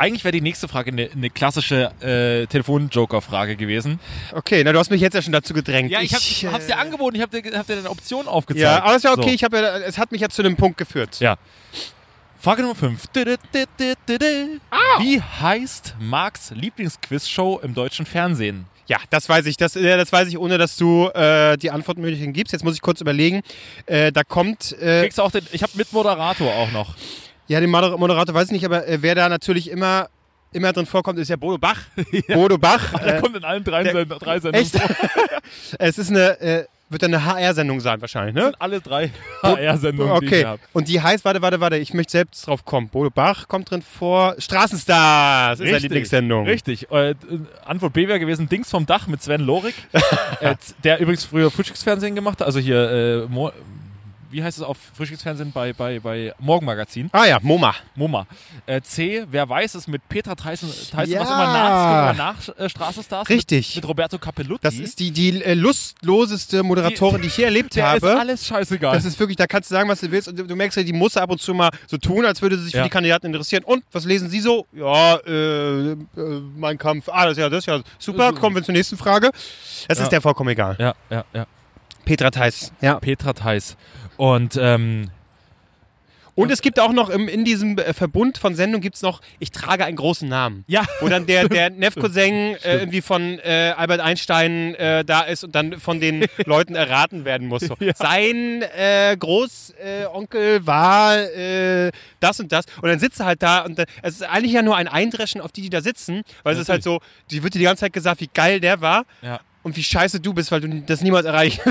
Eigentlich 0.00 0.24
wäre 0.24 0.32
die 0.32 0.40
nächste 0.40 0.66
Frage 0.66 0.92
eine, 0.92 1.10
eine 1.12 1.28
klassische 1.28 1.92
äh, 2.00 2.46
Telefon-Joker-Frage 2.46 3.56
gewesen. 3.56 4.00
Okay, 4.32 4.64
na, 4.64 4.72
du 4.72 4.78
hast 4.78 4.90
mich 4.90 5.02
jetzt 5.02 5.12
ja 5.12 5.20
schon 5.20 5.34
dazu 5.34 5.52
gedrängt. 5.52 5.90
Ja, 5.90 6.00
ich, 6.00 6.14
hab, 6.14 6.22
ich 6.22 6.46
hab's 6.46 6.66
dir 6.66 6.78
angeboten, 6.78 7.16
ich 7.16 7.22
hab 7.22 7.30
dir, 7.30 7.42
hab 7.52 7.66
dir 7.66 7.76
eine 7.76 7.90
Option 7.90 8.26
aufgezeigt. 8.26 8.62
Ja, 8.62 8.82
aber 8.82 8.96
ist 8.96 9.04
ja 9.04 9.12
okay. 9.12 9.28
So. 9.28 9.28
Ich 9.28 9.44
hab 9.44 9.52
ja, 9.52 9.76
es 9.80 9.98
hat 9.98 10.10
mich 10.10 10.22
ja 10.22 10.30
zu 10.30 10.40
einem 10.40 10.56
Punkt 10.56 10.78
geführt. 10.78 11.20
Ja. 11.20 11.36
Frage 12.40 12.62
Nummer 12.62 12.76
5. 12.76 13.08
Wie 15.00 15.20
heißt 15.20 15.96
Marks 16.00 16.50
Lieblingsquiz-Show 16.52 17.60
im 17.62 17.74
deutschen 17.74 18.06
Fernsehen? 18.06 18.64
Ja, 18.86 18.96
das 19.10 19.28
weiß 19.28 19.44
ich. 19.44 19.58
Das, 19.58 19.76
äh, 19.76 19.98
das 19.98 20.10
weiß 20.10 20.28
ich, 20.28 20.38
ohne 20.38 20.56
dass 20.56 20.76
du 20.76 21.08
äh, 21.08 21.58
die 21.58 21.70
Antwortmöglichkeiten 21.70 22.32
gibst. 22.32 22.52
Jetzt 22.54 22.64
muss 22.64 22.74
ich 22.74 22.80
kurz 22.80 23.02
überlegen. 23.02 23.42
Äh, 23.84 24.12
da 24.12 24.24
kommt. 24.24 24.72
Äh, 24.80 25.02
Kriegst 25.02 25.18
du 25.18 25.22
auch 25.22 25.30
den, 25.30 25.46
ich 25.52 25.62
habe 25.62 25.72
mit 25.76 25.92
Moderator 25.92 26.50
auch 26.54 26.72
noch. 26.72 26.94
Ja, 27.50 27.60
den 27.60 27.68
Moder- 27.70 27.96
Moderator 27.98 28.34
weiß 28.34 28.46
ich 28.46 28.52
nicht, 28.52 28.64
aber 28.64 28.86
äh, 28.86 28.98
wer 29.02 29.14
da 29.14 29.28
natürlich 29.28 29.70
immer 29.70 30.08
immer 30.52 30.72
drin 30.72 30.86
vorkommt, 30.86 31.18
ist 31.20 31.28
ja 31.28 31.36
Bodo 31.36 31.58
Bach. 31.58 31.78
Bodo 32.28 32.58
Bach. 32.58 32.92
Der 33.04 33.18
Äh, 33.18 33.20
kommt 33.20 33.36
in 33.36 33.44
allen 33.44 33.62
drei, 33.62 33.84
der- 33.84 34.04
drei 34.04 34.40
Sendungen 34.40 34.66
echt? 34.66 34.76
vor. 34.76 34.90
es 35.78 35.96
ist 35.98 36.10
eine, 36.10 36.40
äh, 36.40 36.64
wird 36.88 37.04
eine 37.04 37.24
HR-Sendung 37.24 37.78
sein 37.78 38.00
wahrscheinlich, 38.00 38.34
ne? 38.34 38.50
Alle 38.58 38.80
drei 38.80 39.12
HR-Sendungen, 39.44 40.18
die 40.18 40.26
ich 40.26 40.32
Okay. 40.32 40.44
habe. 40.44 40.60
Und 40.72 40.88
die 40.88 41.00
heißt, 41.00 41.24
warte, 41.24 41.40
warte, 41.40 41.60
warte, 41.60 41.76
ich 41.76 41.94
möchte 41.94 42.10
selbst 42.10 42.48
drauf 42.48 42.64
kommen. 42.64 42.88
Bodo 42.88 43.10
Bach 43.10 43.46
kommt 43.46 43.70
drin 43.70 43.80
vor. 43.82 44.34
Straßenstars 44.38 45.60
ist 45.60 45.66
seine 45.66 45.78
Lieblingssendung. 45.78 46.46
Richtig. 46.46 46.90
Äh, 46.90 47.14
Antwort 47.64 47.92
B 47.92 48.08
wäre 48.08 48.18
gewesen 48.18 48.48
Dings 48.48 48.70
vom 48.70 48.86
Dach 48.86 49.06
mit 49.06 49.22
Sven 49.22 49.42
Lorik, 49.42 49.74
äh, 50.40 50.56
der 50.82 50.98
übrigens 51.00 51.24
früher 51.26 51.50
Frühstücksfernsehen 51.52 52.16
gemacht 52.16 52.40
hat. 52.40 52.46
Also 52.48 52.58
hier, 52.58 52.90
äh, 52.90 53.26
wie 54.30 54.42
heißt 54.42 54.58
es 54.58 54.64
auf 54.64 54.76
Frühstücksfernsehen 54.94 55.52
bei, 55.52 55.72
bei, 55.72 56.00
bei 56.00 56.34
Morgenmagazin? 56.38 57.08
Ah 57.12 57.26
ja, 57.26 57.38
MoMA. 57.42 57.74
MoMA. 57.94 58.26
Äh, 58.66 58.80
C, 58.82 59.24
wer 59.30 59.48
weiß 59.48 59.74
es 59.74 59.86
mit 59.88 60.08
Petra 60.08 60.34
Tyson, 60.34 60.70
Tyson 60.70 61.06
Ja. 61.10 61.20
was 61.20 61.28
immer 61.30 61.46
nach, 61.52 62.16
nach 62.16 62.48
äh, 62.58 62.68
Straßenstars. 62.68 63.28
Richtig. 63.28 63.68
Mit, 63.74 63.84
mit 63.84 63.88
Roberto 63.88 64.18
Capellutti. 64.18 64.62
Das 64.62 64.74
ist 64.74 64.98
die, 65.00 65.10
die 65.10 65.42
äh, 65.42 65.54
lustloseste 65.54 66.62
Moderatorin, 66.62 67.20
die, 67.22 67.28
ich 67.28 67.36
je 67.36 67.44
erlebt 67.44 67.74
der 67.76 67.96
ist 67.96 68.02
habe. 68.02 68.18
alles 68.18 68.46
scheißegal. 68.46 68.94
Das 68.94 69.04
ist 69.04 69.18
wirklich, 69.18 69.36
da 69.36 69.46
kannst 69.46 69.70
du 69.70 69.74
sagen, 69.74 69.88
was 69.88 70.00
du 70.00 70.10
willst. 70.10 70.28
Und 70.28 70.36
du, 70.38 70.56
merkst 70.56 70.76
ja, 70.76 70.82
die 70.82 70.92
muss 70.92 71.16
ab 71.16 71.30
und 71.30 71.40
zu 71.40 71.54
mal 71.54 71.70
so 71.86 71.96
tun, 71.98 72.24
als 72.24 72.40
würde 72.42 72.56
sie 72.58 72.64
sich 72.64 72.72
Ja. 72.74 72.80
für 72.82 72.84
die 72.88 72.90
Kandidaten 72.92 73.26
interessieren. 73.26 73.64
Und 73.64 73.84
was 73.92 74.04
lesen 74.04 74.28
Sie 74.30 74.40
so? 74.40 74.66
Ja, 74.72 75.16
äh, 75.26 75.90
äh, 75.92 75.96
mein 76.56 76.78
Kampf. 76.78 77.08
Ah, 77.08 77.24
das 77.24 77.32
ist 77.32 77.38
ja, 77.38 77.48
das 77.48 77.58
ist 77.60 77.66
ja 77.66 77.80
super. 77.98 78.32
Kommen 78.32 78.56
wir 78.56 78.62
zur 78.62 78.72
nächsten 78.74 78.96
Frage. 78.96 79.30
Das 79.88 79.98
Ja. 79.98 80.04
ist 80.04 80.10
der 80.12 80.20
vollkommen 80.20 80.50
egal. 80.50 80.76
ja, 80.78 80.94
ja, 81.10 81.24
ja. 81.32 81.46
Petra 82.04 82.30
Theis. 82.30 82.72
Ja. 82.80 82.98
Petra 82.98 83.32
Theis. 83.32 83.76
Und 84.16 84.58
ähm, 84.60 85.10
Und 86.34 86.50
es 86.50 86.62
gibt 86.62 86.80
auch 86.80 86.92
noch 86.92 87.10
im, 87.10 87.28
in 87.28 87.44
diesem 87.44 87.76
äh, 87.76 87.92
Verbund 87.92 88.38
von 88.38 88.54
Sendungen 88.54 88.80
gibt 88.80 88.96
es 88.96 89.02
noch, 89.02 89.20
ich 89.40 89.50
trage 89.50 89.84
einen 89.84 89.96
großen 89.96 90.28
Namen. 90.28 90.64
ja, 90.68 90.84
Wo 91.00 91.08
dann 91.08 91.26
der, 91.26 91.48
der 91.48 91.70
Neff-Cousin 91.84 92.56
äh, 92.62 92.78
irgendwie 92.78 93.02
von 93.02 93.38
äh, 93.40 93.74
Albert 93.76 94.00
Einstein 94.00 94.74
äh, 94.76 95.04
da 95.04 95.22
ist 95.22 95.44
und 95.44 95.54
dann 95.54 95.78
von 95.80 96.00
den 96.00 96.26
Leuten 96.46 96.74
erraten 96.74 97.24
werden 97.24 97.46
muss. 97.48 97.62
So. 97.62 97.76
Ja. 97.80 97.92
Sein 97.94 98.62
äh, 98.76 99.16
Großonkel 99.18 100.66
war 100.66 101.18
äh, 101.18 101.90
das 102.20 102.40
und 102.40 102.52
das. 102.52 102.64
Und 102.80 102.88
dann 102.88 102.98
sitzt 102.98 103.20
er 103.20 103.26
halt 103.26 103.42
da 103.42 103.60
und 103.64 103.78
dann, 103.78 103.86
es 104.02 104.14
ist 104.14 104.22
eigentlich 104.22 104.52
ja 104.52 104.62
nur 104.62 104.76
ein 104.76 104.88
Eindreschen 104.88 105.40
auf 105.40 105.52
die, 105.52 105.62
die 105.62 105.70
da 105.70 105.80
sitzen, 105.82 106.22
weil 106.42 106.54
es 106.54 106.60
ist 106.60 106.68
halt 106.68 106.82
so, 106.82 107.00
die 107.30 107.42
wird 107.42 107.54
dir 107.54 107.58
die 107.58 107.64
ganze 107.64 107.80
Zeit 107.82 107.92
gesagt, 107.92 108.20
wie 108.20 108.30
geil 108.32 108.60
der 108.60 108.80
war 108.80 109.04
ja. 109.22 109.40
Und 109.62 109.76
wie 109.76 109.82
scheiße 109.82 110.20
du 110.20 110.32
bist, 110.32 110.50
weil 110.52 110.60
du 110.60 110.82
das 110.82 111.02
niemals 111.02 111.26
erreichst. 111.26 111.60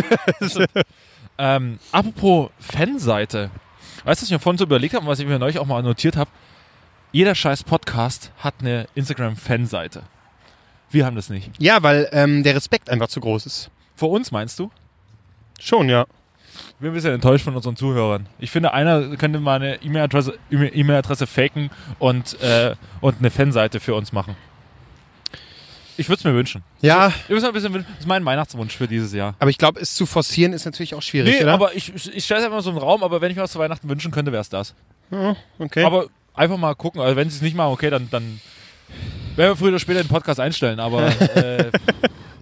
Ähm, 1.41 1.80
apropos 1.93 2.49
Fanseite. 2.60 3.49
Weißt 4.04 4.21
du, 4.21 4.23
was 4.23 4.23
ich 4.23 4.32
mir 4.32 4.39
vorhin 4.39 4.58
so 4.58 4.65
überlegt 4.65 4.93
habe 4.93 5.06
und 5.06 5.10
was 5.10 5.19
ich 5.19 5.25
mir 5.25 5.39
neulich 5.39 5.58
auch 5.58 5.65
mal 5.65 5.82
notiert 5.82 6.17
habe? 6.17 6.30
Jeder 7.13 7.34
scheiß 7.34 7.63
Podcast 7.63 8.32
hat 8.39 8.56
eine 8.60 8.88
Instagram-Fanseite. 8.93 10.04
Wir 10.91 11.06
haben 11.06 11.15
das 11.15 11.30
nicht. 11.30 11.49
ja, 11.58 11.82
weil 11.82 12.10
ähm, 12.12 12.43
der 12.43 12.56
Respekt 12.56 12.89
einfach 12.89 13.08
zu 13.08 13.21
groß 13.21 13.45
ist. 13.45 13.71
Vor 13.95 14.10
uns 14.10 14.32
meinst 14.32 14.60
du? 14.60 14.69
Schon, 15.60 15.88
ja. 15.88 16.06
Ich 16.71 16.75
bin 16.80 16.89
ein 16.89 16.93
bisschen 16.93 17.13
enttäuscht 17.13 17.45
von 17.45 17.56
unseren 17.56 17.78
Zuhörern. 17.78 18.28
Ich 18.39 18.52
finde, 18.52 18.73
einer 18.73 19.15
könnte 19.15 19.39
mal 19.39 19.56
eine 19.56 19.82
E-Mail-Adresse 19.82 20.38
E-Mail-Adresse 20.52 21.25
faken 21.25 21.69
und, 21.99 22.39
äh, 22.41 22.75
und 22.99 23.19
eine 23.19 23.32
Fanseite 23.32 23.80
für 23.80 23.95
uns 23.95 24.12
machen. 24.12 24.36
Ich 25.99 26.07
würde 26.09 26.19
es 26.19 26.23
mir 26.23 26.33
wünschen. 26.33 26.63
Ja, 26.81 27.09
Ich 27.23 27.29
würd's 27.29 27.41
mir 27.43 27.49
ein 27.49 27.53
bisschen 27.53 27.73
wünschen. 27.73 27.88
Das 27.91 27.99
ist 27.99 28.07
mein 28.07 28.23
Weihnachtswunsch 28.23 28.75
für 28.75 28.88
dieses 28.88 29.12
Jahr. 29.13 29.35
aber 29.39 29.49
ich 29.49 29.57
glaube, 29.57 29.79
es 29.81 29.93
zu 29.95 30.05
forcieren 30.05 30.53
ist 30.53 30.65
natürlich 30.65 30.95
auch 30.95 31.01
schwierig, 31.01 31.35
Nee, 31.35 31.43
oder? 31.43 31.53
aber 31.53 31.75
ich, 31.75 31.93
ich 31.93 32.23
stelle 32.23 32.39
es 32.39 32.45
einfach 32.45 32.62
so 32.62 32.69
im 32.71 32.77
Raum, 32.77 33.03
aber 33.03 33.19
wenn 33.21 33.29
ich 33.31 33.35
mir 33.38 33.43
was 33.43 33.51
zu 33.51 33.59
Weihnachten 33.59 33.89
wünschen 33.89 34.12
könnte, 34.12 34.31
wäre 34.31 34.41
es 34.41 34.49
das. 34.49 34.73
Ja, 35.12 35.35
okay. 35.59 35.83
Aber 35.83 36.05
einfach 36.33 36.57
mal 36.57 36.73
gucken. 36.75 37.01
Also 37.01 37.15
wenn 37.15 37.29
sie 37.29 37.35
es 37.35 37.41
nicht 37.41 37.55
machen, 37.55 37.73
okay, 37.73 37.89
dann, 37.89 38.07
dann 38.09 38.39
werden 39.35 39.51
wir 39.51 39.55
früher 39.57 39.69
oder 39.69 39.79
später 39.79 40.01
den 40.01 40.07
Podcast 40.07 40.39
einstellen. 40.39 40.79
Aber 40.79 41.07
äh, 41.35 41.69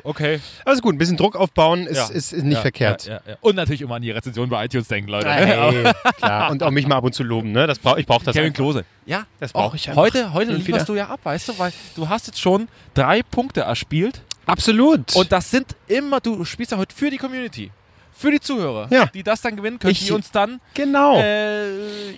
okay. 0.08 0.39
Also 0.65 0.82
gut, 0.82 0.96
ein 0.96 0.98
bisschen 0.98 1.17
Druck 1.17 1.36
aufbauen 1.36 1.86
ist, 1.88 1.98
Ja. 1.98 2.08
ist, 2.08 2.34
ist 2.34 2.43
nicht 2.43 2.56
Ja, 2.56 2.62
verkehrt. 2.62 3.06
Ja. 3.06 3.20
Und 3.41 3.56
natürlich 3.56 3.82
immer 3.82 3.96
an 3.96 4.02
die 4.02 4.12
Rezension 4.12 4.50
bei 4.50 4.65
iTunes 4.65 4.88
denken, 4.88 5.10
Leute. 5.10 5.30
Hey, 5.32 5.91
klar. 6.17 6.50
Und 6.52 6.63
auch 6.63 6.72
mich 6.72 6.88
mal 6.88 6.96
ab 6.98 7.04
und 7.04 7.13
zu 7.13 7.24
loben, 7.24 7.52
ne? 7.52 7.67
Das 7.67 7.80
brauch, 7.80 7.98
ich 7.98 8.06
brauche 8.06 8.26
das 8.26 8.34
Kevin 8.34 8.48
einfach. 8.48 8.56
Klose. 8.58 8.86
Ja, 9.06 9.26
Das 9.39 9.54
brauch 9.54 9.65
auch 9.72 9.76
ich 9.76 9.88
einfach. 9.89 10.02
Heute, 10.02 10.34
heute 10.34 10.54
lieferst 10.54 10.88
du 10.89 10.96
ja 10.96 11.08
ab, 11.08 11.20
weißt 11.24 11.50
du, 11.50 11.60
weil 11.60 11.72
du 11.96 12.10
hast 12.10 12.28
jetzt 12.28 12.39
schon 12.39 12.67
drei 12.93 13.22
Punkte 13.24 13.62
erspielt. 13.62 14.22
Absolut. 14.46 15.15
Und 15.15 15.32
das 15.32 15.52
sind 15.52 15.76
immer, 15.88 16.20
du 16.22 16.43
spielst 16.46 16.72
ja 16.72 16.78
heute 16.78 16.96
für 16.96 17.10
die 17.10 17.17
Community. 17.17 17.72
Für 18.13 18.32
die 18.32 18.39
Zuhörer, 18.39 18.88
Ja. 18.89 19.06
die 19.08 19.22
das 19.22 19.41
dann 19.41 19.56
gewinnen 19.56 19.78
können, 19.78 19.91
Ich- 19.91 20.06
die 20.08 20.12
uns 20.12 20.32
dann 20.32 20.60
genau. 20.74 21.20
äh, 21.22 22.13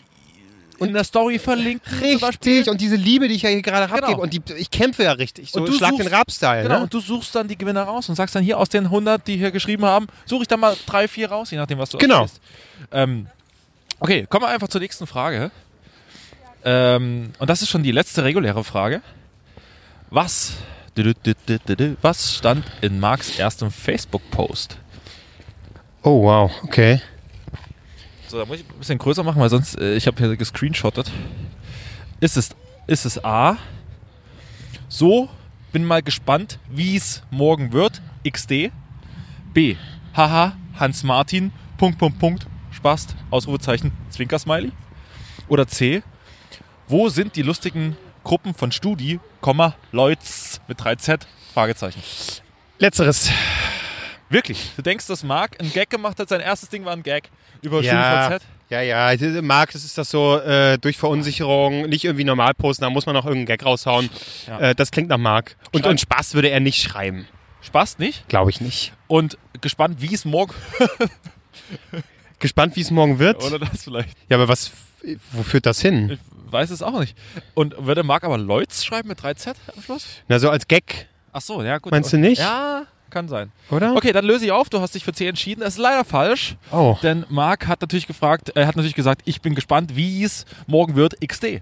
in 0.80 0.94
der 0.94 1.04
Story 1.04 1.40
verlinken. 1.40 1.82
Beispiel. 2.00 2.26
richtig. 2.26 2.70
Und 2.70 2.82
diese 2.82 2.96
Liebe, 2.96 3.28
die 3.28 3.36
ich 3.36 3.42
ja 3.44 3.50
hier 3.50 3.62
gerade 3.62 3.86
Genau. 3.88 3.98
abgebe. 4.08 4.22
Und 4.22 4.34
die, 4.34 4.42
ich 4.58 4.70
kämpfe 4.72 5.04
ja 5.04 5.12
richtig. 5.14 5.52
So 5.52 5.60
Und 5.60 5.68
du 5.70 5.74
Schlag 5.74 5.92
suchst- 5.94 6.04
den 6.04 6.08
Rap-Style. 6.14 6.64
Genau, 6.64 6.76
Ne? 6.78 6.84
und 6.84 6.94
du 6.94 7.00
suchst 7.00 7.34
dann 7.36 7.48
die 7.48 7.58
Gewinner 7.58 7.84
raus 7.84 8.10
und 8.10 8.16
sagst 8.16 8.36
dann 8.36 8.44
hier 8.44 8.58
aus 8.58 8.70
den 8.70 8.86
100, 8.90 9.28
die 9.28 9.38
hier 9.38 9.52
geschrieben 9.52 9.86
haben, 9.86 10.08
suche 10.26 10.44
ich 10.44 10.48
dann 10.48 10.60
mal 10.60 10.76
drei, 10.86 11.08
vier 11.08 11.30
raus, 11.30 11.52
je 11.52 11.58
nachdem, 11.58 11.78
was 11.78 11.90
du 11.90 11.98
Genau. 11.98 12.26
Ähm, 12.92 13.28
okay, 14.00 14.26
kommen 14.30 14.44
wir 14.46 14.50
einfach 14.50 14.68
zur 14.70 14.82
nächsten 14.82 15.06
Frage. 15.08 15.52
Ähm, 16.64 17.32
und 17.40 17.50
das 17.50 17.62
ist 17.62 17.70
schon 17.70 17.84
die 17.84 17.92
letzte 17.92 18.24
reguläre 18.24 18.64
Frage. 18.64 19.02
Was, 20.10 20.54
was 22.02 22.34
stand 22.36 22.66
in 22.82 23.00
Marks 23.00 23.38
erstem 23.40 23.72
Facebook-Post? 23.72 24.78
Oh, 26.04 26.24
wow. 26.24 26.52
Okay. 26.64 27.02
So, 28.30 28.38
da 28.38 28.46
muss 28.46 28.60
ich 28.60 28.66
ein 28.70 28.78
bisschen 28.78 29.00
größer 29.00 29.24
machen, 29.24 29.42
weil 29.42 29.50
sonst, 29.50 29.80
äh, 29.80 29.96
ich 29.96 30.06
habe 30.06 30.16
hier 30.20 30.38
gescreenshottet. 30.38 31.12
Ist 32.20 32.38
es, 32.38 32.52
ist 32.86 33.06
es 33.06 33.26
A, 33.26 33.58
so, 34.88 35.30
bin 35.72 35.84
mal 35.84 36.04
gespannt, 36.04 36.60
wie 36.70 36.96
es 36.96 37.24
morgen 37.32 37.74
wird, 37.74 38.04
XD. 38.30 38.72
B, 39.52 39.78
haha, 40.16 40.56
Hans 40.76 41.04
Martin, 41.04 41.52
Punkt, 41.80 41.98
Punkt, 41.98 42.20
Punkt, 42.20 42.46
Spaß, 42.70 43.08
Ausrufezeichen, 43.32 43.94
Zwinker-Smiley. 44.12 44.74
Oder 45.48 45.68
C, 45.68 46.04
wo 46.88 47.10
sind 47.10 47.36
die 47.36 47.42
lustigen 47.42 47.98
Gruppen 48.24 48.54
von 48.54 48.72
Studi, 48.72 49.20
Komma, 49.42 49.74
Leutz 49.92 50.62
mit 50.68 50.80
3Z, 50.80 51.22
Fragezeichen. 51.56 52.04
Letzteres. 52.78 53.32
Wirklich, 54.30 54.72
du 54.76 54.82
denkst, 54.82 55.08
dass 55.08 55.24
Marc 55.24 55.60
ein 55.60 55.72
Gag 55.74 55.90
gemacht 55.90 56.20
hat, 56.20 56.30
sein 56.30 56.42
erstes 56.42 56.70
Ding 56.70 56.86
war 56.86 56.94
ein 56.94 57.04
Gag 57.04 57.30
über 57.62 57.82
Ja. 57.82 58.26
StudiVZ? 58.26 58.46
Ja, 58.70 58.82
ja. 58.82 59.16
diese- 59.16 59.42
Marc, 59.42 59.72
das 59.72 59.84
ist 59.84 59.98
das 59.98 60.10
so 60.12 60.38
äh, 60.40 60.78
durch 60.78 60.98
Verunsicherung, 60.98 61.90
nicht 61.90 62.06
irgendwie 62.06 62.24
normal 62.26 62.54
posten, 62.54 62.84
da 62.84 62.90
muss 62.92 63.06
man 63.08 63.16
noch 63.16 63.26
irgendeinen 63.26 63.48
Gag 63.48 63.66
raushauen. 63.66 64.10
Ja. 64.48 64.60
Äh, 64.60 64.76
das 64.76 64.92
klingt 64.92 65.10
nach 65.10 65.18
Marc. 65.18 65.56
Und, 65.72 65.82
Schreib- 65.82 65.90
und 65.92 66.00
Spaß 66.02 66.34
würde 66.36 66.50
er 66.50 66.60
nicht 66.60 66.82
schreiben. 66.82 67.28
Spaß 67.62 67.98
nicht? 67.98 68.28
Glaube 68.30 68.52
ich 68.52 68.62
nicht. 68.62 68.94
Und 69.08 69.38
gespannt, 69.62 70.02
wie 70.02 70.14
es 70.14 70.24
morgen. 70.26 70.54
Gespannt, 72.40 72.76
wie 72.76 72.82
es 72.82 72.92
morgen 72.92 73.20
wird. 73.20 73.44
Oder 73.44 73.60
das 73.60 73.84
vielleicht. 73.84 74.16
Ja, 74.30 74.38
aber 74.38 74.48
was, 74.48 74.72
wo 75.32 75.44
führt 75.44 75.66
das 75.66 75.82
hin? 75.82 76.12
Ich 76.46 76.52
weiß 76.54 76.70
es 76.70 76.82
auch 76.82 77.00
nicht. 77.00 77.18
Und 77.54 77.76
würde 77.86 78.04
Marc 78.04 78.24
aber 78.24 78.38
Leutz 78.38 78.84
schreiben 78.86 79.10
mit 79.10 79.20
3Z 79.20 79.56
am 79.76 79.84
Schluss? 79.84 80.06
Na, 80.28 80.40
so 80.40 80.50
als 80.50 80.68
Gag, 80.68 81.08
Ach 81.32 81.42
so, 81.42 81.62
ja 81.62 81.78
gut. 81.78 81.92
Meinst 81.92 82.12
du 82.14 82.18
nicht? 82.18 82.40
Ja, 82.40 82.86
kann 83.10 83.28
sein. 83.28 83.52
oder? 83.72 83.96
Okay, 83.96 84.12
dann 84.12 84.26
löse 84.26 84.46
ich 84.46 84.52
auf. 84.52 84.70
Du 84.70 84.80
hast 84.82 84.96
dich 84.96 85.04
für 85.04 85.14
C 85.14 85.28
entschieden. 85.28 85.62
Das 85.62 85.74
ist 85.76 85.80
leider 85.80 86.04
falsch. 86.06 86.56
Oh. 86.72 86.98
Denn 87.04 87.26
Marc 87.30 87.68
hat 87.68 87.82
natürlich 87.82 88.08
gefragt, 88.08 88.50
er 88.56 88.68
hat 88.68 88.76
natürlich 88.76 88.96
gesagt, 88.96 89.22
ich 89.26 89.42
bin 89.42 89.56
gespannt, 89.56 89.96
wie 89.96 90.24
es 90.24 90.46
morgen 90.68 90.96
wird, 90.96 91.16
XD. 91.26 91.62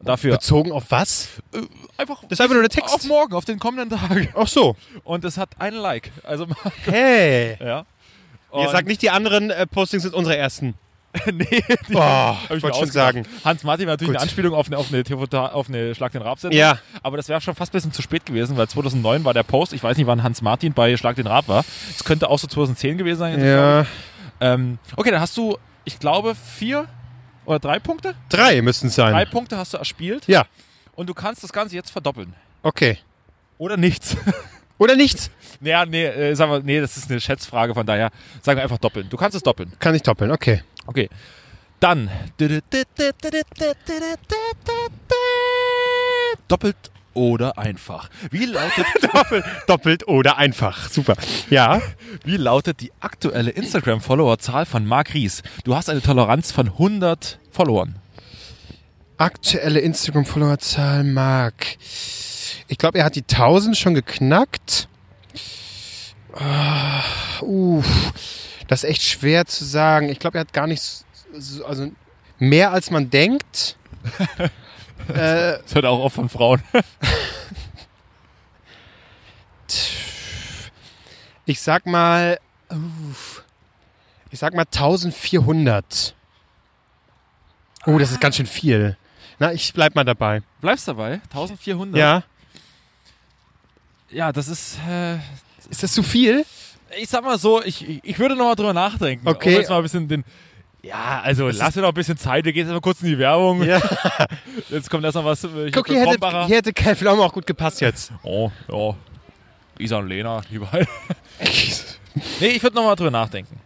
Und 0.00 0.08
dafür 0.08 0.32
Bezogen 0.34 0.70
auf 0.72 0.84
was? 0.90 1.28
einfach. 1.96 2.22
Das 2.22 2.32
ist 2.32 2.40
einfach 2.40 2.54
nur 2.54 2.62
der 2.62 2.70
Text. 2.70 2.94
Auf 2.94 3.04
morgen, 3.04 3.34
auf 3.34 3.44
den 3.44 3.58
kommenden 3.58 3.98
Tag. 3.98 4.28
Ach 4.36 4.46
so. 4.46 4.76
Und 5.04 5.24
es 5.24 5.36
hat 5.36 5.50
ein 5.58 5.74
Like. 5.74 6.10
Also, 6.22 6.46
Marc, 6.46 6.72
Hey. 6.86 7.56
ja. 7.60 7.84
Ihr 8.52 8.58
Und- 8.60 8.70
sagt 8.70 8.86
nicht, 8.86 9.02
die 9.02 9.10
anderen 9.10 9.50
äh, 9.50 9.66
Postings 9.66 10.04
sind 10.04 10.14
unsere 10.14 10.36
ersten. 10.36 10.74
nee, 11.32 11.62
die 11.88 11.94
Oh, 11.94 12.00
hab 12.00 12.50
ich 12.50 12.62
wollte 12.62 12.78
schon 12.78 12.90
sagen. 12.90 13.26
Hans 13.44 13.64
Martin 13.64 13.86
war 13.86 13.94
natürlich 13.94 14.08
Gut. 14.08 14.16
eine 14.16 14.22
Anspielung 14.22 14.54
auf 14.54 14.66
eine, 14.66 14.76
auf 14.76 14.88
eine, 14.92 15.02
TV 15.02 15.24
auf 15.38 15.68
eine 15.68 15.94
Schlag 15.94 16.12
den 16.12 16.22
Rab 16.22 16.38
Sendung. 16.38 16.58
Ja. 16.58 16.78
Aber 17.02 17.16
das 17.16 17.28
wäre 17.28 17.40
schon 17.40 17.54
fast 17.54 17.72
ein 17.72 17.76
bisschen 17.78 17.92
zu 17.92 18.02
spät 18.02 18.26
gewesen, 18.26 18.56
weil 18.56 18.68
2009 18.68 19.24
war 19.24 19.32
der 19.32 19.42
Post. 19.42 19.72
Ich 19.72 19.82
weiß 19.82 19.96
nicht, 19.96 20.06
wann 20.06 20.22
Hans 20.22 20.42
Martin 20.42 20.74
bei 20.74 20.96
Schlag 20.96 21.16
den 21.16 21.26
Rab 21.26 21.48
war. 21.48 21.64
Es 21.90 22.04
könnte 22.04 22.28
auch 22.28 22.38
so 22.38 22.46
2010 22.46 22.98
gewesen 22.98 23.18
sein. 23.18 23.44
Ja. 23.44 23.86
Ähm, 24.40 24.78
okay, 24.96 25.10
dann 25.10 25.20
hast 25.20 25.36
du, 25.36 25.56
ich 25.84 25.98
glaube, 25.98 26.34
vier 26.34 26.86
oder 27.46 27.58
drei 27.58 27.78
Punkte. 27.78 28.14
Drei 28.28 28.60
müssten 28.60 28.88
es 28.88 28.94
sein. 28.94 29.12
Drei 29.12 29.24
Punkte 29.24 29.56
hast 29.56 29.72
du 29.72 29.78
erspielt. 29.78 30.28
Ja. 30.28 30.44
Und 30.94 31.08
du 31.08 31.14
kannst 31.14 31.42
das 31.42 31.52
Ganze 31.52 31.74
jetzt 31.74 31.90
verdoppeln. 31.90 32.34
Okay. 32.62 32.98
Oder 33.56 33.76
nichts. 33.76 34.16
Oder 34.78 34.96
nichts? 34.96 35.30
naja, 35.60 35.86
nee, 35.86 36.04
äh, 36.04 36.34
sagen 36.34 36.52
wir, 36.52 36.60
nee, 36.60 36.80
das 36.80 36.96
ist 36.96 37.10
eine 37.10 37.20
Schätzfrage, 37.20 37.74
von 37.74 37.86
daher 37.86 38.10
sagen 38.42 38.58
wir 38.58 38.62
einfach 38.62 38.78
doppeln. 38.78 39.08
Du 39.10 39.16
kannst 39.16 39.36
es 39.36 39.42
doppeln. 39.42 39.72
Kann 39.78 39.94
ich 39.94 40.02
doppeln, 40.02 40.30
okay. 40.30 40.62
Okay. 40.86 41.08
Dann. 41.80 42.10
Doppelt 46.48 46.76
oder 47.14 47.58
einfach. 47.58 48.08
Wie 48.30 48.46
lautet, 48.46 48.86
Doppelt, 49.12 49.44
doppelt 49.66 50.08
oder 50.08 50.38
einfach. 50.38 50.88
Super. 50.88 51.14
Ja. 51.50 51.80
wie 52.24 52.36
lautet 52.36 52.80
die 52.80 52.92
aktuelle 53.00 53.50
Instagram-Follower-Zahl 53.50 54.66
von 54.66 54.86
Marc 54.86 55.14
Ries? 55.14 55.42
Du 55.64 55.74
hast 55.74 55.90
eine 55.90 56.00
Toleranz 56.00 56.52
von 56.52 56.68
100 56.68 57.38
Followern. 57.50 57.96
Aktuelle 59.18 59.80
Instagram-Followerzahl 59.80 61.02
Mark. 61.02 61.76
Ich 62.68 62.78
glaube, 62.78 62.98
er 62.98 63.04
hat 63.04 63.16
die 63.16 63.22
1000 63.22 63.76
schon 63.76 63.94
geknackt. 63.94 64.88
Ah, 66.34 67.02
uff, 67.40 68.12
das 68.68 68.84
ist 68.84 68.90
echt 68.90 69.02
schwer 69.02 69.44
zu 69.46 69.64
sagen. 69.64 70.08
Ich 70.08 70.20
glaube, 70.20 70.38
er 70.38 70.42
hat 70.42 70.52
gar 70.52 70.68
nicht 70.68 70.82
so, 71.36 71.64
also 71.64 71.90
mehr 72.38 72.70
als 72.70 72.92
man 72.92 73.10
denkt. 73.10 73.76
äh, 75.08 75.58
Das 75.58 75.74
hört 75.74 75.84
auch 75.86 75.98
oft 75.98 76.14
von 76.14 76.28
Frauen. 76.28 76.62
ich 81.44 81.60
sag 81.60 81.86
mal, 81.86 82.38
ich 84.30 84.38
sag 84.38 84.54
mal 84.54 84.62
1400. 84.62 86.14
Oh, 87.86 87.98
das 87.98 88.12
ist 88.12 88.20
ganz 88.20 88.36
schön 88.36 88.46
viel. 88.46 88.96
Na, 89.38 89.52
ich 89.52 89.72
bleib 89.72 89.94
mal 89.94 90.04
dabei. 90.04 90.42
Bleibst 90.60 90.88
dabei? 90.88 91.20
1400? 91.30 91.96
Ja. 91.98 92.22
Ja, 94.10 94.32
das 94.32 94.48
ist. 94.48 94.78
Äh, 94.88 95.16
Ist 95.70 95.82
das 95.82 95.92
zu 95.92 96.02
viel? 96.02 96.44
ich 96.96 97.08
sag 97.08 97.22
mal 97.24 97.38
so, 97.38 97.62
ich, 97.62 98.02
ich 98.02 98.18
würde 98.18 98.34
noch 98.34 98.46
mal 98.46 98.54
drüber 98.54 98.72
nachdenken. 98.72 99.26
Okay. 99.28 99.54
Um 99.54 99.60
jetzt 99.60 99.70
mal 99.70 99.76
ein 99.76 99.82
bisschen 99.82 100.08
den. 100.08 100.24
Ja, 100.82 101.20
also 101.22 101.48
lass 101.48 101.74
dir 101.74 101.80
noch 101.82 101.88
ein 101.88 101.94
bisschen 101.94 102.16
Zeit. 102.16 102.44
Wir 102.44 102.52
gehen 102.52 102.66
jetzt 102.66 102.72
mal 102.72 102.80
kurz 102.80 103.02
in 103.02 103.08
die 103.08 103.18
Werbung. 103.18 103.62
Ja. 103.64 103.80
Jetzt 104.70 104.88
kommt 104.88 105.04
erst 105.04 105.16
noch 105.16 105.24
was. 105.24 105.42
äh, 105.42 105.70
Guck, 105.72 105.88
hier 105.88 106.06
hätte, 106.06 106.46
hier 106.46 106.56
hätte 106.56 106.72
Kai 106.72 106.94
Pflaume 106.94 107.20
auch 107.22 107.32
gut 107.32 107.46
gepasst 107.46 107.80
jetzt. 107.80 108.12
Oh, 108.22 108.50
ja. 108.70 108.94
Isa 109.78 109.98
und 109.98 110.08
Lena, 110.08 110.40
überall. 110.50 110.86
nee, 112.40 112.46
ich 112.46 112.62
würde 112.62 112.76
noch 112.76 112.84
mal 112.84 112.94
drüber 112.94 113.10
nachdenken. 113.10 113.58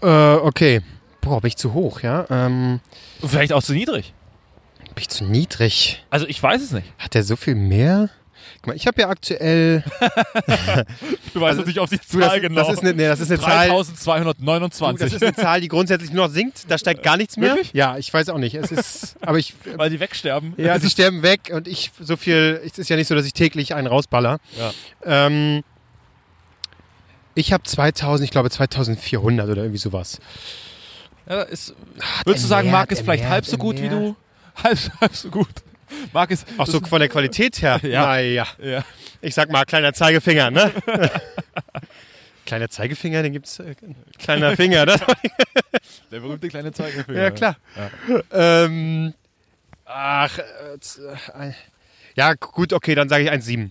Äh, 0.00 0.34
okay. 0.34 0.80
Boah, 1.26 1.40
bin 1.40 1.48
ich 1.48 1.56
zu 1.56 1.72
hoch, 1.74 2.02
ja? 2.02 2.24
Ähm, 2.30 2.78
Vielleicht 3.20 3.52
auch 3.52 3.62
zu 3.62 3.72
niedrig. 3.72 4.14
bin 4.94 4.94
ich 4.98 5.08
zu 5.08 5.24
niedrig? 5.24 6.04
Also 6.08 6.24
ich 6.28 6.40
weiß 6.40 6.62
es 6.62 6.70
nicht. 6.70 6.86
Hat 6.98 7.14
der 7.14 7.24
so 7.24 7.34
viel 7.34 7.56
mehr? 7.56 8.10
Guck 8.58 8.68
mal, 8.68 8.76
ich 8.76 8.86
habe 8.86 9.00
ja 9.00 9.08
aktuell. 9.08 9.82
Du 11.34 11.40
weißt 11.42 11.50
Also, 11.50 11.60
natürlich 11.62 11.80
auf 11.80 11.90
die 11.90 11.98
Du, 12.10 12.20
das, 12.20 12.28
Zahl 12.28 12.40
genau. 12.40 12.62
das, 12.62 12.74
ist 12.74 12.80
eine, 12.82 12.94
nee, 12.94 13.06
das 13.08 13.18
ist 13.20 13.30
eine 13.30 13.40
Zahl. 13.40 13.68
Du, 13.68 13.74
3229. 13.82 15.04
das 15.04 15.12
ist 15.14 15.22
eine 15.22 15.34
Zahl, 15.34 15.60
die 15.60 15.68
grundsätzlich 15.68 16.12
nur 16.12 16.28
noch 16.28 16.32
sinkt. 16.32 16.70
Da 16.70 16.78
steigt 16.78 17.02
gar 17.02 17.16
nichts 17.16 17.36
mehr. 17.36 17.50
Wirklich? 17.50 17.72
Ja, 17.74 17.98
ich 17.98 18.14
weiß 18.14 18.28
auch 18.30 18.38
nicht. 18.38 18.54
Es 18.54 18.70
ist, 18.70 19.16
aber 19.20 19.38
ich, 19.38 19.52
weil 19.76 19.90
die 19.90 19.98
wegsterben. 20.00 20.54
ja, 20.56 20.78
sie 20.78 20.88
sterben 20.88 21.22
weg 21.22 21.50
und 21.52 21.66
ich 21.68 21.90
so 22.00 22.16
viel. 22.16 22.60
Es 22.64 22.78
ist 22.78 22.88
ja 22.88 22.96
nicht 22.96 23.08
so, 23.08 23.14
dass 23.16 23.26
ich 23.26 23.32
täglich 23.34 23.74
einen 23.74 23.88
rausballer. 23.88 24.38
Ja. 24.56 24.72
Ähm, 25.26 25.62
ich 27.34 27.52
habe 27.52 27.64
2000, 27.64 28.24
ich 28.24 28.30
glaube 28.30 28.48
2400 28.48 29.48
oder 29.50 29.62
irgendwie 29.62 29.78
sowas. 29.78 30.20
Ja, 31.28 31.42
ist, 31.42 31.74
würdest 32.24 32.44
du 32.44 32.48
sagen, 32.48 32.70
Marc 32.70 32.92
ist 32.92 33.02
vielleicht 33.02 33.24
halb 33.24 33.44
so 33.44 33.58
gut 33.58 33.80
wie 33.80 33.88
du? 33.88 34.16
Halb, 34.62 34.78
halb 35.02 35.14
so 35.14 35.28
gut. 35.28 35.48
Marc 36.14 36.30
ist. 36.30 36.46
Auch 36.56 36.66
so 36.66 36.80
von 36.80 36.98
der 36.98 37.10
Qualität 37.10 37.60
her. 37.60 37.78
Ja. 37.82 38.06
Naja. 38.06 38.46
Ja. 38.58 38.84
Ich 39.20 39.34
sag 39.34 39.50
mal, 39.50 39.66
kleiner 39.66 39.92
Zeigefinger, 39.92 40.50
ne? 40.50 40.72
kleiner 42.46 42.70
Zeigefinger, 42.70 43.22
den 43.22 43.34
gibt's. 43.34 43.58
Äh, 43.58 43.74
kleiner 44.18 44.56
Finger, 44.56 44.86
ne? 44.86 44.96
Der 46.10 46.20
berühmte 46.20 46.48
kleine 46.48 46.72
Zeigefinger. 46.72 47.20
Ja, 47.20 47.30
klar. 47.30 47.56
Ähm, 48.32 49.12
ach, 49.84 50.38
äh, 50.38 51.48
äh, 51.48 51.52
ja, 52.14 52.32
gut, 52.32 52.72
okay, 52.72 52.94
dann 52.94 53.10
sage 53.10 53.24
ich 53.24 53.30
1,7. 53.30 53.70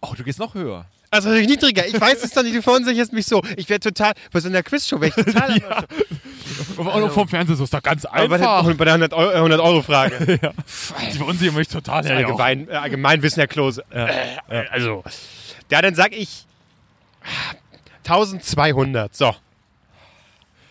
Oh, 0.00 0.14
du 0.16 0.24
gehst 0.24 0.38
noch 0.38 0.54
höher. 0.54 0.86
Also 1.12 1.28
natürlich 1.28 1.48
niedriger. 1.48 1.86
Ich 1.86 2.00
weiß 2.00 2.22
es 2.22 2.30
doch 2.30 2.42
nicht, 2.42 2.54
du 2.54 2.62
verunsicherst 2.62 3.12
mich 3.12 3.26
so. 3.26 3.42
Ich 3.56 3.68
wäre 3.68 3.80
total, 3.80 4.12
bei 4.32 4.38
so 4.38 4.48
einer 4.48 4.62
Quizshow 4.62 5.00
wäre 5.00 5.12
ich 5.16 5.24
total. 5.24 5.56
Ja. 5.60 5.84
Und 6.76 7.10
vom 7.12 7.28
Fernsehen 7.28 7.56
so 7.56 7.64
ist 7.64 7.72
doch 7.72 7.82
ganz 7.82 8.04
Aber 8.04 8.28
bei 8.28 8.38
der, 8.38 8.50
einfach. 8.50 8.74
bei 8.76 8.84
der 8.84 8.94
100 8.94 9.12
Euro, 9.12 9.30
100 9.30 9.60
Euro 9.60 9.82
Frage. 9.82 10.38
Die 11.12 11.16
verunsichern 11.18 11.54
mich 11.54 11.68
total. 11.68 12.04
Ja, 12.06 12.16
Allgemein, 12.16 12.68
äh, 12.68 12.72
Allgemeinwissen, 12.72 13.40
Herr 13.40 13.46
Klose. 13.46 13.84
Äh, 13.90 14.66
also. 14.70 15.04
Ja, 15.70 15.80
dann 15.82 15.94
sag 15.94 16.12
ich 16.12 16.46
1200. 18.04 19.14
So. 19.14 19.34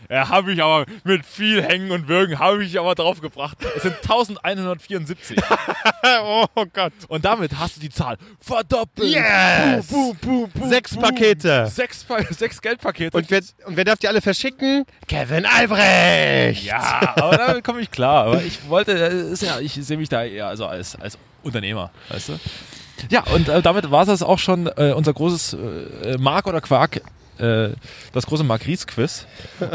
Ja, 0.10 0.28
habe 0.28 0.51
ich 0.53 0.64
aber 0.64 0.86
mit 1.03 1.24
viel 1.24 1.62
Hängen 1.62 1.91
und 1.91 2.07
Würgen, 2.07 2.39
habe 2.39 2.64
ich 2.64 2.80
aber 2.80 2.95
drauf 2.95 3.22
gebracht. 3.22 3.57
Es 3.76 3.84
sind 3.84 3.95
1174. 3.97 5.38
oh 6.24 6.45
Gott. 6.74 6.93
Und 7.07 7.24
damit 7.24 7.51
hast 7.60 7.78
du 7.78 7.82
die 7.82 7.91
Zahl 7.91 8.18
verdoppelt. 8.41 9.07
Yes! 9.07 9.86
Boom, 9.88 10.18
boom, 10.20 10.49
boom, 10.49 10.49
boom, 10.51 10.70
Sechs 10.70 10.95
boom. 10.95 11.03
Pakete. 11.03 11.68
Sechs, 11.68 12.03
Pa- 12.03 12.24
sechs 12.32 12.60
Geldpakete. 12.60 13.16
Und 13.16 13.30
wer, 13.30 13.41
und 13.66 13.78
wer 13.78 13.86
darf 13.86 13.99
die 13.99 14.07
alle 14.07 14.22
verschicken? 14.22 14.84
Kevin 15.07 15.45
Albrecht. 15.45 16.64
ja, 16.64 17.14
aber 17.16 17.38
damit 17.38 17.64
komme 17.64 17.82
ich 17.82 17.91
klar. 17.91 18.26
Aber 18.26 18.41
ich 18.41 18.68
wollte, 18.68 18.93
äh, 18.93 19.45
ja, 19.45 19.60
ich 19.60 19.74
sehe 19.74 19.97
mich 19.97 20.10
da 20.10 20.24
eher 20.24 20.47
also 20.47 20.66
als, 20.66 20.95
als 20.99 21.20
Unternehmer, 21.43 21.91
weißt 22.10 22.30
du? 22.30 22.39
Ja, 23.10 23.24
und 23.34 23.47
äh, 23.47 23.62
damit 23.62 23.91
war 23.91 24.07
es 24.07 24.24
auch 24.24 24.39
schon 24.39 24.68
äh, 24.76 24.91
unser 24.95 25.14
großes 25.14 25.53
äh, 26.03 26.18
Mark 26.18 26.47
oder 26.47 26.62
Quark, 26.62 27.01
äh, 27.39 27.69
das 28.13 28.25
große 28.25 28.43
Mark 28.43 28.65
Ries 28.67 28.85
Quiz. 28.87 29.25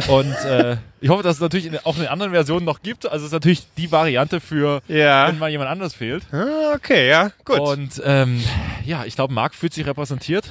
Und 0.09 0.35
äh, 0.45 0.77
ich 1.01 1.09
hoffe, 1.09 1.23
dass 1.23 1.37
es 1.37 1.41
natürlich 1.41 1.85
auch 1.87 1.97
in 1.99 2.07
anderen 2.07 2.33
Versionen 2.33 2.65
noch 2.65 2.83
gibt. 2.83 3.05
Also 3.07 3.19
es 3.25 3.29
ist 3.29 3.33
natürlich 3.33 3.67
die 3.77 3.91
Variante 3.93 4.41
für, 4.41 4.81
Ja. 4.89 5.29
wenn 5.29 5.39
mal 5.39 5.51
jemand 5.51 5.71
anders 5.71 5.95
fehlt. 5.95 6.23
Ah, 6.33 6.75
Okay, 6.75 7.09
ja, 7.09 7.31
gut. 7.45 7.61
Und 7.61 8.03
ähm, 8.05 8.43
ja, 8.85 9.05
ich 9.05 9.15
glaube, 9.15 9.33
Marc 9.33 9.55
fühlt 9.55 9.73
sich 9.75 9.87
repräsentiert. 9.87 10.51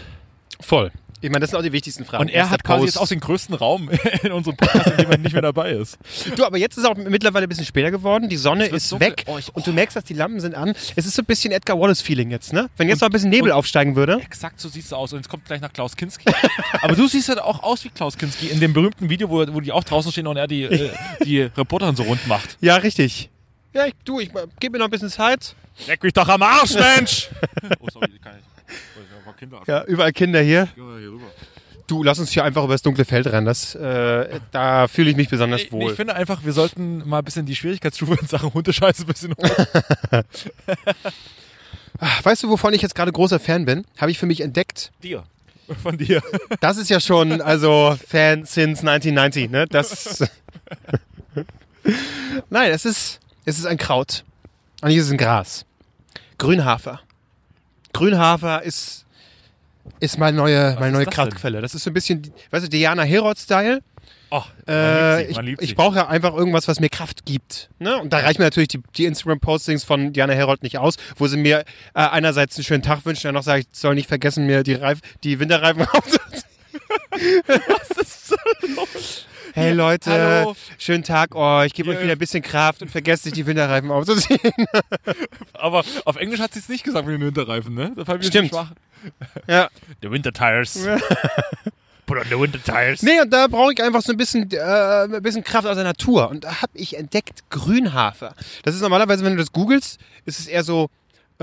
Voll. 0.64 0.92
Ich 1.22 1.30
meine, 1.30 1.40
das 1.40 1.52
sind 1.52 1.60
auch 1.60 1.64
die 1.64 1.72
wichtigsten 1.72 2.04
Fragen. 2.04 2.24
Und 2.24 2.30
er 2.30 2.50
hat 2.50 2.66
quasi 2.66 2.84
jetzt 2.84 2.98
auch 2.98 3.08
den 3.08 3.22
größten 3.22 3.56
Raum 3.56 3.90
in 4.24 4.34
unserem 4.34 4.58
Podcast, 4.58 4.88
in 4.88 4.98
dem 4.98 5.10
er 5.12 5.18
nicht 5.18 5.32
mehr 5.32 5.42
dabei 5.42 5.72
ist. 5.72 5.98
Du, 6.36 6.44
aber 6.44 6.58
jetzt 6.58 6.78
ist 6.78 6.84
es 6.84 6.90
auch 6.90 6.98
mittlerweile 6.98 7.46
ein 7.46 7.50
bisschen 7.50 7.64
später 7.66 7.92
geworden. 7.92 8.28
Die 8.28 8.36
Sonne 8.36 8.66
ist 8.66 8.92
dunkel. 8.92 9.08
weg 9.12 9.24
Oh, 9.28 9.38
ich- 9.38 9.56
und 9.56 9.66
du 9.66 9.72
merkst, 9.72 9.96
dass 9.96 10.04
die 10.04 10.16
Lampen 10.16 10.42
sind 10.42 10.54
an. 10.54 10.74
Es 10.98 11.06
ist 11.06 11.16
so 11.16 11.22
ein 11.22 11.26
bisschen 11.26 11.54
Edgar 11.54 11.80
Wallace-Feeling 11.80 12.30
jetzt, 12.30 12.52
ne? 12.52 12.70
Wenn 12.76 12.90
jetzt 12.90 13.00
noch 13.00 13.08
ein 13.08 13.14
bisschen 13.14 13.30
Nebel 13.30 13.54
aufsteigen 13.54 13.96
würde. 13.96 14.20
Exakt 14.22 14.60
so 14.60 14.68
siehst 14.68 14.92
du 14.92 14.98
aus. 14.98 15.14
Und 15.14 15.20
jetzt 15.20 15.30
kommt 15.30 15.46
gleich 15.46 15.62
nach 15.62 15.72
Klaus 15.72 15.96
Kinski. 15.96 16.26
Aber 16.82 16.94
du 16.94 17.08
siehst 17.08 17.30
halt 17.30 17.40
auch 17.40 17.64
aus 17.64 17.86
wie 17.86 17.90
Klaus 17.90 18.18
Kinski 18.18 18.48
in 18.48 18.60
dem 18.60 18.74
berühmten 18.74 19.10
Video, 19.10 19.30
wo, 19.30 19.46
wo 19.54 19.62
die 19.62 19.72
auch 19.72 19.86
draußen 19.86 20.12
stehen 20.12 20.28
und 20.28 20.36
er 20.36 20.48
die, 20.48 20.64
äh, 20.64 20.90
die 21.24 21.42
Reporterin 21.44 21.96
so 21.96 22.04
rund 22.04 22.28
macht. 22.28 22.58
Ja, 22.60 22.76
richtig. 22.76 23.30
Ja, 23.74 23.86
ich, 23.86 23.94
du, 24.04 24.20
ich 24.20 24.30
gebe 24.60 24.74
mir 24.74 24.80
noch 24.80 24.88
ein 24.88 24.92
bisschen 24.92 25.10
Zeit. 25.10 25.56
Leck 25.88 26.04
mich 26.04 26.12
doch 26.12 26.28
am 26.28 26.42
Arsch, 26.42 26.74
Mensch! 26.74 27.30
oh, 27.80 27.88
sorry, 27.90 28.10
kann 28.22 28.34
ich. 28.38 28.53
Ich. 29.62 29.68
Ja, 29.68 29.84
überall 29.86 30.14
Kinder 30.14 30.42
hier. 30.42 30.68
Du, 31.88 32.02
lass 32.02 32.18
uns 32.18 32.32
hier 32.32 32.46
einfach 32.46 32.64
über 32.64 32.74
das 32.74 32.82
dunkle 32.82 33.04
Feld 33.04 33.28
rennen. 33.28 33.46
Das, 33.46 33.76
äh, 33.76 34.40
da 34.52 34.88
fühle 34.88 35.10
ich 35.10 35.18
mich 35.18 35.30
besonders 35.30 35.70
wohl. 35.72 35.92
ich 35.92 35.98
finde 35.98 36.16
einfach, 36.16 36.46
wir 36.46 36.54
sollten 36.54 37.08
mal 37.08 37.20
ein 37.20 37.26
bisschen 37.26 37.46
die 37.46 37.56
Schwierigkeitsstufe 37.56 38.18
in 38.20 38.28
Sachen 38.28 38.54
Hundescheiße 38.54 39.04
ein 39.04 39.08
bisschen 39.08 39.36
hoch. 39.36 40.24
weißt 42.24 42.44
du, 42.44 42.50
wovon 42.50 42.74
ich 42.74 42.82
jetzt 42.82 42.96
gerade 42.96 43.12
großer 43.12 43.40
Fan 43.40 43.66
bin? 43.66 43.86
Habe 43.98 44.12
ich 44.12 44.18
für 44.18 44.26
mich 44.26 44.42
entdeckt. 44.42 44.92
dir. 45.02 45.24
Von 45.82 45.98
dir. 45.98 46.22
Das 46.60 46.78
ist 46.78 46.90
ja 46.90 47.00
schon, 47.00 47.42
also, 47.42 47.98
Fan 48.08 48.46
since 48.46 48.82
1990, 48.82 49.50
ne? 49.50 49.66
Das. 49.68 50.24
Nein, 52.50 52.72
es 52.72 52.86
ist, 52.86 53.20
es 53.46 53.60
ist 53.60 53.66
ein 53.66 53.78
Kraut. 53.78 54.24
Und 54.82 54.90
hier 54.90 55.02
ist 55.02 55.12
ein 55.12 55.18
Gras. 55.18 55.66
Grünhafer. 56.38 57.02
Grünhafer 57.94 58.64
ist, 58.64 59.06
ist 60.00 60.18
meine 60.18 60.38
neue, 60.38 60.76
meine 60.80 60.92
neue 60.92 61.06
das 61.06 61.14
Kraftquelle. 61.14 61.62
Das 61.62 61.76
ist 61.76 61.84
so 61.84 61.90
ein 61.90 61.94
bisschen, 61.94 62.34
weißt 62.52 62.66
du, 62.66 62.70
Diana 62.70 63.04
Herod-Style. 63.04 63.82
Oh, 64.32 64.42
Äh, 64.68 65.26
ich 65.26 65.38
ich 65.60 65.76
brauche 65.76 65.98
ja 65.98 66.08
einfach 66.08 66.34
irgendwas, 66.34 66.68
was 66.68 66.80
mir 66.80 66.90
Kraft 66.90 67.24
gibt. 67.26 67.70
Ne? 67.78 67.96
Und 68.00 68.12
da 68.12 68.18
reichen 68.18 68.42
mir 68.42 68.46
natürlich 68.46 68.70
die, 68.70 68.82
die 68.98 69.06
Instagram-Postings 69.06 69.84
von 69.84 70.12
Diana 70.12 70.34
Herold 70.34 70.64
nicht 70.64 70.80
aus, 70.80 70.96
wo 71.18 71.28
sie 71.28 71.38
mir 71.38 71.60
äh, 71.94 72.00
einerseits 72.02 72.58
einen 72.58 72.64
schönen 72.64 72.82
Tag 72.82 73.06
wünschen, 73.06 73.28
dann 73.28 73.36
noch 73.36 73.44
sage 73.44 73.62
ich 73.62 73.68
soll 73.72 73.94
nicht 73.94 74.08
vergessen, 74.08 74.48
mir 74.48 74.64
die, 74.64 74.74
Reif 74.74 75.00
die 75.24 75.40
Winterreifen 75.40 75.84
aufzuziehen. 75.92 76.44
Was 77.46 77.98
ist 77.98 78.28
so 78.30 78.36
los? 78.76 79.26
Hey 79.56 79.72
Leute, 79.72 80.10
Hallo. 80.12 80.56
schönen 80.80 81.04
Tag 81.04 81.36
euch, 81.36 81.68
ich 81.68 81.74
gebe 81.76 81.92
Ihr- 81.92 81.98
euch 81.98 82.04
wieder 82.04 82.14
ein 82.14 82.18
bisschen 82.18 82.42
Kraft 82.42 82.82
und 82.82 82.90
vergesst 82.90 83.26
nicht, 83.26 83.38
die 83.38 83.46
Winterreifen 83.46 83.92
aufzuziehen. 83.92 84.40
Aber 85.54 85.84
auf 86.06 86.16
Englisch 86.16 86.40
hat 86.40 86.54
sie 86.54 86.60
es 86.60 86.70
nicht 86.70 86.84
gesagt 86.84 87.06
mit 87.06 87.20
den 87.20 87.28
Winterreifen, 87.28 87.74
ne? 87.76 87.92
Da 87.96 88.04
fand 88.04 88.24
ich 88.24 88.30
Stimmt. 88.30 88.50
Schwach. 88.50 88.72
ja. 89.48 89.70
The 90.02 90.10
winter 90.10 90.34
tires. 90.34 90.74
Put 92.08 92.18
on 92.18 92.24
the 92.30 92.40
winter 92.40 92.62
tires. 92.64 93.04
Nee, 93.04 93.22
und 93.22 93.30
da 93.32 93.46
brauche 93.48 93.74
ich 93.74 93.82
einfach 93.84 94.02
so 94.02 94.12
ein 94.12 94.18
bisschen, 94.18 94.50
äh, 94.52 94.58
ein 95.04 95.22
bisschen 95.22 95.44
Kraft 95.44 95.68
aus 95.68 95.76
der 95.76 95.84
Natur. 95.86 96.30
Und 96.30 96.46
da 96.46 96.62
habe 96.64 96.72
ich 96.74 96.98
entdeckt 96.98 97.44
Grünhafer. 97.52 98.34
Das 98.64 98.74
ist 98.74 98.82
normalerweise, 98.82 99.24
wenn 99.24 99.34
du 99.34 99.40
das 99.40 99.52
googelst, 99.52 100.00
ist 100.26 100.40
es 100.40 100.48
eher 100.48 100.64
so 100.64 100.90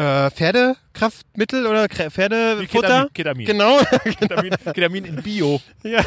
äh, 0.01 0.31
Pferdekraftmittel 0.31 1.67
oder 1.67 1.87
Pferdefutter. 1.89 3.09
Ketamin. 3.13 3.47
Ketamin. 3.47 3.47
Genau. 3.51 3.79
Ketamin, 4.19 4.55
Ketamin 4.73 5.05
in 5.05 5.17
Bio. 5.23 5.61
ja. 5.83 6.03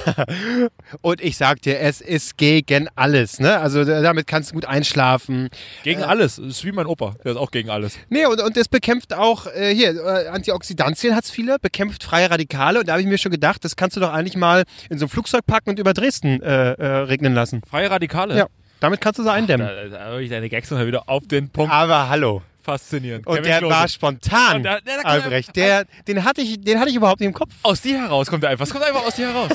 Und 1.02 1.22
ich 1.22 1.38
sag 1.38 1.62
dir, 1.62 1.80
es 1.80 2.02
ist 2.02 2.38
gegen 2.38 2.88
alles. 2.96 3.40
Ne? 3.40 3.60
Also 3.60 3.84
da- 3.86 4.02
damit 4.02 4.26
kannst 4.28 4.52
du 4.52 4.56
gut 4.56 4.66
einschlafen. 4.66 5.50
Gegen 5.84 6.04
alles. 6.04 6.38
Das 6.38 6.46
ist 6.48 6.66
wie 6.66 6.72
mein 6.72 6.86
Opa. 6.88 7.16
Der 7.24 7.34
ist 7.34 7.38
auch 7.38 7.52
gegen 7.52 7.70
alles. 7.70 7.98
Nee, 8.10 8.26
und, 8.26 8.42
und 8.42 8.58
es 8.58 8.68
bekämpft 8.68 9.14
auch, 9.14 9.48
äh, 9.48 9.74
hier, 9.76 9.90
äh, 10.04 10.28
Antioxidantien 10.28 11.16
hat's 11.16 11.30
viele, 11.32 11.60
bekämpft 11.60 12.04
freie 12.04 12.30
Radikale. 12.32 12.80
Und 12.80 12.88
da 12.88 12.94
habe 12.94 13.02
ich 13.02 13.08
mir 13.08 13.18
schon 13.18 13.32
gedacht, 13.32 13.64
das 13.64 13.76
kannst 13.76 13.96
du 13.98 14.02
doch 14.02 14.12
eigentlich 14.14 14.36
mal 14.36 14.64
in 14.90 14.98
so 14.98 15.06
ein 15.06 15.10
Flugzeug 15.10 15.46
packen 15.46 15.70
und 15.72 15.80
über 15.80 15.94
Dresden 15.94 16.42
äh, 16.42 16.72
äh, 16.74 16.86
regnen 17.04 17.34
lassen. 17.34 17.62
Freie 17.70 17.90
Radikale. 17.92 18.38
Ja. 18.38 18.48
Damit 18.80 19.00
kannst 19.02 19.20
du 19.20 19.24
sie 19.24 19.32
eindämmen. 19.32 19.66
Da, 19.68 19.98
da 19.98 20.06
habe 20.06 20.24
ich 20.24 20.30
deine 20.30 20.50
Gags 20.50 20.70
noch 20.72 20.84
wieder 20.86 21.08
auf 21.08 21.28
den 21.28 21.50
Punkt. 21.50 21.72
Aber 21.74 22.10
hallo. 22.10 22.42
Faszinierend. 22.64 23.28
Und 23.28 23.36
Kevin 23.36 23.50
der 23.50 23.58
Klose. 23.60 23.76
war 23.76 23.88
spontan, 23.90 24.64
der- 24.64 24.82
der- 24.82 24.98
der- 24.98 25.06
Albrecht. 25.06 25.56
Der, 25.56 25.86
den, 26.08 26.24
hatte 26.24 26.42
ich, 26.42 26.62
den 26.62 26.80
hatte 26.80 26.90
ich 26.90 26.96
überhaupt 26.96 27.20
nicht 27.20 27.28
im 27.28 27.34
Kopf. 27.34 27.52
Aus 27.62 27.82
dir 27.82 28.00
heraus 28.02 28.28
kommt 28.28 28.44
er 28.44 28.50
einfach. 28.52 28.66
Es 28.66 28.72
kommt 28.72 28.84
einfach 28.86 29.06
aus 29.06 29.16
dir 29.16 29.28
heraus. 29.28 29.52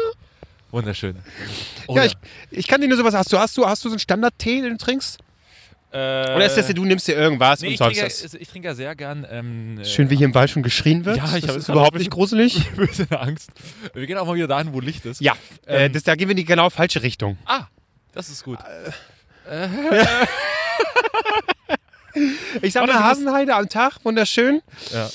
Wunderschön. 0.70 1.16
Oh, 1.86 1.96
ja, 1.96 2.04
ich, 2.04 2.14
ich 2.50 2.66
kann 2.66 2.80
dir 2.80 2.88
nur 2.88 2.96
sowas. 2.96 3.14
Hast 3.14 3.32
du, 3.32 3.38
hast 3.38 3.56
du, 3.56 3.66
hast 3.66 3.84
du 3.84 3.88
so 3.88 3.94
einen 3.94 3.98
Standard-Tee, 4.00 4.62
den 4.62 4.72
du 4.72 4.76
trinkst? 4.78 5.18
äh, 5.92 5.96
Oder 5.96 6.44
ist 6.46 6.56
das, 6.56 6.66
du 6.68 6.84
nimmst 6.84 7.08
dir 7.08 7.16
irgendwas 7.16 7.60
Nee, 7.62 7.68
und 7.68 7.72
ich 7.74 7.78
sagst 7.78 7.98
trinke, 8.00 8.22
das? 8.22 8.34
ich 8.34 8.48
trinke 8.48 8.68
ja 8.68 8.74
sehr 8.74 8.94
gern. 8.94 9.26
Ähm, 9.30 9.80
Schön, 9.84 10.10
wie 10.10 10.16
hier 10.16 10.26
im 10.26 10.34
Wald 10.34 10.50
schon 10.50 10.62
geschrien 10.62 11.04
wird. 11.06 11.16
Ja, 11.16 11.36
ich 11.36 11.44
das 11.46 11.56
ist 11.56 11.68
überhaupt 11.70 11.94
nicht 11.98 12.10
gruselig. 12.10 12.70
bisschen 12.76 13.10
Angst. 13.12 13.50
Wir 13.94 14.06
gehen 14.06 14.18
auch 14.18 14.26
mal 14.26 14.34
wieder 14.36 14.48
dahin, 14.48 14.72
wo 14.74 14.80
Licht 14.80 15.06
ist. 15.06 15.20
Ja, 15.22 15.32
äh, 15.66 15.86
Ähm, 15.86 15.92
das, 15.94 16.02
da 16.02 16.14
gehen 16.14 16.28
wir 16.28 16.32
in 16.32 16.36
die 16.38 16.44
genau 16.44 16.68
falsche 16.70 17.02
Richtung. 17.02 17.38
Ah, 17.46 17.66
das 18.12 18.28
ist 18.28 18.44
gut. 18.44 18.58
Ich 22.62 22.72
sag 22.72 22.86
mal 22.86 23.02
Hasenheide 23.02 23.54
am 23.54 23.68
Tag, 23.68 24.04
wunderschön. 24.04 24.60
Ja. 24.92 25.08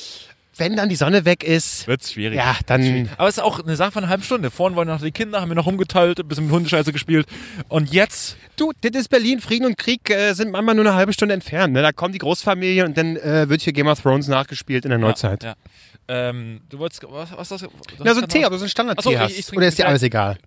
Wenn 0.56 0.76
dann 0.76 0.88
die 0.88 0.95
Sonne 0.95 1.26
weg 1.26 1.43
ist, 1.43 1.88
Wird's 1.88 2.12
schwierig. 2.14 2.38
ja, 2.38 2.56
dann 2.68 3.10
Aber 3.18 3.28
es 3.28 3.38
ist 3.38 3.43
auch 3.43 3.60
eine 3.60 3.76
Sache 3.76 3.91
von 3.91 4.04
einer 4.04 4.12
halben 4.12 4.22
Stunde. 4.22 4.51
Vorhin 4.51 4.78
waren 4.78 4.88
noch 4.88 5.01
die 5.01 5.10
Kinder, 5.12 5.41
haben 5.41 5.49
wir 5.49 5.56
noch 5.56 5.66
rumgeteilt, 5.66 6.20
ein 6.20 6.28
bisschen 6.28 6.45
mit 6.45 6.54
Hundescheiße 6.54 6.93
gespielt. 6.93 7.26
Und 7.70 7.91
jetzt, 7.91 8.38
Du, 8.56 8.72
das 8.82 8.91
ist 9.01 9.08
Berlin. 9.10 9.39
Frieden 9.41 9.66
und 9.66 9.80
Krieg 9.80 10.08
äh, 10.12 10.34
sind 10.34 10.51
manchmal 10.51 10.76
nur 10.76 10.86
eine 10.86 10.93
halbe 10.93 11.12
Stunde 11.12 11.34
entfernt. 11.34 11.74
Ne? 11.74 11.82
Da 11.82 11.91
kommt 11.91 12.14
die 12.14 12.20
Großfamilie 12.20 12.86
und 12.86 12.95
dann 12.95 13.16
äh, 13.18 13.49
wird 13.49 13.62
hier 13.62 13.74
Game 13.74 13.88
of 13.88 13.99
Thrones 13.99 14.28
nachgespielt 14.28 14.86
in 14.86 14.89
der 14.89 14.99
Neuzeit. 14.99 15.41
Ja, 15.41 15.49
ja. 15.49 16.30
Ähm, 16.30 16.62
du 16.70 16.78
wolltest, 16.78 17.01
was, 17.10 17.32
was 17.36 17.49
ist 17.49 17.64
das? 17.64 17.70
Na, 18.04 18.14
so 18.14 18.22
ein 18.22 18.28
Tee, 18.28 18.43
du 18.43 18.49
so 18.56 18.60
einen 18.64 18.70
Standard-Tee 18.70 19.14
so, 19.14 19.20
hast. 19.20 19.32
ich- 19.32 19.39
ich 19.39 19.45
trinke 19.47 19.58
Oder 19.58 19.68
ist 19.70 19.80
dir 19.80 19.88
alles 19.88 20.04
egal? 20.04 20.38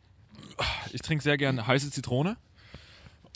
Ich 0.92 1.00
trinke 1.02 1.24
sehr 1.24 1.36
gerne 1.36 1.66
heiße 1.66 1.90
Zitrone. 1.90 2.36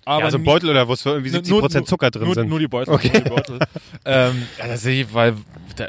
Aber 0.04 0.24
ja, 0.24 0.30
so 0.30 0.38
ein 0.38 0.42
nie- 0.42 0.46
Beutel 0.46 0.70
oder 0.70 0.88
wo 0.88 0.94
es 0.94 1.04
irgendwie 1.04 1.30
70% 1.30 1.84
Zucker 1.84 2.10
drin 2.10 2.24
nur, 2.24 2.34
sind. 2.34 2.48
Nur 2.48 2.58
die 2.58 2.68
Beutel. 2.68 2.94
Okay. 2.94 3.10
Nur 3.12 3.22
die 3.22 3.28
Beutel. 3.28 3.58
ähm, 4.04 4.42
ja, 4.58 4.66
das 4.66 4.82
sehe 4.82 5.02
ich, 5.02 5.14
weil, 5.14 5.34
da, 5.76 5.88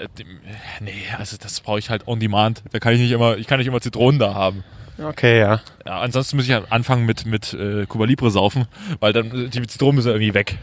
nee, 0.79 0.93
also 1.17 1.37
das 1.37 1.59
brauche 1.61 1.79
ich 1.79 1.89
halt 1.89 2.07
on 2.07 2.19
demand. 2.19 2.63
Da 2.71 2.79
kann 2.79 2.93
ich 2.93 2.99
nicht 2.99 3.11
immer, 3.11 3.37
ich 3.37 3.47
kann 3.47 3.59
nicht 3.59 3.67
immer 3.67 3.81
Zitronen 3.81 4.19
da 4.19 4.33
haben. 4.33 4.63
Okay, 5.03 5.39
ja. 5.39 5.61
Ja, 5.85 5.99
ansonsten 5.99 6.35
muss 6.35 6.45
ich 6.45 6.51
ja 6.51 6.63
anfangen 6.69 7.05
mit, 7.05 7.25
mit 7.25 7.53
äh, 7.53 7.85
Cuba 7.85 8.05
Libre 8.05 8.31
saufen, 8.31 8.67
weil 8.99 9.13
dann 9.13 9.47
äh, 9.47 9.49
die 9.49 9.65
Zitronen 9.67 9.95
müssen 9.95 10.09
irgendwie 10.09 10.33
weg. 10.33 10.57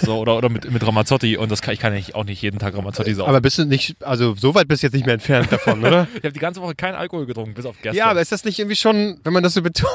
So, 0.00 0.18
oder, 0.18 0.36
oder 0.36 0.48
mit, 0.48 0.70
mit 0.70 0.84
Ramazzotti 0.84 1.36
und 1.36 1.50
das 1.50 1.62
kann, 1.62 1.74
ich 1.74 1.80
kann 1.80 1.92
nicht, 1.92 2.14
auch 2.14 2.24
nicht 2.24 2.42
jeden 2.42 2.58
Tag 2.58 2.76
Ramazzotti 2.76 3.14
saufen. 3.14 3.28
Aber 3.28 3.40
bist 3.40 3.58
du 3.58 3.64
nicht, 3.64 4.02
also 4.04 4.34
so 4.34 4.54
weit 4.54 4.66
bist 4.68 4.82
du 4.82 4.86
jetzt 4.86 4.94
nicht 4.94 5.06
mehr 5.06 5.14
entfernt 5.14 5.52
davon, 5.52 5.80
oder? 5.80 6.08
ich 6.14 6.24
habe 6.24 6.32
die 6.32 6.40
ganze 6.40 6.60
Woche 6.60 6.74
keinen 6.74 6.94
Alkohol 6.94 7.26
getrunken, 7.26 7.54
bis 7.54 7.66
auf 7.66 7.76
gestern. 7.76 7.96
ja, 7.96 8.06
aber 8.06 8.20
ist 8.20 8.32
das 8.32 8.44
nicht 8.44 8.58
irgendwie 8.58 8.76
schon, 8.76 9.20
wenn 9.22 9.32
man 9.32 9.42
das 9.42 9.54
so 9.54 9.62
betont? 9.62 9.90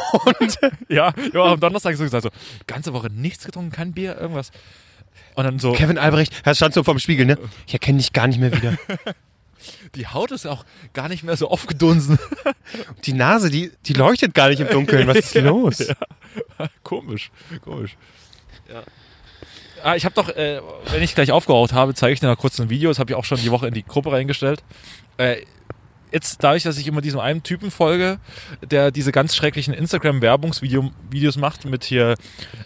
ja, 0.89 1.13
ja, 1.33 1.43
am 1.43 1.59
Donnerstag 1.59 1.95
so 1.97 2.03
gesagt, 2.03 2.23
so, 2.23 2.29
ganze 2.67 2.93
Woche 2.93 3.09
nichts 3.11 3.45
getrunken, 3.45 3.71
kein 3.71 3.91
Bier, 3.91 4.17
irgendwas. 4.17 4.51
Und 5.35 5.43
dann 5.43 5.59
so, 5.59 5.73
Kevin 5.73 5.97
Albrecht, 5.97 6.33
er 6.43 6.55
stand 6.55 6.73
so 6.73 6.83
vorm 6.83 6.99
Spiegel, 6.99 7.25
ne? 7.25 7.37
Ich 7.67 7.73
erkenne 7.73 7.97
dich 7.97 8.13
gar 8.13 8.27
nicht 8.27 8.39
mehr 8.39 8.55
wieder. 8.55 8.77
die 9.95 10.07
Haut 10.07 10.31
ist 10.31 10.45
auch 10.45 10.65
gar 10.93 11.09
nicht 11.09 11.23
mehr 11.23 11.37
so 11.37 11.49
aufgedunsen. 11.49 12.19
Die 13.05 13.13
Nase, 13.13 13.49
die, 13.49 13.71
die 13.85 13.93
leuchtet 13.93 14.33
gar 14.33 14.49
nicht 14.49 14.59
im 14.59 14.67
Dunkeln. 14.67 15.07
Was 15.07 15.17
ist 15.17 15.35
los? 15.35 15.87
komisch, 16.83 17.31
komisch. 17.63 17.95
Ja. 18.67 18.83
Ah, 19.83 19.95
ich 19.95 20.03
habe 20.03 20.15
doch, 20.15 20.29
äh, 20.29 20.61
wenn 20.89 21.03
ich 21.03 21.13
gleich 21.13 21.31
aufgeraucht 21.31 21.73
habe, 21.73 21.93
zeige 21.93 22.13
ich 22.13 22.19
dir 22.19 22.27
noch 22.27 22.37
kurz 22.39 22.59
ein 22.59 22.71
Video. 22.71 22.89
Das 22.89 22.97
habe 22.97 23.11
ich 23.11 23.15
auch 23.15 23.23
schon 23.23 23.37
die 23.37 23.51
Woche 23.51 23.67
in 23.67 23.73
die 23.73 23.83
Gruppe 23.85 24.11
reingestellt. 24.11 24.63
Äh, 25.17 25.43
jetzt 26.15 26.43
dadurch, 26.43 26.63
dass 26.63 26.77
ich 26.77 26.87
immer 26.87 27.01
diesem 27.01 27.19
einen 27.19 27.43
Typen 27.43 27.69
folge, 27.71 28.17
der 28.71 28.89
diese 28.89 29.11
ganz 29.11 29.35
schrecklichen 29.35 29.73
Instagram-Werbungsvideos 29.73 31.37
macht 31.37 31.65
mit 31.65 31.83
hier, 31.83 32.15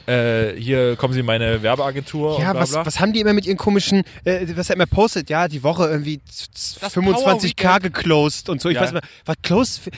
äh, 0.05 0.53
hier 0.55 0.95
kommen 0.95 1.13
Sie 1.13 1.19
in 1.21 1.25
meine 1.25 1.61
Werbeagentur 1.63 2.39
Ja, 2.39 2.51
bla 2.53 2.61
was, 2.61 2.71
bla. 2.71 2.85
was 2.85 2.99
haben 2.99 3.11
die 3.11 3.19
immer 3.19 3.33
mit 3.33 3.45
ihren 3.47 3.57
komischen, 3.57 4.03
äh, 4.23 4.45
was 4.55 4.69
er 4.69 4.75
immer 4.75 4.85
postet? 4.85 5.29
Ja, 5.29 5.47
die 5.47 5.63
Woche 5.63 5.87
irgendwie 5.89 6.21
z- 6.23 6.49
z- 6.53 6.81
Das 6.83 6.93
25k 6.93 7.23
Power 7.23 7.41
Weekend. 7.43 7.81
geclosed 7.95 8.49
und 8.49 8.61
so. 8.61 8.69
Ich 8.69 8.75
Ja. 8.75 8.81
weiß 8.83 8.93
nicht, 8.93 9.03
was 9.25 9.35
closed? 9.41 9.81
für- 9.83 9.91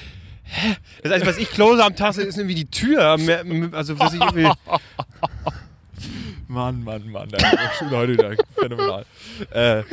Hä? 0.43 0.75
Das 1.03 1.11
Einzige, 1.13 1.31
was 1.31 1.37
ich 1.37 1.49
close 1.49 1.83
am 1.83 1.95
Tag, 1.95 2.17
ist 2.17 2.37
irgendwie 2.37 2.55
die 2.55 2.69
Tür. 2.71 3.17
Also, 3.73 3.99
was 3.99 4.13
ich 4.13 4.19
irgendwie, 4.21 4.49
Mann, 6.51 6.83
Mann, 6.83 7.09
Mann, 7.09 7.29
der 7.29 7.39
ist 7.39 7.91
heute 7.91 8.11
wieder 8.13 8.31
phänomenal. 8.57 9.05
Äh, 9.51 9.83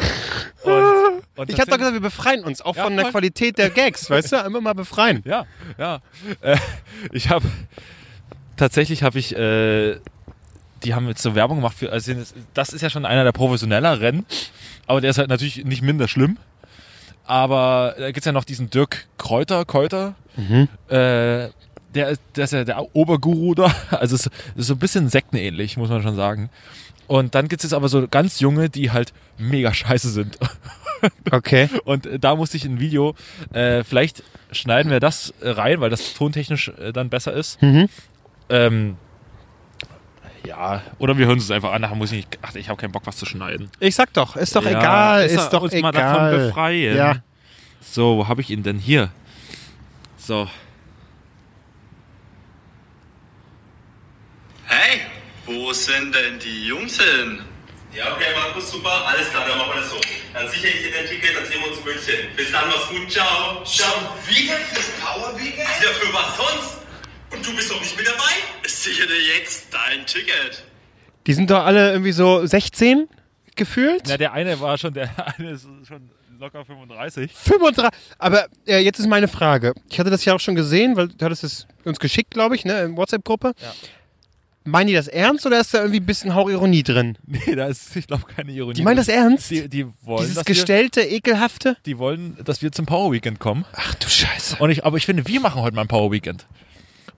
und, 0.64 1.22
und 1.36 1.50
ich 1.50 1.60
hab 1.60 1.68
doch 1.68 1.78
gesagt, 1.78 1.94
wir 1.94 2.00
befreien 2.00 2.42
uns 2.42 2.60
auch 2.60 2.74
Ja, 2.76 2.82
von 2.84 2.96
der 2.96 3.06
voll. 3.06 3.12
Qualität 3.12 3.58
der 3.58 3.70
Gags, 3.70 4.10
weißt 4.10 4.32
du? 4.32 4.36
Immer 4.38 4.60
mal 4.60 4.74
befreien. 4.74 5.22
Ja, 5.24 5.46
ja. 5.78 6.00
Äh, 6.40 6.56
ich 7.12 7.30
habe 7.30 7.46
tatsächlich 8.56 9.04
habe 9.04 9.18
ich, 9.20 9.36
äh, 9.36 9.98
die 10.82 10.94
haben 10.94 11.06
jetzt 11.06 11.22
so 11.22 11.34
Werbung 11.36 11.58
gemacht 11.58 11.76
für, 11.78 11.92
also 11.92 12.12
das 12.54 12.70
ist 12.70 12.82
ja 12.82 12.90
schon 12.90 13.06
einer 13.06 13.22
der 13.24 13.32
professionelleren, 13.32 14.26
aber 14.86 15.00
der 15.00 15.10
ist 15.10 15.18
halt 15.18 15.28
natürlich 15.28 15.64
nicht 15.64 15.82
minder 15.82 16.08
schlimm. 16.08 16.38
Aber 17.24 17.94
da 17.98 18.10
gibt's 18.10 18.24
ja 18.24 18.32
noch 18.32 18.44
diesen 18.44 18.70
Dirk 18.70 19.06
Kräuter, 19.18 19.64
Kräuter. 19.64 20.14
Äh, 20.88 21.50
der, 21.94 22.08
ist- 22.10 22.22
der 22.36 22.44
ist 22.44 22.52
ja 22.52 22.64
der 22.64 22.94
Oberguru 22.94 23.54
da. 23.54 23.74
Also 23.90 24.14
es 24.16 24.26
ist 24.26 24.32
so 24.66 24.74
ein 24.74 24.78
bisschen 24.78 25.08
sektenähnlich, 25.08 25.76
muss 25.76 25.88
man 25.90 26.02
schon 26.02 26.16
sagen. 26.16 26.50
Und 27.06 27.34
dann 27.34 27.48
gibt's 27.48 27.62
jetzt 27.64 27.72
aber 27.72 27.88
so 27.88 28.06
ganz 28.08 28.40
junge, 28.40 28.68
die 28.68 28.90
halt 28.90 29.12
mega 29.38 29.72
scheiße 29.74 30.10
sind. 30.10 30.38
Okay. 31.30 31.68
Und 31.84 32.08
da 32.20 32.34
musste 32.34 32.56
ich 32.56 32.64
ein 32.64 32.80
Video, 32.80 33.14
äh, 33.52 33.84
vielleicht 33.84 34.24
schneiden 34.50 34.90
wir 34.90 34.98
das 34.98 35.32
rein, 35.40 35.80
weil 35.80 35.90
das 35.90 36.12
tontechnisch 36.14 36.70
äh, 36.76 36.92
dann 36.92 37.08
besser 37.08 37.32
ist. 37.34 37.62
Mhm. 37.62 37.88
Ähm, 38.48 38.96
ja, 40.44 40.82
oder 40.98 41.16
wir 41.16 41.26
hören 41.26 41.38
es 41.38 41.52
einfach 41.52 41.72
an, 41.72 41.82
nachher 41.82 41.94
muss 41.94 42.10
ich 42.10 42.16
nicht, 42.26 42.38
ach, 42.42 42.52
ich 42.56 42.68
habe 42.68 42.80
keinen 42.80 42.90
Bock, 42.90 43.02
was 43.06 43.16
zu 43.16 43.26
schneiden. 43.26 43.70
Ich 43.78 43.94
sag 43.94 44.12
doch, 44.14 44.34
ist 44.34 44.56
doch 44.56 44.64
Ja, 44.64 44.70
egal, 44.70 45.24
ist 45.26 45.34
ist, 45.34 45.50
doch 45.50 45.62
uns 45.62 45.72
egal. 45.72 45.92
mal 45.92 45.98
davon 46.00 46.30
befreien. 46.30 46.96
Ja. 46.96 47.16
So, 47.80 48.16
wo 48.18 48.26
habe 48.28 48.40
ich 48.40 48.50
ihn 48.50 48.64
denn 48.64 48.78
hier? 48.78 49.10
So, 50.16 50.48
Hey, 54.70 55.00
wo 55.46 55.72
sind 55.72 56.14
denn 56.14 56.38
die 56.40 56.66
Jungs 56.66 57.00
hin? 57.00 57.40
Ja, 57.94 58.12
okay, 58.12 58.26
Markus, 58.36 58.70
super, 58.70 59.02
alles 59.06 59.30
klar, 59.30 59.48
dann 59.48 59.56
machen 59.56 59.70
wir 59.72 59.80
das 59.80 59.90
so. 59.90 59.96
Dann 60.34 60.46
sichere 60.46 60.68
ich 60.68 60.82
dir 60.82 60.92
dein 60.92 61.06
Ticket, 61.06 61.34
dann 61.34 61.46
sehen 61.46 61.60
wir 61.62 61.68
uns 61.70 61.78
in 61.78 61.84
München. 61.84 62.36
Bis 62.36 62.52
dann, 62.52 62.68
mach's 62.68 62.86
gut, 62.90 63.10
ciao. 63.10 63.64
Schon 63.64 64.04
wieder 64.28 64.56
fürs 64.56 64.90
Power 65.00 65.34
Weekend? 65.38 65.68
Ja, 65.82 65.88
für 65.88 66.12
was 66.12 66.36
sonst? 66.36 66.78
Und 67.32 67.46
du 67.46 67.56
bist 67.56 67.70
doch 67.70 67.80
nicht 67.80 67.96
mit 67.96 68.06
dabei? 68.06 68.34
Sichere 68.66 69.06
dir 69.06 69.38
jetzt 69.38 69.68
dein 69.72 70.04
Ticket. 70.04 70.64
Die 71.26 71.32
sind 71.32 71.50
doch 71.50 71.64
alle 71.64 71.92
irgendwie 71.92 72.12
so 72.12 72.44
16 72.44 73.08
gefühlt. 73.56 74.02
na, 74.06 74.18
der 74.18 74.34
eine 74.34 74.60
war 74.60 74.76
schon, 74.76 74.92
der 74.92 75.08
eine 75.38 75.52
ist 75.52 75.66
schon 75.86 76.10
locker 76.38 76.66
35. 76.66 77.32
35. 77.32 77.98
Aber 78.18 78.46
äh, 78.66 78.80
jetzt 78.80 78.98
ist 78.98 79.06
meine 79.06 79.28
Frage. 79.28 79.72
Ich 79.90 79.98
hatte 79.98 80.10
das 80.10 80.26
ja 80.26 80.34
auch 80.34 80.40
schon 80.40 80.54
gesehen, 80.54 80.94
weil 80.94 81.08
du 81.08 81.24
hattest 81.24 81.42
es 81.42 81.66
uns 81.84 81.98
geschickt, 81.98 82.32
glaube 82.32 82.54
ich, 82.54 82.66
ne, 82.66 82.82
in 82.82 82.98
WhatsApp-Gruppe. 82.98 83.54
Ja. 83.60 83.72
Meinen 84.70 84.88
die 84.88 84.94
das 84.94 85.08
ernst 85.08 85.46
oder 85.46 85.60
ist 85.60 85.72
da 85.74 85.78
irgendwie 85.78 86.00
ein 86.00 86.06
bisschen 86.06 86.34
Hauchironie 86.34 86.82
drin? 86.82 87.16
Nee, 87.26 87.54
da 87.54 87.66
ist, 87.66 87.94
ich 87.96 88.06
glaube, 88.06 88.24
keine 88.26 88.52
Ironie. 88.52 88.74
Die 88.74 88.82
meinen 88.82 88.96
das 88.96 89.08
ernst? 89.08 89.50
Die, 89.50 89.68
die 89.68 89.86
wollen, 90.02 90.22
Dieses 90.22 90.34
dass 90.36 90.46
wir, 90.46 90.54
gestellte, 90.54 91.00
ekelhafte? 91.02 91.76
die 91.86 91.98
wollen, 91.98 92.36
dass 92.44 92.62
wir 92.62 92.70
zum 92.72 92.86
Power 92.86 93.12
Weekend 93.12 93.38
kommen. 93.40 93.64
Ach 93.72 93.94
du 93.94 94.08
Scheiße. 94.08 94.56
Und 94.58 94.70
ich, 94.70 94.84
aber 94.84 94.96
ich 94.96 95.06
finde, 95.06 95.26
wir 95.26 95.40
machen 95.40 95.62
heute 95.62 95.74
mal 95.74 95.82
ein 95.82 95.88
Power 95.88 96.12
Weekend. 96.12 96.46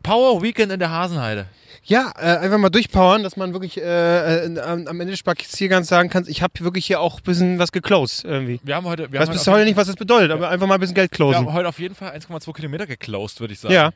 Power 0.03 0.42
Weekend 0.42 0.72
in 0.72 0.78
der 0.78 0.90
Hasenheide. 0.90 1.46
Ja, 1.84 2.12
äh, 2.18 2.36
einfach 2.38 2.59
mal 2.59 2.68
durchpowern, 2.68 3.22
dass 3.22 3.36
man 3.36 3.53
wirklich 3.53 3.78
äh, 3.78 4.44
äh, 4.46 4.61
am 4.61 4.86
Ende 5.01 5.07
des 5.07 5.18
Spaziergangs 5.18 5.88
sagen 5.88 6.11
kann, 6.11 6.24
ich 6.28 6.42
habe 6.42 6.53
wirklich 6.61 6.86
hier 6.86 7.01
auch 7.01 7.18
ein 7.18 7.22
bisschen 7.24 7.59
was 7.59 7.72
geclosed 7.72 8.24
irgendwie. 8.24 8.61
Wir 8.62 8.76
haben 8.76 8.86
heute, 8.86 9.05
wir 9.11 9.14
Ich 9.14 9.20
weiß 9.20 9.28
haben 9.28 9.32
bis 9.32 9.46
heute 9.46 9.57
heute 9.57 9.64
nicht, 9.64 9.76
was 9.76 9.86
das 9.86 9.96
bedeutet, 9.96 10.30
aber 10.30 10.51
einfach 10.51 10.66
mal 10.66 10.74
ein 10.74 10.80
bisschen 10.80 10.94
Geld 10.94 11.11
Wir 11.11 11.16
closen. 11.16 11.38
haben 11.46 11.53
heute 11.53 11.68
auf 11.68 11.78
jeden 11.78 11.94
Fall 11.94 12.12
1,2 12.14 12.53
Kilometer 12.55 12.86
geclosed, 12.86 13.40
würde 13.40 13.55
ich 13.55 13.61
sagen. 13.61 13.74
Ja. 13.74 13.90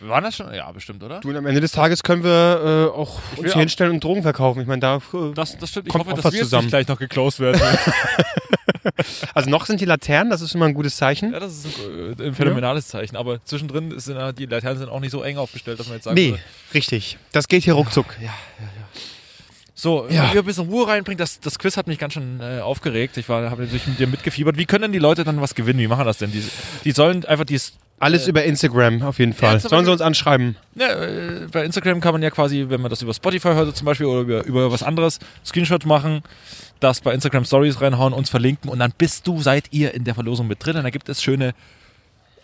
Waren 0.00 0.22
das 0.24 0.36
schon? 0.36 0.52
Ja, 0.54 0.70
bestimmt, 0.70 1.02
oder? 1.02 1.20
Du, 1.20 1.30
und 1.30 1.36
am 1.36 1.46
Ende 1.46 1.60
des 1.60 1.72
Tages 1.72 2.02
können 2.02 2.22
wir 2.22 2.90
äh, 2.94 2.96
auch 2.98 3.20
will 3.36 3.44
uns 3.44 3.50
auch- 3.50 3.54
hier 3.54 3.60
hinstellen 3.60 3.92
und 3.92 4.04
Drogen 4.04 4.22
verkaufen. 4.22 4.60
Ich 4.60 4.66
meine, 4.66 4.80
da. 4.80 4.96
Äh, 4.96 5.32
Das, 5.34 5.56
das 5.58 5.70
stimmt. 5.70 5.86
Ich 5.86 5.92
Kommt 5.92 6.04
hoffe, 6.06 6.14
dass 6.22 6.24
wir 6.32 6.38
jetzt 6.38 6.46
zusammen. 6.46 6.64
nicht 6.66 6.70
gleich 6.72 6.88
noch 6.88 6.98
geclosed 6.98 7.40
werden. 7.40 7.60
also 9.34 9.48
noch 9.50 9.66
sind 9.66 9.80
die 9.80 9.84
Laternen, 9.86 10.30
das 10.30 10.40
ist 10.42 10.54
mal 10.54 10.66
ein 10.66 10.74
gutes 10.74 10.96
Zeichen. 10.96 11.32
ja, 11.32 11.40
das 11.40 11.64
ist 11.64 11.78
ein, 11.78 12.18
äh, 12.20 12.26
ein 12.28 12.34
phänomenales 12.34 12.88
Zeichen. 12.88 13.16
Aber 13.16 13.42
zwischendrin 13.44 13.98
sind 13.98 14.16
ja- 14.16 14.32
die 14.32 14.46
Laternen 14.46 14.78
sind 14.78 14.88
auch 14.88 15.00
nicht 15.00 15.10
so 15.10 15.22
eng 15.22 15.38
aufgestellt, 15.38 15.80
dass 15.80 15.86
man 15.88 15.96
jetzt 15.96 16.04
sagen 16.04 16.14
Nee, 16.14 16.30
würde, 16.32 16.42
richtig. 16.74 17.16
Das 17.32 17.48
geht 17.48 17.64
hier 17.64 17.74
ruckzuck. 17.74 18.06
So, 19.80 20.08
Ja. 20.10 20.32
wir 20.32 20.40
ein 20.42 20.44
bisschen 20.44 20.68
Ruhe 20.68 20.88
reinbringen. 20.88 21.18
Das, 21.18 21.38
das 21.38 21.56
Quiz 21.56 21.76
hat 21.76 21.86
mich 21.86 22.00
ganz 22.00 22.14
schön 22.14 22.40
äh, 22.40 22.58
aufgeregt. 22.60 23.16
Ich 23.16 23.28
war, 23.28 23.48
habe 23.48 23.62
natürlich 23.62 23.86
mit 23.86 24.00
dir 24.00 24.08
mitgefiebert. 24.08 24.58
Wie 24.58 24.66
können 24.66 24.82
denn 24.82 24.92
die 24.92 24.98
Leute 24.98 25.22
dann 25.22 25.40
was 25.40 25.54
gewinnen? 25.54 25.78
Wie 25.78 25.86
machen 25.86 26.04
das 26.04 26.18
denn? 26.18 26.32
Die, 26.32 26.42
die 26.82 26.90
sollen 26.90 27.24
einfach 27.26 27.44
dieses 27.44 27.74
Alles 28.00 28.26
über 28.26 28.42
Instagram 28.42 29.02
auf 29.02 29.20
jeden 29.20 29.34
Fall. 29.34 29.60
zum 29.60 29.70
Sollen 29.70 29.84
sie 29.84 29.92
uns 29.92 30.00
anschreiben? 30.00 30.56
Ja, 30.74 30.88
äh, 30.88 31.46
bei 31.52 31.64
Instagram 31.64 32.00
kann 32.00 32.10
man 32.12 32.22
ja 32.22 32.30
quasi, 32.30 32.66
wenn 32.68 32.80
man 32.80 32.90
das 32.90 33.02
über 33.02 33.14
Spotify 33.14 33.50
hört 33.50 33.76
zum 33.76 33.84
Beispiel 33.84 34.06
oder 34.06 34.20
über, 34.22 34.44
über 34.46 34.72
was 34.72 34.82
anderes, 34.82 35.20
Screenshot 35.46 35.86
machen, 35.86 36.24
das 36.80 37.00
bei 37.00 37.14
Instagram 37.14 37.44
Stories 37.44 37.80
reinhauen, 37.80 38.12
uns 38.12 38.30
verlinken 38.30 38.68
und 38.70 38.80
dann 38.80 38.92
bist 38.98 39.28
du, 39.28 39.40
seid 39.40 39.66
ihr 39.70 39.94
in 39.94 40.02
der 40.02 40.14
Verlosung 40.16 40.48
mit 40.48 40.64
drin. 40.64 40.76
Und 40.76 40.82
da 40.82 40.90
gibt 40.90 41.08
es 41.08 41.22
schöne 41.22 41.54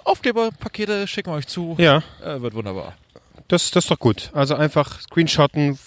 Aufkleberpakete, 0.05 1.09
schicken 1.09 1.31
wir 1.33 1.37
euch 1.37 1.47
zu. 1.49 1.75
Ja. 1.79 2.03
Äh, 2.25 2.41
wird 2.43 2.55
wunderbar. 2.55 2.95
das, 3.49 3.71
das 3.73 3.85
ist 3.85 3.91
doch 3.91 3.99
gut. 3.99 4.31
Also 4.35 4.55
einfach 4.55 5.01
screenshotten, 5.01 5.79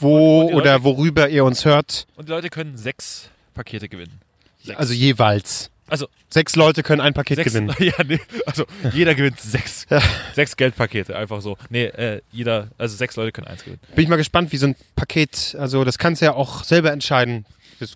wo 0.00 0.42
Und 0.42 0.54
oder 0.54 0.72
Leute- 0.74 0.84
worüber 0.84 1.28
ihr 1.28 1.44
uns 1.44 1.64
hört. 1.64 2.06
Und 2.16 2.28
die 2.28 2.32
Leute 2.32 2.50
können 2.50 2.76
sechs 2.76 3.30
Pakete 3.54 3.88
gewinnen. 3.88 4.20
Sechs. 4.62 4.78
Also 4.78 4.92
jeweils. 4.94 5.70
Also, 5.86 6.08
Sechs 6.30 6.56
Leute 6.56 6.82
können 6.82 7.00
ein 7.00 7.12
Paket 7.14 7.36
sechs, 7.36 7.52
gewinnen. 7.52 7.72
ja, 7.78 7.92
nee, 8.08 8.18
also 8.46 8.64
jeder 8.92 9.14
gewinnt 9.14 9.38
sechs. 9.38 9.86
Sechs 10.34 10.56
Geldpakete, 10.56 11.14
einfach 11.14 11.40
so. 11.42 11.56
Nee, 11.68 11.84
äh, 11.84 12.22
jeder, 12.32 12.68
also 12.78 12.96
sechs 12.96 13.14
Leute 13.16 13.30
können 13.32 13.46
eins 13.46 13.62
gewinnen. 13.62 13.80
Bin 13.94 14.02
ich 14.02 14.08
mal 14.08 14.16
gespannt, 14.16 14.50
wie 14.50 14.56
so 14.56 14.66
ein 14.66 14.76
Paket, 14.96 15.54
also 15.60 15.84
das 15.84 15.98
kannst 15.98 16.22
du 16.22 16.26
ja 16.26 16.32
auch 16.34 16.64
selber 16.64 16.90
entscheiden. 16.90 17.44
Das 17.78 17.94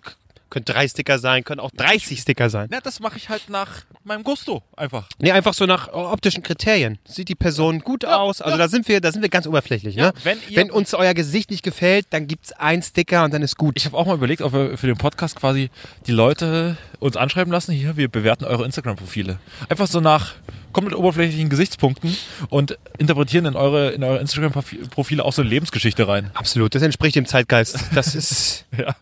können 0.49 0.65
drei 0.65 0.87
Sticker 0.87 1.19
sein, 1.19 1.43
können 1.43 1.59
auch 1.59 1.71
30 1.71 2.19
Sticker 2.19 2.49
sein. 2.49 2.67
Na, 2.71 2.79
das 2.81 2.99
mache 2.99 3.17
ich 3.17 3.29
halt 3.29 3.49
nach 3.49 3.85
meinem 4.03 4.23
Gusto, 4.23 4.63
einfach. 4.75 5.07
Nee, 5.19 5.31
einfach 5.31 5.53
so 5.53 5.65
nach 5.65 5.87
optischen 5.93 6.43
Kriterien. 6.43 6.97
Sieht 7.05 7.29
die 7.29 7.35
Person 7.35 7.79
gut 7.79 8.05
aus? 8.05 8.41
Also 8.41 8.57
da 8.57 8.67
sind 8.67 8.87
wir, 8.87 9.01
da 9.01 9.11
sind 9.11 9.21
wir 9.21 9.29
ganz 9.29 9.45
oberflächlich, 9.47 9.95
Ja, 9.95 10.07
ne? 10.07 10.13
wenn 10.23 10.37
ihr- 10.49 10.57
wenn 10.57 10.71
uns 10.71 10.93
euer 10.93 11.13
Gesicht 11.13 11.51
nicht 11.51 11.63
gefällt, 11.63 12.07
dann 12.11 12.27
gibt's 12.27 12.51
ein 12.53 12.81
Sticker 12.81 13.23
und 13.23 13.33
dann 13.33 13.41
ist 13.41 13.57
gut. 13.57 13.75
Ich 13.77 13.85
habe 13.85 13.95
auch 13.97 14.05
mal 14.05 14.15
überlegt, 14.15 14.41
ob 14.41 14.53
wir 14.53 14.77
für 14.77 14.87
den 14.87 14.97
Podcast 14.97 15.35
quasi 15.35 15.69
die 16.07 16.11
Leute 16.11 16.77
uns 16.99 17.15
anschreiben 17.17 17.51
lassen. 17.51 17.71
Hier, 17.73 17.95
wir 17.97 18.07
bewerten 18.09 18.45
eure 18.45 18.65
Instagram-Profile. 18.65 19.39
Einfach 19.69 19.87
so 19.87 19.99
nach 20.01 20.33
komplett 20.73 20.95
oberflächlichen 20.97 21.49
Gesichtspunkten 21.49 22.15
und 22.49 22.77
interpretieren 22.99 23.45
in 23.45 23.55
eure, 23.55 23.91
in 23.91 24.03
eure 24.03 24.19
Instagram-Profile 24.19 25.23
auch 25.25 25.33
so 25.33 25.41
eine 25.41 25.49
Lebensgeschichte 25.49 26.07
rein. 26.07 26.29
Absolut, 26.35 26.75
das 26.75 26.81
entspricht 26.83 27.15
dem 27.15 27.25
Zeitgeist. 27.25 27.77
Das 27.93 28.15
ist, 28.15 28.65
Ja. 28.77 28.95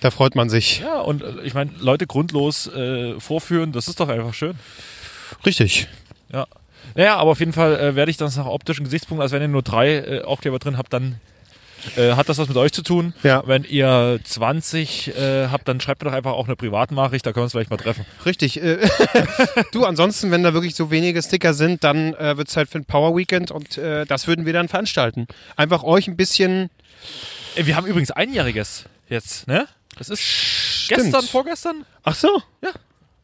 Da 0.00 0.10
freut 0.10 0.34
man 0.34 0.48
sich. 0.48 0.80
Ja, 0.80 1.00
und 1.00 1.22
äh, 1.22 1.42
ich 1.44 1.54
meine, 1.54 1.70
Leute 1.78 2.06
grundlos 2.06 2.66
äh, 2.68 3.18
vorführen, 3.18 3.72
das 3.72 3.88
ist 3.88 4.00
doch 4.00 4.08
einfach 4.08 4.34
schön. 4.34 4.54
Richtig. 5.44 5.88
Ja. 6.32 6.46
Naja, 6.94 7.16
aber 7.16 7.30
auf 7.32 7.40
jeden 7.40 7.52
Fall 7.52 7.78
äh, 7.78 7.94
werde 7.94 8.10
ich 8.10 8.16
das 8.16 8.36
nach 8.36 8.46
optischen 8.46 8.84
Gesichtspunkten, 8.84 9.22
also 9.22 9.34
wenn 9.34 9.42
ihr 9.42 9.48
nur 9.48 9.62
drei 9.62 9.96
äh, 9.96 10.22
Aufkleber 10.22 10.58
drin 10.58 10.78
habt, 10.78 10.92
dann 10.92 11.20
äh, 11.96 12.12
hat 12.12 12.28
das 12.28 12.38
was 12.38 12.48
mit 12.48 12.56
euch 12.56 12.72
zu 12.72 12.82
tun. 12.82 13.14
Ja. 13.22 13.42
Wenn 13.46 13.64
ihr 13.64 14.18
20 14.22 15.16
äh, 15.16 15.48
habt, 15.48 15.68
dann 15.68 15.80
schreibt 15.80 16.02
mir 16.02 16.10
doch 16.10 16.16
einfach 16.16 16.32
auch 16.32 16.46
eine 16.46 16.56
Privatnachricht, 16.56 17.24
da 17.24 17.32
können 17.32 17.42
wir 17.42 17.44
uns 17.44 17.52
vielleicht 17.52 17.70
mal 17.70 17.76
treffen. 17.76 18.04
Richtig. 18.24 18.62
Äh, 18.62 18.78
du, 19.72 19.84
ansonsten, 19.84 20.30
wenn 20.30 20.42
da 20.42 20.54
wirklich 20.54 20.74
so 20.74 20.90
wenige 20.90 21.22
Sticker 21.22 21.54
sind, 21.54 21.84
dann 21.84 22.14
äh, 22.14 22.36
wird's 22.36 22.56
halt 22.56 22.68
für 22.68 22.78
ein 22.78 22.84
Power 22.84 23.16
Weekend 23.16 23.50
und 23.50 23.78
äh, 23.78 24.06
das 24.06 24.26
würden 24.26 24.46
wir 24.46 24.52
dann 24.52 24.68
veranstalten. 24.68 25.26
Einfach 25.56 25.82
euch 25.82 26.08
ein 26.08 26.16
bisschen. 26.16 26.70
Äh, 27.54 27.66
Wir 27.66 27.76
haben 27.76 27.86
übrigens 27.86 28.10
einjähriges 28.10 28.84
jetzt, 29.08 29.46
ne? 29.46 29.66
Das 29.98 30.08
ist 30.08 30.20
Stimmt. 30.22 31.02
gestern, 31.04 31.22
vorgestern. 31.24 31.84
Ach 32.04 32.14
so. 32.14 32.42
Ja. 32.62 32.70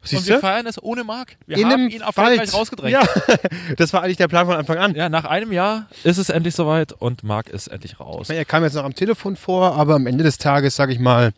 Siehst 0.06 0.22
und 0.22 0.28
wir 0.28 0.38
feiern 0.40 0.66
es 0.66 0.82
ohne 0.82 1.02
Mark. 1.02 1.36
Wir 1.46 1.56
In 1.56 1.66
haben 1.70 1.88
ihn 1.88 2.02
erfolgreich 2.02 2.38
Wald. 2.40 2.52
rausgedrängt. 2.52 2.92
Ja, 2.92 3.02
das 3.78 3.94
war 3.94 4.02
eigentlich 4.02 4.18
der 4.18 4.28
Plan 4.28 4.44
von 4.44 4.54
Anfang 4.54 4.76
an. 4.76 4.94
Ja, 4.94 5.08
nach 5.08 5.24
einem 5.24 5.50
Jahr 5.50 5.86
ist 6.02 6.18
es 6.18 6.28
endlich 6.28 6.54
soweit 6.54 6.92
und 6.92 7.22
Mark 7.22 7.48
ist 7.48 7.68
endlich 7.68 7.98
raus. 8.00 8.28
Er 8.28 8.44
kam 8.44 8.64
jetzt 8.64 8.74
noch 8.74 8.84
am 8.84 8.94
Telefon 8.94 9.34
vor, 9.36 9.74
aber 9.76 9.94
am 9.94 10.06
Ende 10.06 10.22
des 10.22 10.36
Tages, 10.36 10.76
sag 10.76 10.90
ich 10.90 10.98
mal, 10.98 11.32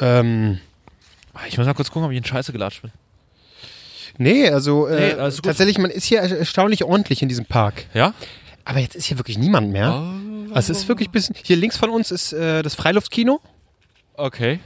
ähm, 0.00 0.58
Ich 1.48 1.56
muss 1.56 1.66
mal 1.66 1.72
kurz 1.72 1.88
gucken, 1.90 2.04
ob 2.04 2.10
ich 2.12 2.18
in 2.18 2.24
Scheiße 2.24 2.52
gelatscht 2.52 2.82
bin. 2.82 2.92
nee, 4.18 4.50
also 4.50 4.86
äh, 4.86 5.14
Nee, 5.16 5.30
gut. 5.30 5.44
tatsächlich, 5.44 5.78
man 5.78 5.90
ist 5.90 6.04
hier 6.04 6.20
erstaunlich 6.20 6.84
ordentlich 6.84 7.22
in 7.22 7.28
diesem 7.30 7.46
Park. 7.46 7.86
Ja? 7.94 8.12
Aber 8.66 8.80
jetzt 8.80 8.96
ist 8.96 9.06
hier 9.06 9.16
wirklich 9.18 9.38
niemand 9.38 9.70
mehr. 9.72 9.92
Also 10.52 10.72
es 10.72 10.80
ist 10.80 10.88
wirklich 10.88 11.08
ein 11.08 11.12
bisschen. 11.12 11.34
Hier 11.42 11.56
links 11.56 11.78
von 11.78 11.88
uns 11.88 12.10
ist 12.10 12.34
äh, 12.34 12.62
das 12.62 12.74
Freiluftkino. 12.74 13.40
Okay. 14.18 14.58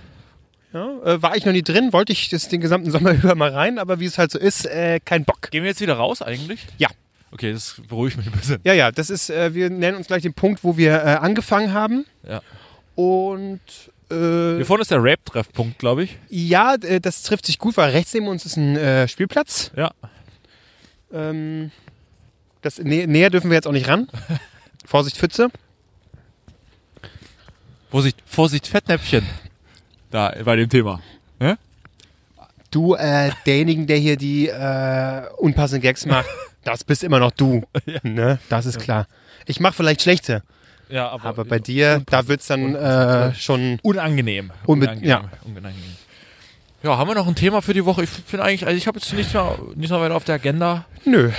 Ja, 0.72 0.98
äh, 1.04 1.22
war 1.22 1.36
ich 1.36 1.44
noch 1.44 1.52
nie 1.52 1.62
drin, 1.62 1.92
wollte 1.92 2.12
ich 2.12 2.30
das 2.30 2.48
den 2.48 2.62
gesamten 2.62 2.90
Sommer 2.90 3.12
über 3.22 3.34
mal 3.34 3.50
rein, 3.50 3.78
aber 3.78 4.00
wie 4.00 4.06
es 4.06 4.16
halt 4.16 4.30
so 4.30 4.38
ist, 4.38 4.64
äh, 4.64 4.98
kein 5.04 5.24
Bock. 5.24 5.50
Gehen 5.50 5.62
wir 5.62 5.70
jetzt 5.70 5.82
wieder 5.82 5.94
raus 5.94 6.22
eigentlich? 6.22 6.66
Ja. 6.78 6.88
Okay, 7.30 7.52
das 7.52 7.80
beruhigt 7.88 8.16
mich 8.16 8.26
ein 8.26 8.32
bisschen. 8.32 8.60
Ja, 8.64 8.72
ja, 8.72 8.90
das 8.90 9.10
ist, 9.10 9.30
äh, 9.30 9.54
wir 9.54 9.70
nennen 9.70 9.96
uns 9.96 10.06
gleich 10.06 10.22
den 10.22 10.34
Punkt, 10.34 10.64
wo 10.64 10.76
wir 10.76 10.92
äh, 10.92 11.16
angefangen 11.16 11.72
haben. 11.72 12.04
Ja. 12.26 12.40
Und 12.94 13.60
äh, 14.10 14.56
Hier 14.56 14.64
vorne 14.66 14.82
ist 14.82 14.90
der 14.90 15.02
Rape-Treffpunkt, 15.02 15.78
glaube 15.78 16.04
ich. 16.04 16.18
ja, 16.28 16.74
äh, 16.74 17.00
das 17.00 17.22
trifft 17.22 17.46
sich 17.46 17.58
gut, 17.58 17.76
weil 17.76 17.90
rechts 17.90 18.12
neben 18.14 18.28
uns 18.28 18.44
ist 18.46 18.56
ein 18.56 18.76
äh, 18.76 19.08
Spielplatz. 19.08 19.70
Ja. 19.76 19.92
Ähm, 21.12 21.70
das, 22.62 22.78
nä 22.78 23.06
näher 23.06 23.30
dürfen 23.30 23.50
wir 23.50 23.56
jetzt 23.56 23.66
auch 23.66 23.72
nicht 23.72 23.88
ran. 23.88 24.08
Vorsicht, 24.86 25.16
Pfütze. 25.16 25.48
Vorsicht, 27.92 28.22
Vorsicht, 28.24 28.66
Fettnäpfchen. 28.68 29.26
Da, 30.10 30.34
bei 30.46 30.56
dem 30.56 30.70
Thema. 30.70 31.00
Ne? 31.38 31.58
Du, 32.70 32.94
äh, 32.94 33.30
derjenigen, 33.44 33.86
der 33.86 33.98
hier 33.98 34.16
die 34.16 34.48
äh, 34.48 35.22
unpassenden 35.36 35.82
Gags 35.82 36.06
macht, 36.06 36.26
das 36.64 36.84
bist 36.84 37.04
immer 37.04 37.18
noch 37.18 37.32
du. 37.32 37.64
Ne? 38.02 38.38
Das 38.48 38.64
ist 38.64 38.78
klar. 38.80 39.06
Ich 39.44 39.60
mache 39.60 39.74
vielleicht 39.74 40.00
schlechte, 40.00 40.42
Ja, 40.88 41.10
aber, 41.10 41.26
aber 41.26 41.44
bei 41.44 41.58
dir, 41.58 42.02
da 42.06 42.28
wird's 42.28 42.46
dann 42.46 42.74
äh, 42.74 43.34
schon. 43.34 43.78
unangenehm. 43.82 44.52
Unangenehm. 44.64 45.06
ja. 45.06 45.24
unangenehm. 45.44 45.96
Ja, 46.82 46.96
haben 46.96 47.10
wir 47.10 47.14
noch 47.14 47.28
ein 47.28 47.34
Thema 47.34 47.60
für 47.60 47.74
die 47.74 47.84
Woche? 47.84 48.04
Ich 48.04 48.08
finde 48.10 48.44
eigentlich, 48.46 48.66
also 48.66 48.76
ich 48.78 48.86
habe 48.86 48.98
jetzt 48.98 49.12
nichts 49.12 49.34
mehr, 49.34 49.58
nichts 49.74 49.90
mehr 49.90 50.00
weiter 50.00 50.16
auf 50.16 50.24
der 50.24 50.36
Agenda. 50.36 50.86
Nö. 51.04 51.30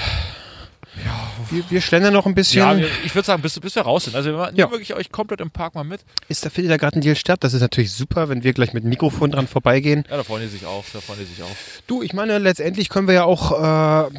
Wir, 1.49 1.63
wir 1.69 1.81
schlendern 1.81 2.13
noch 2.13 2.25
ein 2.25 2.35
bisschen. 2.35 2.59
Ja, 2.59 2.77
wir, 2.77 2.87
ich 3.03 3.13
würde 3.15 3.25
sagen, 3.25 3.41
bis, 3.41 3.59
bis 3.59 3.75
wir 3.75 3.81
raus 3.81 4.05
sind. 4.05 4.15
Also 4.15 4.31
wir 4.31 4.45
nehmen 4.47 4.57
Ja. 4.57 4.69
wirklich 4.71 4.93
euch 4.93 5.11
komplett 5.11 5.41
im 5.41 5.49
Park 5.51 5.73
mal 5.75 5.83
mit. 5.83 6.01
ist 6.29 6.45
da 6.45 6.49
findet 6.49 6.71
da 6.71 6.77
gerade 6.77 6.99
ein 6.99 7.01
Deal 7.01 7.15
statt? 7.15 7.43
Das 7.43 7.53
ist 7.53 7.61
natürlich 7.61 7.91
super, 7.91 8.29
wenn 8.29 8.43
wir 8.43 8.53
gleich 8.53 8.73
mit 8.73 8.83
dem 8.83 8.89
Mikrofon 8.89 9.31
dran 9.31 9.47
vorbeigehen. 9.47 10.05
Ja, 10.09 10.17
da 10.17 10.23
freuen 10.23 10.43
die 10.43 10.49
sich 10.49 10.65
auch. 10.65 10.83
Da 10.93 11.01
freuen 11.01 11.19
die 11.19 11.25
sich 11.25 11.41
auch. 11.43 11.55
Du, 11.87 12.03
ich 12.03 12.13
meine, 12.13 12.37
letztendlich 12.37 12.89
können 12.89 13.07
wir 13.07 13.15
ja 13.15 13.23
auch 13.23 13.51
äh, 13.51 14.09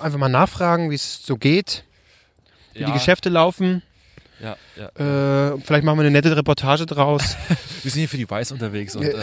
einfach 0.00 0.18
mal 0.18 0.28
nachfragen, 0.28 0.90
wie 0.90 0.96
es 0.96 1.20
so 1.24 1.36
geht, 1.36 1.84
wie 2.72 2.80
Ja, 2.80 2.86
die 2.86 2.92
Geschäfte 2.92 3.28
laufen. 3.28 3.82
Ja, 4.40 4.56
ja. 4.76 5.52
Äh, 5.54 5.60
vielleicht 5.64 5.84
machen 5.84 5.96
wir 5.98 6.02
eine 6.02 6.10
nette 6.10 6.36
Reportage 6.36 6.86
draus. 6.86 7.36
Wir 7.82 7.90
sind 7.90 8.00
hier 8.00 8.08
für 8.08 8.16
die 8.16 8.28
Weiß 8.28 8.50
unterwegs 8.50 8.96
und 8.96 9.04
äh, 9.04 9.14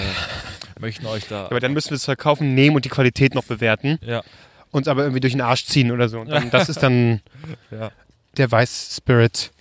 möchten 0.80 1.06
euch 1.06 1.28
da. 1.28 1.46
aber 1.48 1.60
dann 1.60 1.74
müssen 1.74 1.90
wir 1.90 1.96
es 1.98 2.06
verkaufen, 2.06 2.56
nehmen 2.56 2.76
und 2.78 2.86
die 2.86 2.90
Qualität 2.90 3.36
noch 3.36 3.44
bewerten. 3.44 4.00
Ja, 4.04 4.24
Uns 4.72 4.88
aber 4.88 5.04
irgendwie 5.04 5.20
durch 5.20 5.34
den 5.34 5.42
Arsch 5.42 5.66
ziehen 5.66 5.92
oder 5.92 6.10
so. 6.10 6.20
Und 6.22 6.30
dann, 6.30 6.50
das 6.50 6.70
ist 6.70 6.82
dann 6.82 7.22
ja. 7.72 7.92
der 8.38 8.52
Weiß-Spirit. 8.52 9.52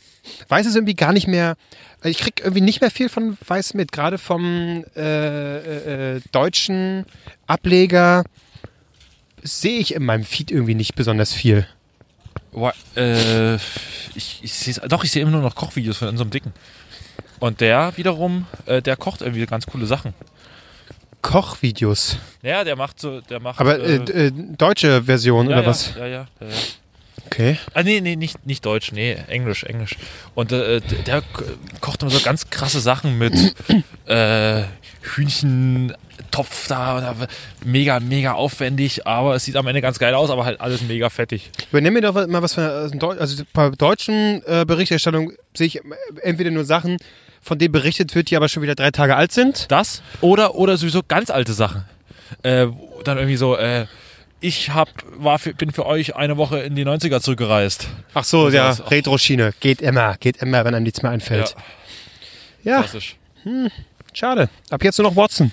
Weiß 0.49 0.67
ist 0.67 0.77
irgendwie 0.77 0.95
gar 0.95 1.13
nicht 1.13 1.27
mehr. 1.27 1.57
Ich 2.05 2.19
krieg 2.19 2.41
irgendwie 2.41 2.61
nicht 2.61 2.81
mehr 2.81 2.91
viel 2.91 3.09
von 3.09 3.37
Weiß 3.47 3.75
mit. 3.75 3.93
Gerade 3.93 4.19
vom 4.19 4.85
äh, 4.97 5.57
äh, 5.59 6.17
äh, 6.17 6.21
deutschen 6.33 7.05
Ableger 7.47 8.25
sehe 9.43 9.79
ich 9.79 9.95
in 9.95 10.05
meinem 10.05 10.25
Feed 10.25 10.51
irgendwie 10.51 10.75
nicht 10.75 10.95
besonders 10.95 11.33
viel. 11.33 11.67
Boah, 12.53 12.75
äh, 12.97 13.57
ich, 14.15 14.41
ich 14.43 14.55
sehe 14.55 14.75
doch, 14.89 15.05
ich 15.05 15.11
sehe 15.11 15.23
immer 15.23 15.31
nur 15.31 15.43
noch 15.43 15.55
Kochvideos 15.55 15.99
von 15.99 16.09
unserem 16.09 16.31
Dicken. 16.31 16.53
Und 17.39 17.61
der 17.61 17.97
wiederum, 17.97 18.47
äh, 18.67 18.83
der 18.83 18.97
kocht 18.97 19.23
irgendwie 19.23 19.47
ganz 19.47 19.67
coole 19.67 19.87
Sachen. 19.87 20.15
Kochvideos. 21.23 22.19
Ja, 22.43 22.65
der 22.65 22.77
macht 22.77 23.01
so, 23.01 23.21
der 23.21 23.41
macht. 23.41 23.61
Aber 23.61 23.79
äh, 23.79 23.97
äh, 23.97 24.27
äh, 24.27 24.33
deutsche 24.33 25.03
Version 25.05 25.47
ja, 25.47 25.53
oder 25.53 25.63
ja, 25.63 25.69
was? 25.69 25.95
Ja, 25.95 26.07
ja, 26.07 26.27
ja. 26.41 26.47
Okay. 27.27 27.59
Ah, 27.75 27.83
nee, 27.83 28.01
nee, 28.01 28.17
nicht, 28.17 28.45
nicht 28.45 28.65
Deutsch, 28.67 28.93
nee, 28.93 29.17
Englisch, 29.29 29.63
Englisch. 29.63 29.97
Und 30.35 30.51
äh, 30.51 30.81
der, 30.81 30.99
der 31.03 31.23
kocht 31.81 32.03
immer 32.03 32.11
so 32.11 32.21
ganz 32.21 32.51
krasse 32.51 32.81
Sachen 32.81 33.19
mit 33.19 33.35
äh, 34.07 34.65
Hühnchentopf 35.03 36.67
da, 36.69 37.01
da. 37.01 37.15
Mega, 37.65 38.01
mega 38.01 38.33
aufwendig, 38.33 39.07
aber 39.07 39.37
es 39.37 39.45
sieht 39.45 39.57
am 39.57 39.67
Ende 39.69 39.81
ganz 39.81 39.99
geil 39.99 40.15
aus, 40.15 40.31
aber 40.31 40.45
halt 40.45 40.61
alles 40.61 40.83
mega 40.83 41.09
fettig. 41.09 41.51
Übernimm 41.71 41.95
mir 41.95 42.03
doch 42.03 42.15
mal 42.27 42.43
was 42.43 42.55
von 42.55 42.99
Deu 42.99 43.17
also 43.17 43.45
bei 43.53 43.71
deutschen 43.71 44.43
äh, 44.47 44.65
Berichterstattung 44.67 45.33
sehe 45.55 45.69
ich 45.69 45.81
entweder 46.23 46.51
nur 46.51 46.65
Sachen, 46.65 46.97
von 47.41 47.59
denen 47.59 47.73
berichtet 47.73 48.15
wird, 48.15 48.31
die 48.31 48.37
aber 48.37 48.49
schon 48.49 48.63
wieder 48.63 48.75
drei 48.75 48.91
Tage 48.91 49.17
alt 49.17 49.33
sind. 49.33 49.71
Das 49.71 50.03
oder, 50.21 50.55
oder 50.55 50.77
sowieso 50.77 51.03
ganz 51.07 51.31
alte 51.31 51.53
Sachen. 51.53 51.85
Äh, 52.43 52.67
dann 53.05 53.17
irgendwie 53.19 53.37
so, 53.37 53.57
äh, 53.57 53.87
ich 54.41 54.71
hab, 54.71 54.89
war 55.19 55.39
für, 55.39 55.53
bin 55.55 55.71
für 55.73 55.85
euch 55.87 56.17
eine 56.17 56.37
Woche 56.37 56.61
in 56.61 56.75
die 56.77 56.85
90er 56.85 57.21
zurückgereist. 57.21 57.89
Ach 58.15 58.25
so, 58.25 58.45
Also 58.47 58.57
ja. 58.57 58.71
Retro-Schiene. 58.71 59.53
Geht 59.61 59.81
immer, 59.83 60.17
geht 60.19 60.39
immer, 60.39 60.65
wenn 60.65 60.75
einem 60.75 60.85
nichts 60.85 61.03
mehr 61.03 61.11
einfällt. 61.13 61.55
Ja, 62.63 62.81
Klassisch. 62.83 63.17
schade. 64.13 64.49
Ab 64.71 64.83
jetzt 64.85 64.99
nur 64.99 65.09
noch 65.09 65.17
Watson. 65.17 65.53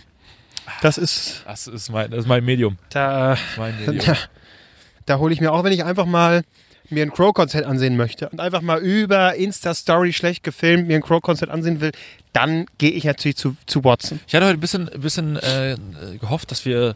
Das 0.82 0.98
ist, 0.98 1.44
Das 1.46 1.68
ist 1.68 1.90
mein, 1.90 2.12
das 2.12 2.22
ist 2.22 2.28
mein 2.28 2.44
Medium. 2.44 2.78
da, 2.90 3.30
Das 3.32 3.40
ist 3.40 3.58
mein 3.58 3.78
Medium. 3.80 4.06
da, 4.06 4.16
da 5.06 5.18
hole 5.20 5.34
ich 5.34 5.40
mir 5.42 5.52
auch, 5.54 5.64
wenn 5.64 5.72
ich 5.72 5.84
einfach 5.84 6.06
mal 6.06 6.44
mir 6.90 7.04
ein 7.04 7.12
Crow-Konzert 7.12 7.66
ansehen 7.66 7.98
möchte 7.98 8.30
und 8.30 8.40
einfach 8.40 8.62
mal 8.62 8.80
über 8.80 9.36
Insta-Story 9.36 10.14
schlecht 10.14 10.44
gefilmt 10.44 10.88
mir 10.88 10.96
ein 10.96 11.02
Crow-Konzert 11.02 11.50
ansehen 11.50 11.82
will, 11.82 11.92
dann 12.34 12.66
gehe 12.78 12.92
ich 12.92 13.04
natürlich 13.04 13.38
zu, 13.38 13.56
zu 13.66 13.84
Watson. 13.84 14.20
Ich 14.28 14.36
hatte 14.36 14.46
heute 14.46 14.58
ein 14.58 14.62
bisschen, 14.62 14.90
ein 14.90 15.02
bisschen 15.02 15.36
äh, 15.38 15.76
gehofft, 16.20 16.52
dass 16.52 16.66
wir 16.66 16.96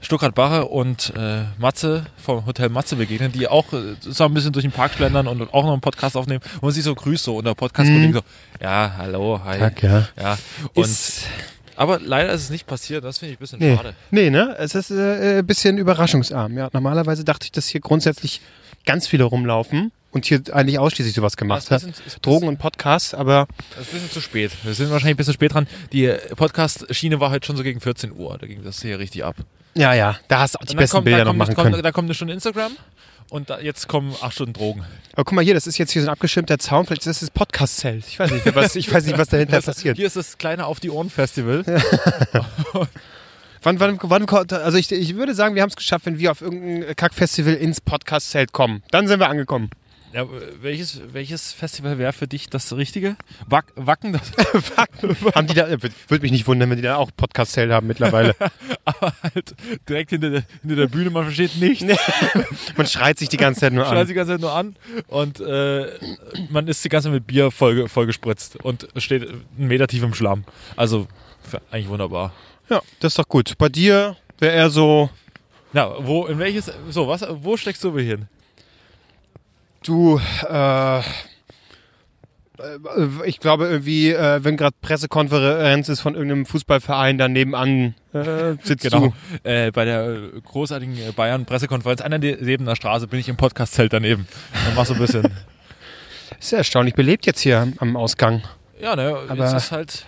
Stuttgart 0.00 0.34
Barre 0.34 0.66
und 0.66 1.12
äh, 1.16 1.42
Matze 1.58 2.06
vom 2.16 2.46
Hotel 2.46 2.68
Matze 2.68 2.96
begegnen, 2.96 3.32
die 3.32 3.48
auch 3.48 3.72
äh, 3.72 3.96
so 4.00 4.24
ein 4.24 4.34
bisschen 4.34 4.52
durch 4.52 4.64
den 4.64 4.72
Park 4.72 4.92
schlendern 4.94 5.26
und 5.26 5.42
auch 5.52 5.64
noch 5.64 5.72
einen 5.72 5.80
Podcast 5.80 6.16
aufnehmen 6.16 6.40
und 6.60 6.72
sich 6.72 6.84
so 6.84 6.94
grüßt 6.94 7.24
so 7.24 7.36
unter 7.36 7.54
Podcast-Kollegen 7.54 8.12
so, 8.12 8.20
ja, 8.60 8.94
hallo, 8.96 9.40
hi. 9.44 9.58
Tag, 9.58 9.82
ja. 9.82 10.08
Ja, 10.16 10.38
und, 10.74 10.84
Ist, 10.84 11.26
aber 11.74 12.00
leider 12.00 12.32
ist 12.32 12.42
es 12.42 12.50
nicht 12.50 12.66
passiert, 12.66 13.04
das 13.04 13.18
finde 13.18 13.32
ich 13.32 13.38
ein 13.38 13.40
bisschen 13.40 13.58
nee, 13.58 13.76
schade. 13.76 13.94
nee, 14.10 14.30
ne? 14.30 14.54
Es 14.58 14.74
ist 14.74 14.90
äh, 14.90 15.38
ein 15.38 15.46
bisschen 15.46 15.78
überraschungsarm. 15.78 16.56
Ja, 16.56 16.68
normalerweise 16.72 17.24
dachte 17.24 17.44
ich, 17.44 17.52
dass 17.52 17.68
hier 17.68 17.80
grundsätzlich 17.80 18.40
ganz 18.88 19.06
viele 19.06 19.24
rumlaufen. 19.24 19.92
und 20.10 20.24
hier 20.24 20.40
eigentlich 20.52 20.78
ausschließlich 20.78 21.14
sowas 21.14 21.36
gemacht 21.36 21.70
hat. 21.70 21.82
Drogen 22.22 22.48
und 22.48 22.56
Podcasts, 22.58 23.12
aber 23.12 23.46
Das 23.76 23.82
ist 23.86 23.88
ein 23.88 23.92
bisschen 23.92 24.10
zu 24.10 24.20
spät. 24.22 24.50
Wir 24.62 24.72
sind 24.72 24.90
wahrscheinlich 24.90 25.14
ein 25.14 25.18
bisschen 25.18 25.34
spät 25.34 25.52
dran. 25.52 25.66
Die 25.92 26.10
Podcast-Schiene 26.34 27.20
war 27.20 27.30
heute 27.30 27.46
schon 27.46 27.56
so 27.58 27.62
gegen 27.62 27.80
14 27.80 28.12
Uhr. 28.16 28.38
Da 28.38 28.46
ging 28.46 28.64
das 28.64 28.80
hier 28.80 28.98
richtig 28.98 29.24
ab. 29.24 29.36
ja, 29.74 29.92
ja, 29.92 30.18
da 30.28 30.40
hast 30.40 30.54
du 30.54 30.60
auch 30.60 30.64
die 30.64 30.74
besten 30.74 30.96
kommt, 30.96 31.04
Bilder 31.04 31.26
noch 31.26 31.34
machen 31.34 31.54
kommt, 31.54 31.70
können. 31.72 31.82
Da 31.82 31.92
kommt 31.92 32.06
eine 32.06 32.14
Stunde 32.14 32.32
Instagram 32.32 32.72
und 33.28 33.50
da, 33.50 33.60
jetzt 33.60 33.86
kommen 33.86 34.14
acht 34.22 34.32
Stunden 34.32 34.54
Drogen. 34.54 34.84
Aber 35.12 35.24
guck 35.24 35.34
mal 35.34 35.44
hier, 35.44 35.52
das 35.52 35.66
ist 35.66 35.76
jetzt 35.76 35.90
hier 35.92 36.00
so 36.00 36.08
ein 36.08 36.12
abgeschirmter 36.12 36.58
Zaun, 36.58 36.86
vielleicht 36.86 37.02
ist 37.02 37.20
das 37.20 37.20
das 37.20 37.30
Podcast-Zelt. 37.30 38.06
Ich 38.08 38.18
weiß 38.18 38.30
nicht, 38.30 38.54
was, 38.54 38.74
ich 38.76 38.90
weiß 38.90 39.04
nicht, 39.04 39.18
was 39.18 39.28
dahinter 39.28 39.60
passiert. 39.70 39.98
Hier 39.98 40.06
ist 40.06 40.16
das 40.16 40.38
kleine 40.38 40.64
Auf 40.64 40.80
die 40.80 40.88
Ohren 40.88 41.10
Festival. 41.10 41.62
Wann, 43.62 43.80
wann, 43.80 43.98
wann, 44.02 44.26
also 44.28 44.78
ich, 44.78 44.90
ich 44.92 45.16
würde 45.16 45.34
sagen, 45.34 45.54
wir 45.54 45.62
haben 45.62 45.70
es 45.70 45.76
geschafft, 45.76 46.06
wenn 46.06 46.18
wir 46.18 46.30
auf 46.30 46.40
irgendein 46.40 46.94
Kackfestival 46.94 47.54
ins 47.54 47.80
Podcast-Zelt 47.80 48.52
kommen. 48.52 48.82
Dann 48.90 49.08
sind 49.08 49.20
wir 49.20 49.28
angekommen. 49.28 49.70
Ja, 50.12 50.26
welches, 50.62 51.02
welches 51.12 51.52
Festival 51.52 51.98
wäre 51.98 52.14
für 52.14 52.26
dich 52.26 52.48
das 52.48 52.74
Richtige? 52.74 53.16
Wack, 53.46 53.66
Wacken, 53.76 54.14
das, 54.14 54.32
haben 55.34 55.46
die 55.46 55.54
da, 55.54 55.68
würde 55.70 56.22
mich 56.22 56.32
nicht 56.32 56.46
wundern, 56.46 56.70
wenn 56.70 56.76
die 56.76 56.82
da 56.82 56.96
auch 56.96 57.10
Podcast-Zelt 57.14 57.70
haben 57.70 57.86
mittlerweile. 57.86 58.34
aber 58.86 59.12
halt 59.22 59.54
direkt 59.86 60.10
hinter 60.10 60.30
der, 60.30 60.44
hinter 60.62 60.76
der 60.76 60.86
Bühne, 60.86 61.10
man 61.10 61.24
versteht 61.24 61.56
nichts. 61.56 61.84
Man 62.76 62.86
schreit 62.86 63.18
sich 63.18 63.28
die 63.28 63.36
ganze 63.36 63.60
Zeit 63.60 63.72
nur 63.72 63.84
Schreit 63.84 63.98
an. 63.98 64.06
die 64.06 64.14
ganze 64.14 64.32
Zeit 64.32 64.40
nur 64.40 64.52
an 64.52 64.76
und 65.08 65.40
äh, 65.40 65.86
man 66.50 66.68
ist 66.68 66.84
die 66.84 66.88
ganze 66.88 67.06
Zeit 67.06 67.14
mit 67.14 67.26
Bier 67.26 67.50
voll, 67.50 67.88
vollgespritzt 67.88 68.56
und 68.56 68.88
steht 68.96 69.28
einen 69.28 69.68
Meter 69.68 69.86
tief 69.86 70.02
im 70.02 70.14
Schlamm. 70.14 70.44
Also 70.76 71.06
eigentlich 71.70 71.88
wunderbar. 71.88 72.32
Ja, 72.68 72.80
das 73.00 73.12
ist 73.12 73.18
doch 73.18 73.28
gut. 73.28 73.56
Bei 73.58 73.68
dir 73.68 74.16
wäre 74.38 74.54
er 74.54 74.70
so, 74.70 75.10
Na, 75.72 75.94
wo, 76.06 76.26
in 76.26 76.38
welches, 76.38 76.70
so, 76.90 77.08
was, 77.08 77.24
wo 77.28 77.56
steckst 77.56 77.82
du 77.84 77.96
hin? 77.98 78.26
du, 79.84 80.20
äh, 80.48 80.98
äh, 80.98 81.02
ich 83.24 83.38
glaube 83.40 83.68
irgendwie, 83.68 84.10
äh, 84.10 84.42
wenn 84.44 84.56
gerade 84.56 84.74
Pressekonferenz 84.82 85.88
ist 85.88 86.00
von 86.00 86.14
irgendeinem 86.14 86.46
Fußballverein, 86.46 87.16
dann 87.16 87.32
nebenan 87.32 87.94
äh, 88.12 88.54
sitzt 88.62 88.82
Genau. 88.90 89.14
du. 89.44 89.48
Äh, 89.48 89.70
bei 89.70 89.84
der 89.84 90.08
äh, 90.08 90.40
großartigen 90.44 90.96
äh, 90.98 91.12
Bayern-Pressekonferenz, 91.12 92.00
einer 92.00 92.18
der 92.18 92.36
neben 92.40 92.64
der 92.66 92.74
Straße, 92.76 93.06
bin 93.06 93.20
ich 93.20 93.28
im 93.28 93.36
Podcast-Zelt 93.36 93.92
daneben. 93.92 94.26
Dann 94.66 94.74
mach 94.74 94.84
so 94.86 94.94
ein 94.94 95.00
bisschen. 95.00 95.22
Ist 96.40 96.52
ja 96.52 96.58
erstaunlich 96.58 96.94
belebt 96.94 97.24
jetzt 97.26 97.40
hier 97.40 97.58
am- 97.60 97.74
am 97.78 97.96
Ausgang. 97.96 98.42
ja, 98.80 98.94
ne, 98.94 99.16
Aber- 99.28 99.44
es 99.44 99.52
ist 99.54 99.72
halt, 99.72 100.04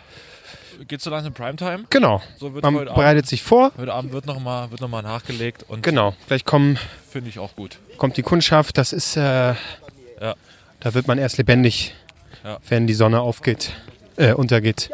geht 0.89 1.01
so 1.03 1.11
langsam 1.11 1.33
Primetime. 1.35 1.85
Genau. 1.91 2.22
So 2.39 2.51
Man 2.51 2.57
heute 2.57 2.66
Abend, 2.91 2.95
bereitet 2.95 3.26
sich 3.26 3.43
vor. 3.43 3.72
heute 3.76 3.93
Abend 3.93 4.12
wird 4.12 4.26
nochmal 4.26 4.70
wird 4.70 4.81
noch 4.81 4.89
mal 4.89 5.03
nachgelegt 5.03 5.64
und 5.68 5.83
Genau. 5.83 6.14
Gleich 6.26 6.45
kommen, 6.45 6.78
finde 7.11 7.31
ich 7.31 7.39
auch 7.39 7.55
gut. 7.57 7.78
kommt 7.99 8.16
die 8.16 8.22
Kundschaft. 8.22 8.78
Das 8.78 8.93
ist, 8.93 9.16
äh, 9.16 9.20
Ja. 9.20 9.55
da 10.81 10.95
wird 10.95 11.07
man 11.07 11.18
erst 11.18 11.39
lebendig, 11.39 11.95
Ja. 12.45 12.59
wenn 12.68 12.87
die 12.87 12.95
Sonne 12.95 13.20
aufgeht, 13.20 13.72
äh, 14.16 14.33
untergeht. 14.33 14.91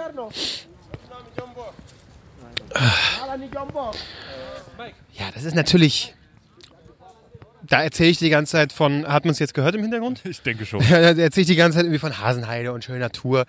Ja, 5.14 5.30
das 5.34 5.44
ist 5.44 5.54
natürlich. 5.54 6.14
Da 7.62 7.82
erzähle 7.82 8.10
ich 8.10 8.18
die 8.18 8.28
ganze 8.30 8.52
Zeit 8.52 8.72
von. 8.72 9.06
Hat 9.08 9.24
man 9.24 9.32
es 9.32 9.38
jetzt 9.38 9.54
gehört 9.54 9.74
im 9.74 9.82
Hintergrund? 9.82 10.20
Ich 10.24 10.40
denke 10.42 10.66
schon. 10.66 10.80
Da 10.88 10.96
erzähle 10.98 11.30
ich 11.42 11.46
die 11.46 11.56
ganze 11.56 11.76
Zeit 11.78 11.84
irgendwie 11.84 11.98
von 11.98 12.18
Hasenheide 12.20 12.72
und 12.72 12.84
schöner 12.84 13.10
Tour. 13.10 13.44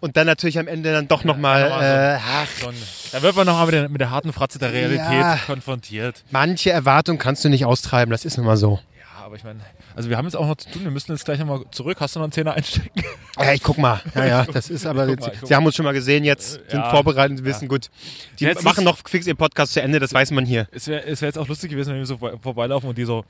Und 0.00 0.16
dann 0.16 0.26
natürlich 0.26 0.58
am 0.58 0.68
Ende 0.68 0.92
dann 0.92 1.08
doch 1.08 1.24
nochmal. 1.24 1.68
noch 1.68 1.76
mal 1.76 1.82
Äh, 2.16 2.18
ach, 2.24 2.46
Schon, 2.60 2.74
da 3.12 3.20
wird 3.22 3.34
man 3.34 3.46
nochmal 3.46 3.66
mit, 3.66 3.74
der- 3.74 3.88
mit 3.88 4.00
der 4.00 4.10
harten 4.10 4.32
Fratze 4.32 4.58
der 4.60 4.72
Realität 4.72 5.00
Ja. 5.10 5.38
konfrontiert. 5.46 6.22
manche 6.30 6.70
Erwartungen 6.70 7.18
kannst 7.18 7.44
du 7.44 7.48
nicht 7.48 7.64
austreiben, 7.64 8.10
das 8.12 8.24
ist 8.24 8.36
nun 8.36 8.46
mal 8.46 8.56
so. 8.56 8.78
Ja, 8.96 9.24
aber 9.24 9.34
ich 9.34 9.42
meine, 9.42 9.58
also 9.96 10.08
wir 10.08 10.16
haben 10.16 10.26
jetzt 10.26 10.36
auch 10.36 10.46
noch 10.46 10.54
zu 10.56 10.70
tun, 10.70 10.84
wir 10.84 10.92
müssen 10.92 11.10
jetzt 11.10 11.24
gleich 11.24 11.40
nochmal 11.40 11.62
zurück. 11.72 11.96
Hast 12.00 12.14
du 12.14 12.20
noch 12.20 12.24
einen 12.26 12.32
Zehner 12.32 12.54
einstecken? 12.54 13.02
Ja, 13.40 13.52
ich 13.52 13.62
guck 13.62 13.76
mal. 13.78 14.00
Ja, 14.14 14.24
ja, 14.26 14.44
das 14.52 14.70
ist 14.70 14.86
aber 14.86 15.08
jetzt, 15.08 15.20
mal, 15.20 15.32
Sie 15.42 15.54
haben 15.56 15.66
uns 15.66 15.74
schon 15.74 15.84
mal 15.84 15.92
gesehen 15.94 16.22
jetzt, 16.22 16.52
sind 16.52 16.64
Ja. 16.74 16.90
vorbereitet 16.90 17.40
und 17.40 17.44
wissen, 17.44 17.66
gut. 17.66 17.90
Die 18.38 18.44
Jetzt 18.44 18.62
machen 18.62 18.84
noch 18.84 18.98
fix 19.08 19.26
ihren 19.26 19.36
Podcast 19.36 19.72
zu 19.72 19.82
Ende, 19.82 19.98
das 19.98 20.12
weiß 20.14 20.30
man 20.30 20.46
hier. 20.46 20.68
Es 20.70 20.86
wäre 20.86 21.04
wär 21.04 21.16
jetzt 21.28 21.38
auch 21.38 21.48
lustig 21.48 21.70
gewesen, 21.70 21.90
wenn 21.94 21.98
wir 21.98 22.06
so 22.06 22.18
vor- 22.18 22.38
vorbeilaufen 22.40 22.88
und 22.88 22.96
die 22.96 23.04
so, 23.04 23.24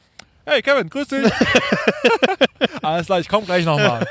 hey 0.44 0.60
Kevin, 0.60 0.90
grüß 0.90 1.08
dich. 1.08 1.32
Alles 2.82 3.06
klar, 3.06 3.20
ich 3.20 3.28
komm 3.28 3.46
gleich 3.46 3.64
nochmal. 3.64 4.06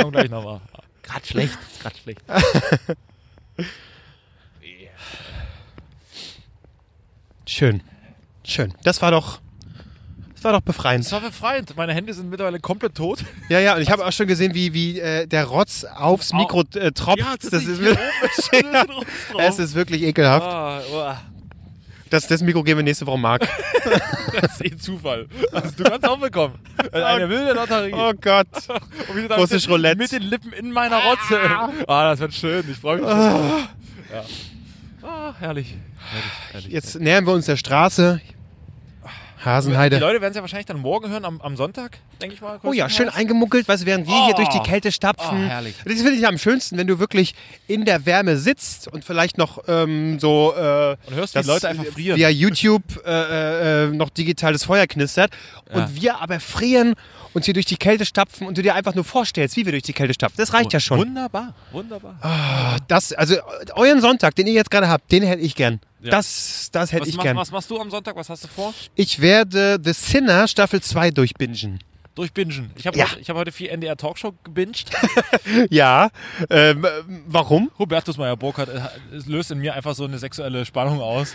Komm 0.00 0.12
gleich 0.12 0.30
nochmal. 0.30 0.60
Grad 1.06 1.26
schlecht, 1.26 1.56
grad 1.82 1.96
schlecht. 1.96 2.20
Schön. 7.46 7.82
Schön. 8.44 8.74
Das 8.82 9.00
war 9.02 9.10
doch, 9.10 9.40
das 10.34 10.44
war 10.44 10.52
doch 10.52 10.60
befreiend. 10.60 11.04
Das 11.04 11.12
war 11.12 11.20
befreiend. 11.20 11.76
Meine 11.76 11.94
Hände 11.94 12.12
sind 12.14 12.28
mittlerweile 12.30 12.60
komplett 12.60 12.94
tot. 12.94 13.20
Ja, 13.48 13.58
ja, 13.60 13.74
und 13.76 13.82
ich 13.82 13.90
habe 13.90 14.04
auch 14.04 14.12
schon 14.12 14.26
gesehen, 14.26 14.54
wie, 14.54 14.72
wie 14.74 14.98
äh, 15.00 15.26
der 15.26 15.44
Rotz 15.46 15.84
aufs 15.84 16.32
Mikro 16.32 16.64
äh, 16.74 16.92
tropft. 16.92 17.20
das 17.44 17.64
ist, 17.64 17.78
hier 17.78 17.78
wirklich- 17.80 17.98
oben 17.98 18.88
ist 18.88 18.88
Rotz 18.96 19.06
drauf. 19.32 19.40
es 19.42 19.58
ist 19.58 19.74
wirklich 19.74 20.02
ekelhaft. 20.02 20.46
Ah, 20.46 20.80
uah. 20.92 21.22
Das, 22.10 22.26
das 22.28 22.40
Mikro 22.42 22.62
geben 22.62 22.78
wir 22.78 22.84
nächste 22.84 23.06
Woche 23.06 23.18
Marc. 23.18 23.48
Das 24.40 24.60
ist 24.60 24.64
eh 24.64 24.76
Zufall. 24.76 25.26
Also, 25.52 25.70
du 25.76 25.84
kannst 25.84 26.06
auch 26.06 26.18
bekommen. 26.18 26.58
Eine 26.92 27.28
wilde 27.28 27.52
Lotterie. 27.54 27.92
Oh 27.94 28.12
Gott. 28.20 28.46
Russisch 29.38 29.52
mit, 29.52 29.64
den- 29.66 29.70
Roulette. 29.70 29.96
mit 29.98 30.12
den 30.12 30.22
Lippen 30.22 30.52
in 30.52 30.72
meiner 30.72 30.98
Rotze. 31.02 31.40
Ah, 31.88 32.10
das 32.10 32.18
wird 32.20 32.34
schön. 32.34 32.64
Ich 32.70 32.76
freue 32.76 32.96
mich. 32.96 33.08
schon. 33.08 33.16
Ja. 34.12 35.08
Ah, 35.08 35.34
herrlich. 35.38 35.74
herrlich, 36.10 36.30
herrlich. 36.52 36.68
Jetzt 36.72 37.00
nähern 37.00 37.24
wir 37.26 37.32
uns 37.32 37.46
der 37.46 37.56
Straße. 37.56 38.20
Die 39.46 39.50
Hasenheide. 39.50 39.98
Leute 39.98 40.20
werden 40.20 40.32
es 40.32 40.36
ja 40.36 40.42
wahrscheinlich 40.42 40.66
dann 40.66 40.80
morgen 40.80 41.08
hören, 41.08 41.24
am, 41.24 41.40
am 41.40 41.56
Sonntag, 41.56 41.98
denke 42.20 42.34
ich 42.34 42.40
mal. 42.40 42.58
Oh 42.64 42.72
ja, 42.72 42.88
schön 42.88 43.08
eingemuckelt, 43.08 43.68
weißt 43.68 43.86
während 43.86 44.06
wir 44.08 44.24
hier 44.24 44.34
Oh. 44.34 44.36
durch 44.36 44.48
die 44.48 44.58
Kälte 44.58 44.90
stapfen. 44.90 45.44
Oh, 45.46 45.48
herrlich. 45.48 45.76
Das 45.84 45.94
finde 45.94 46.14
ich 46.14 46.26
am 46.26 46.36
schönsten, 46.36 46.76
wenn 46.78 46.88
du 46.88 46.98
wirklich 46.98 47.34
in 47.68 47.84
der 47.84 48.04
Wärme 48.06 48.36
sitzt 48.38 48.88
und 48.88 49.04
vielleicht 49.04 49.38
noch 49.38 49.62
ähm, 49.68 50.18
so 50.18 50.52
äh, 50.56 50.96
Und 51.06 51.14
hörst, 51.14 51.34
wie 51.36 51.40
die 51.42 51.46
Leute 51.46 51.68
einfach 51.68 51.84
frieren. 51.86 52.18
via 52.18 52.28
YouTube 52.28 52.82
äh, 53.06 53.84
äh, 53.84 53.86
noch 53.88 54.10
digitales 54.10 54.64
Feuer 54.64 54.86
knistert 54.88 55.30
Ja. 55.72 55.76
und 55.76 55.94
wir 55.94 56.20
aber 56.20 56.40
frieren 56.40 56.94
und 57.36 57.44
hier 57.44 57.52
durch 57.52 57.66
die 57.66 57.76
Kälte 57.76 58.06
stapfen 58.06 58.46
und 58.46 58.56
du 58.56 58.62
dir 58.62 58.74
einfach 58.74 58.94
nur 58.94 59.04
vorstellst, 59.04 59.58
wie 59.58 59.66
wir 59.66 59.72
durch 59.72 59.82
die 59.82 59.92
Kälte 59.92 60.14
stapfen. 60.14 60.38
Das 60.38 60.54
reicht 60.54 60.72
ja 60.72 60.80
schon. 60.80 61.00
Wunderbar, 61.00 61.52
wunderbar. 61.70 62.78
Das, 62.88 63.12
also 63.12 63.36
euren 63.74 64.00
Sonntag, 64.00 64.34
den 64.36 64.46
ihr 64.46 64.54
jetzt 64.54 64.70
gerade 64.70 64.88
habt, 64.88 65.12
den 65.12 65.22
hätte 65.22 65.42
ich 65.42 65.54
gern. 65.54 65.80
Ja. 66.00 66.12
Das, 66.12 66.70
das 66.72 66.92
hätte 66.92 67.02
was, 67.02 67.08
ich 67.10 67.16
mach, 67.16 67.24
gern. 67.24 67.36
was 67.36 67.50
machst 67.50 67.68
du 67.70 67.78
am 67.78 67.90
Sonntag? 67.90 68.16
Was 68.16 68.30
hast 68.30 68.44
du 68.44 68.48
vor? 68.48 68.72
Ich 68.94 69.20
werde 69.20 69.78
The 69.84 69.92
Sinner 69.92 70.48
Staffel 70.48 70.80
2 70.80 71.10
durchbingen. 71.10 71.80
Durchbingen. 72.14 72.70
Ich 72.76 72.86
habe 72.86 72.96
Ja. 72.96 73.10
heute, 73.10 73.20
ich 73.20 73.28
hab 73.28 73.36
heute 73.36 73.52
viel 73.52 73.68
NDR 73.68 73.98
Talkshow 73.98 74.32
gebinged. 74.42 74.86
Ja, 75.70 76.08
ähm, 76.48 76.86
äh, 76.86 76.88
warum? 77.26 77.70
Hubertus 77.78 78.16
Meyer-Burkhardt 78.16 78.70
äh, 78.70 79.14
es 79.14 79.26
löst 79.26 79.50
in 79.50 79.58
mir 79.58 79.74
einfach 79.74 79.94
so 79.94 80.04
eine 80.04 80.16
sexuelle 80.18 80.64
Spannung 80.64 81.02
aus. 81.02 81.34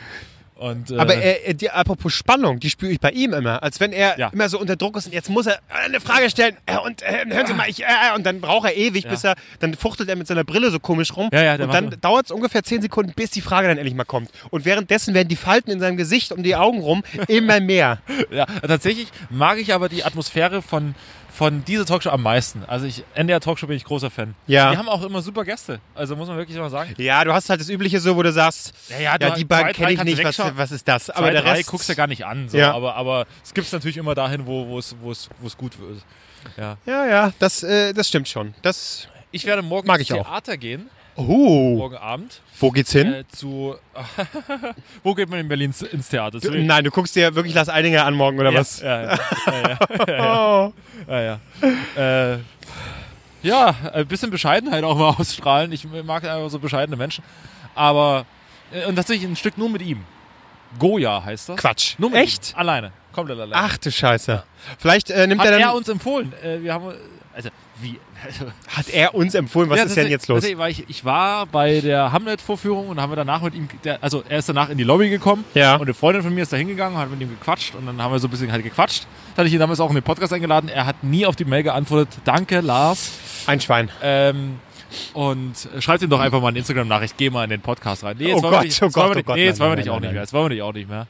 Und, 0.61 0.91
äh, 0.91 0.97
Aber 0.99 1.15
er, 1.15 1.55
die, 1.55 1.71
apropos 1.71 2.13
Spannung, 2.13 2.59
die 2.59 2.69
spüre 2.69 2.91
ich 2.91 2.99
bei 2.99 3.09
ihm 3.09 3.33
immer. 3.33 3.63
Als 3.63 3.79
wenn 3.79 3.91
er 3.91 4.19
Ja. 4.19 4.27
immer 4.31 4.47
so 4.47 4.59
unter 4.59 4.75
Druck 4.75 4.95
ist 4.95 5.07
und 5.07 5.11
jetzt 5.13 5.27
muss 5.27 5.47
er 5.47 5.57
eine 5.69 5.99
Frage 5.99 6.29
stellen. 6.29 6.55
Äh, 6.67 6.77
und 6.77 7.01
äh, 7.01 7.25
hören 7.27 7.47
Sie 7.47 7.53
mal, 7.55 7.67
ich, 7.67 7.81
äh, 7.81 7.85
und 8.15 8.23
dann 8.27 8.41
braucht 8.41 8.69
er 8.69 8.77
ewig, 8.77 9.05
Ja. 9.05 9.09
bis 9.09 9.23
er, 9.23 9.33
dann 9.59 9.73
fuchtelt 9.73 10.07
er 10.07 10.15
mit 10.15 10.27
seiner 10.27 10.43
Brille 10.43 10.69
so 10.69 10.79
komisch 10.79 11.15
rum. 11.17 11.29
Ja, 11.33 11.41
ja, 11.41 11.53
und 11.55 11.73
dann 11.73 11.89
dauert 11.99 12.25
es 12.25 12.31
ungefähr 12.31 12.61
10 12.63 12.83
Sekunden, 12.83 13.13
bis 13.15 13.31
die 13.31 13.41
Frage 13.41 13.69
dann 13.69 13.79
endlich 13.79 13.95
mal 13.95 14.03
kommt. 14.03 14.29
Und 14.51 14.63
währenddessen 14.65 15.15
werden 15.15 15.29
die 15.29 15.35
Falten 15.35 15.71
in 15.71 15.79
seinem 15.79 15.97
Gesicht 15.97 16.31
um 16.31 16.43
die 16.43 16.55
Augen 16.55 16.79
rum 16.81 17.03
immer 17.27 17.59
mehr. 17.59 17.97
Ja, 18.29 18.45
tatsächlich 18.45 19.07
mag 19.31 19.57
ich 19.57 19.73
aber 19.73 19.89
die 19.89 20.03
Atmosphäre 20.03 20.61
von, 20.61 20.93
von 21.41 21.65
dieser 21.65 21.87
Talkshow 21.87 22.11
am 22.11 22.21
meisten. 22.21 22.63
Also 22.67 22.85
ich, 22.85 23.03
NDR 23.15 23.39
Talkshow 23.39 23.65
bin 23.65 23.75
ich 23.75 23.83
großer 23.83 24.11
Fan. 24.11 24.35
Ja. 24.45 24.69
Die 24.69 24.77
haben 24.77 24.87
auch 24.87 25.01
immer 25.01 25.23
super 25.23 25.43
Gäste. 25.43 25.79
Also 25.95 26.15
muss 26.15 26.27
man 26.27 26.37
wirklich 26.37 26.55
mal 26.55 26.69
sagen. 26.69 26.93
Ja, 26.97 27.23
du 27.23 27.33
hast 27.33 27.49
halt 27.49 27.59
das 27.59 27.67
Übliche 27.67 27.99
so, 27.99 28.15
wo 28.15 28.21
du 28.21 28.31
sagst, 28.31 28.75
Ja, 28.89 28.99
ja, 28.99 29.17
ja, 29.19 29.31
die 29.31 29.41
zwei, 29.41 29.63
beiden 29.63 29.73
kenne 29.73 29.91
ich 29.93 30.03
nicht, 30.03 30.23
was, 30.23 30.37
was 30.37 30.71
ist 30.71 30.87
das? 30.87 31.09
Aber 31.09 31.21
Aber 31.21 31.31
der 31.31 31.41
drei 31.41 31.53
Rest, 31.53 31.71
guckst 31.71 31.89
du 31.89 31.95
gar 31.95 32.05
nicht 32.05 32.27
an. 32.27 32.47
So. 32.47 32.59
Ja. 32.59 32.75
Aber, 32.75 32.93
aber 32.93 33.25
es 33.43 33.55
gibt 33.55 33.65
es 33.65 33.73
natürlich 33.73 33.97
immer 33.97 34.13
dahin, 34.13 34.45
wo 34.45 34.77
es, 34.77 34.95
gut 35.57 35.79
wird. 35.79 36.03
Ja. 36.57 36.77
ja, 36.85 37.07
ja, 37.07 37.33
das, 37.39 37.63
äh, 37.63 37.91
das 37.93 38.07
stimmt 38.07 38.29
schon. 38.29 38.53
Das, 38.61 39.07
Ich 39.31 39.45
werde 39.45 39.63
morgen 39.63 39.87
Mag 39.87 39.99
ins 39.99 40.11
ich 40.11 40.19
auch. 40.19 40.27
Theater 40.27 40.57
gehen. 40.57 40.91
Oh, 41.15 41.75
Morgen 41.77 41.97
Abend. 41.97 42.41
wo 42.59 42.71
geht's 42.71 42.91
hin? 42.91 43.13
Äh, 43.13 43.23
zu. 43.27 43.75
wo 45.03 45.13
geht 45.13 45.29
man 45.29 45.39
in 45.39 45.47
Berlin 45.47 45.73
ins 45.91 46.09
Theater? 46.09 46.39
Zu 46.41 46.51
Nein, 46.51 46.83
du 46.83 46.91
guckst 46.91 47.15
dir 47.15 47.33
wirklich 47.35 47.53
Lars 47.53 47.69
Eidinger 47.69 48.05
an 48.05 48.13
morgen, 48.13 48.39
oder 48.39 48.51
ja, 48.51 48.59
was? 48.59 48.81
Ja, 48.81 49.01
ja. 49.01 49.19
ja, 49.47 49.77
ja, 50.07 50.71
ja, 51.07 51.21
ja, 51.21 51.39
ja. 53.43 53.69
Äh, 53.69 53.99
ein 53.99 54.07
bisschen 54.07 54.29
Bescheidenheit 54.31 54.83
auch 54.83 54.97
mal 54.97 55.09
ausstrahlen. 55.19 55.71
Ich 55.71 55.85
mag 55.85 56.23
einfach 56.23 56.49
so 56.49 56.59
bescheidene 56.59 56.97
Menschen. 56.97 57.23
Aber. 57.75 58.25
äh, 58.73 58.85
Und 58.85 58.95
tatsächlich 58.95 59.29
ein 59.29 59.35
Stück 59.35 59.57
nur 59.57 59.69
mit 59.69 59.81
ihm. 59.81 60.03
Goya 60.79 61.23
heißt 61.23 61.49
das. 61.49 61.57
Quatsch. 61.57 61.95
Nur 61.97 62.11
mit 62.11 62.19
Echt? 62.19 62.51
ihm. 62.53 62.59
Alleine. 62.59 62.91
Komplett 63.11 63.37
alleine. 63.39 63.55
Ach 63.55 63.77
du 63.77 63.91
Scheiße. 63.91 64.43
Vielleicht 64.77 65.09
äh, 65.11 65.27
nimmt 65.27 65.41
Hat 65.41 65.47
er 65.47 65.51
dann. 65.53 65.61
er 65.61 65.73
uns 65.75 65.89
empfohlen. 65.89 66.31
Äh, 66.43 66.61
wir 66.63 66.73
haben, 66.73 66.93
also, 67.33 67.49
wie? 67.81 67.99
Also, 68.25 68.45
hat 68.67 68.89
er 68.89 69.15
uns 69.15 69.33
empfohlen? 69.33 69.69
Was 69.69 69.79
Ja, 69.79 69.85
ist 69.85 69.95
denn 69.97 70.09
jetzt 70.09 70.27
los? 70.27 70.43
Weil 70.57 70.71
ich, 70.71 70.89
ich 70.89 71.03
war 71.05 71.45
bei 71.47 71.79
der 71.81 72.11
Hamlet-Vorführung 72.11 72.89
und 72.89 72.99
haben 73.01 73.11
wir 73.11 73.15
danach 73.15 73.41
mit 73.41 73.55
ihm, 73.55 73.67
der, 73.83 74.03
also 74.03 74.23
er 74.29 74.39
ist 74.39 74.49
danach 74.49 74.69
in 74.69 74.77
die 74.77 74.83
Lobby 74.83 75.09
gekommen 75.09 75.43
Ja. 75.53 75.75
und 75.75 75.83
eine 75.83 75.93
Freundin 75.93 76.21
von 76.23 76.33
mir 76.33 76.43
ist 76.43 76.53
da 76.53 76.57
hingegangen, 76.57 76.97
hat 76.97 77.09
mit 77.09 77.19
ihm 77.21 77.29
gequatscht 77.29 77.73
und 77.75 77.85
dann 77.87 78.01
haben 78.01 78.11
wir 78.11 78.19
so 78.19 78.27
ein 78.27 78.31
bisschen 78.31 78.51
halt 78.51 78.63
gequatscht. 78.63 79.05
Da 79.35 79.39
hatte 79.39 79.47
ich 79.47 79.53
ihn 79.53 79.59
damals 79.59 79.79
auch 79.79 79.89
in 79.89 79.95
den 79.95 80.03
Podcast 80.03 80.33
eingeladen. 80.33 80.69
Er 80.69 80.85
hat 80.85 81.03
nie 81.03 81.25
auf 81.25 81.35
die 81.35 81.45
Mail 81.45 81.63
geantwortet. 81.63 82.09
Danke, 82.25 82.59
Lars. 82.59 83.11
Ein 83.47 83.59
Schwein. 83.61 83.89
Ähm, 84.03 84.59
und 85.13 85.53
schreibt 85.79 86.03
ihm 86.03 86.09
doch 86.09 86.19
einfach 86.19 86.41
mal 86.41 86.49
eine 86.49 86.59
Instagram-Nachricht, 86.59 87.15
geh 87.17 87.29
mal 87.29 87.43
in 87.45 87.49
den 87.49 87.61
Podcast 87.61 88.03
rein. 88.03 88.17
Nee, 88.19 88.27
jetzt 88.27 88.39
Oh 88.39 88.43
wollen 88.43 88.51
wir 88.53 88.59
Gott, 88.59 88.61
oh 88.61 88.65
jetzt 88.65 88.81
wollen 88.81 88.91
Gott, 88.91 89.15
wir 89.15 89.21
oh 89.21 89.23
Gott, 89.23 89.35
nee, 89.37 89.45
jetzt 89.45 89.59
wollen 89.59 89.71
wir 89.71 89.75
dich 89.77 89.89
auch 89.89 89.99
nicht 89.99 90.11
mehr. 90.11 90.21
Jetzt 90.21 90.33
wollen 90.33 90.45
wir 90.45 90.49
dich 90.49 90.61
auch 90.61 90.73
nicht 90.73 90.89
mehr. 90.89 91.07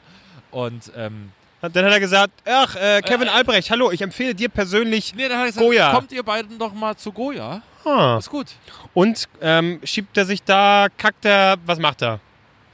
Und 0.52 0.92
ähm, 0.96 1.30
Dann 1.62 1.84
hat 1.84 1.92
er 1.92 2.00
gesagt, 2.00 2.32
ach, 2.44 2.74
äh, 2.74 3.00
Kevin 3.02 3.28
Albrecht, 3.28 3.70
hallo, 3.70 3.92
ich 3.92 4.02
empfehle 4.02 4.34
dir 4.34 4.48
persönlich. 4.48 5.14
nee, 5.14 5.28
dann 5.28 5.38
hat 5.38 5.44
er 5.44 5.46
gesagt, 5.46 5.64
Goya. 5.64 5.92
kommt 5.92 6.10
ihr 6.10 6.24
beiden 6.24 6.58
doch 6.58 6.72
mal 6.72 6.96
zu 6.96 7.12
Goya. 7.12 7.62
Ah. 7.84 8.16
Ist 8.18 8.30
gut. 8.30 8.48
Und 8.94 9.28
ähm, 9.40 9.80
schiebt 9.84 10.16
er 10.16 10.24
sich 10.24 10.42
da, 10.42 10.88
kackt 10.96 11.24
er, 11.24 11.56
was 11.64 11.78
macht 11.78 12.02
er? 12.02 12.18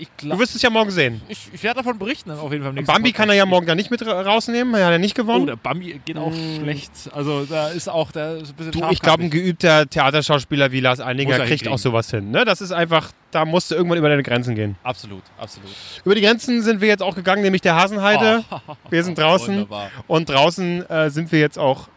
Ich, 0.00 0.08
Du 0.16 0.26
glaub, 0.28 0.38
wirst 0.38 0.54
es 0.54 0.62
ja 0.62 0.70
morgen 0.70 0.90
sehen. 0.92 1.20
ich, 1.28 1.48
ich 1.52 1.60
werde 1.64 1.78
davon 1.82 1.98
berichten, 1.98 2.30
auf 2.30 2.52
jeden 2.52 2.62
Fall. 2.62 2.72
Bambi 2.84 3.10
kann 3.12 3.28
er 3.28 3.32
Podcast. 3.32 3.38
ja 3.38 3.46
morgen 3.46 3.66
da 3.66 3.74
nicht 3.74 3.90
mit 3.90 4.06
ra- 4.06 4.22
rausnehmen, 4.22 4.72
er 4.74 4.86
hat 4.86 4.92
ja 4.92 4.98
nicht 4.98 5.18
Oh, 5.18 5.22
gewonnen. 5.22 5.46
der 5.46 5.56
Bambi 5.56 6.00
geht 6.04 6.16
auch 6.16 6.32
schlecht. 6.32 6.92
Also 7.12 7.44
da 7.44 7.68
ist 7.70 7.88
auch 7.88 8.12
der 8.12 8.36
ist 8.36 8.50
ein 8.50 8.54
bisschen 8.54 8.72
du, 8.72 8.88
ich 8.90 9.00
glaube, 9.00 9.24
ein 9.24 9.30
geübter 9.30 9.88
Theaterschauspieler 9.90 10.70
wie 10.70 10.78
Lars 10.80 11.00
Eininger 11.00 11.32
er 11.32 11.38
kriegt 11.38 11.48
hinkriegen. 11.50 11.72
auch 11.74 11.78
sowas 11.78 12.10
hin. 12.12 12.30
Ne? 12.30 12.44
Das 12.44 12.60
ist 12.60 12.70
einfach, 12.70 13.10
da 13.32 13.44
musst 13.44 13.72
du 13.72 13.74
irgendwann 13.74 13.98
über 13.98 14.08
deine 14.08 14.22
Grenzen 14.22 14.54
gehen. 14.54 14.76
Absolut, 14.84 15.22
absolut. 15.36 15.68
Über 16.04 16.14
die 16.14 16.20
Grenzen 16.20 16.62
sind 16.62 16.80
wir 16.80 16.86
jetzt 16.88 17.02
auch 17.02 17.16
gegangen, 17.16 17.42
nämlich 17.42 17.62
der 17.62 17.74
Hasenheide. 17.74 18.44
wir 18.90 19.02
sind 19.02 19.18
draußen 19.18 19.54
Oh, 19.54 19.58
Wunderbar. 19.62 19.90
und 20.06 20.28
draußen 20.28 20.88
äh, 20.88 21.10
sind 21.10 21.32
wir 21.32 21.40
jetzt 21.40 21.58
auch 21.58 21.88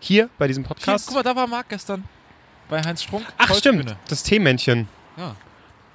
hier 0.00 0.28
bei 0.36 0.46
diesem 0.48 0.64
Hier, 0.64 0.68
Podcast. 0.68 1.06
guck 1.06 1.16
mal, 1.16 1.22
da 1.22 1.34
war 1.34 1.46
Marc 1.46 1.70
gestern 1.70 2.04
bei 2.68 2.82
Heinz 2.82 3.02
Strunk. 3.04 3.24
Ach 3.38 3.54
stimmt, 3.54 3.76
Volksbühne. 3.84 3.96
das 4.08 4.22
Teemännchen. 4.22 4.86
Ja. 5.16 5.34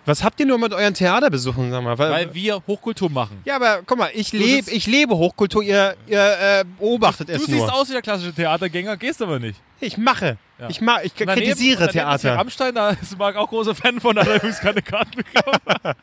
Was 0.05 0.23
habt 0.23 0.39
ihr 0.39 0.45
nur 0.45 0.57
mit 0.57 0.73
euren 0.73 0.93
Theaterbesuchen, 0.93 1.71
sag 1.71 1.81
mal? 1.83 1.97
Weil 1.97 2.33
wir 2.33 2.61
Hochkultur 2.67 3.09
machen. 3.09 3.39
ja, 3.45 3.55
aber 3.55 3.81
guck 3.85 3.97
mal, 3.97 4.09
ich 4.13 4.33
lebe, 4.33 4.45
sitzt- 4.63 4.73
ich 4.73 4.85
lebe 4.85 5.15
Hochkultur, 5.17 5.63
ihr, 5.63 5.95
ihr 6.07 6.19
äh, 6.19 6.65
beobachtet 6.79 7.29
Du 7.29 7.33
es 7.33 7.45
siehst 7.45 7.57
nur. 7.57 7.73
aus 7.73 7.87
wie 7.89 7.93
der 7.93 8.01
klassische 8.01 8.33
Theatergänger, 8.33 8.97
gehst 8.97 9.21
aber 9.21 9.39
nicht. 9.39 9.59
Ich 9.79 9.97
mache. 9.97 10.37
Ja. 10.59 10.69
Ich, 10.69 10.81
ma 10.81 11.01
ich 11.01 11.13
daneben- 11.13 11.41
kritisiere 11.45 11.87
Theater. 11.89 12.35
Rammstein, 12.35 12.75
da 12.75 12.89
ist 12.91 13.17
Marc 13.17 13.35
auch 13.37 13.47
großer 13.49 13.75
Fan 13.75 13.99
von, 14.01 14.17
hat 14.19 14.27
übrigens 14.27 14.59
keine 14.59 14.81
Karten 14.81 15.11
bekommen. 15.23 15.57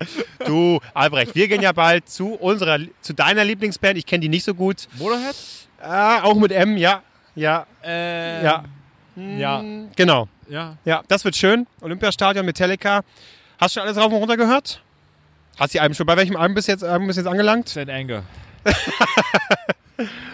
Du, 0.46 0.80
Albrecht, 0.94 1.34
wir 1.34 1.48
gehen 1.48 1.62
ja 1.62 1.72
bald 1.72 2.08
zu 2.08 2.34
unserer, 2.34 2.78
zu 3.02 3.12
deiner 3.12 3.44
Lieblingsband. 3.44 3.98
Ich 3.98 4.06
kenne 4.06 4.20
die 4.20 4.28
nicht 4.28 4.44
so 4.44 4.54
gut. 4.54 4.88
Motorhead? 4.98 5.36
Ah, 5.82 6.22
auch 6.22 6.34
mit 6.34 6.52
M, 6.52 6.76
ja. 6.76 7.02
Ja, 7.34 7.66
Ähm, 7.82 8.44
ja. 8.44 8.64
Ja, 9.16 9.62
Genau. 9.96 10.28
ja. 10.48 10.76
Ja, 10.84 11.02
das 11.08 11.24
wird 11.24 11.36
schön. 11.36 11.66
Olympiastadion, 11.82 12.44
Metallica. 12.46 13.02
Hast 13.60 13.76
du 13.76 13.80
schon 13.80 13.86
alles 13.88 13.98
rauf 14.02 14.10
und 14.12 14.18
runter 14.18 14.36
gehört? 14.36 14.82
Hast 15.58 15.74
die 15.74 15.80
Alben 15.80 15.94
schon? 15.94 16.06
Bei 16.06 16.16
welchem 16.16 16.36
Album 16.36 16.54
bist 16.54 16.68
du 16.68 16.72
jetzt, 16.72 16.82
Album 16.82 17.06
bist 17.06 17.18
du 17.18 17.22
jetzt 17.22 17.30
angelangt? 17.30 17.68
St. 17.68 17.88
Anger. 17.88 18.22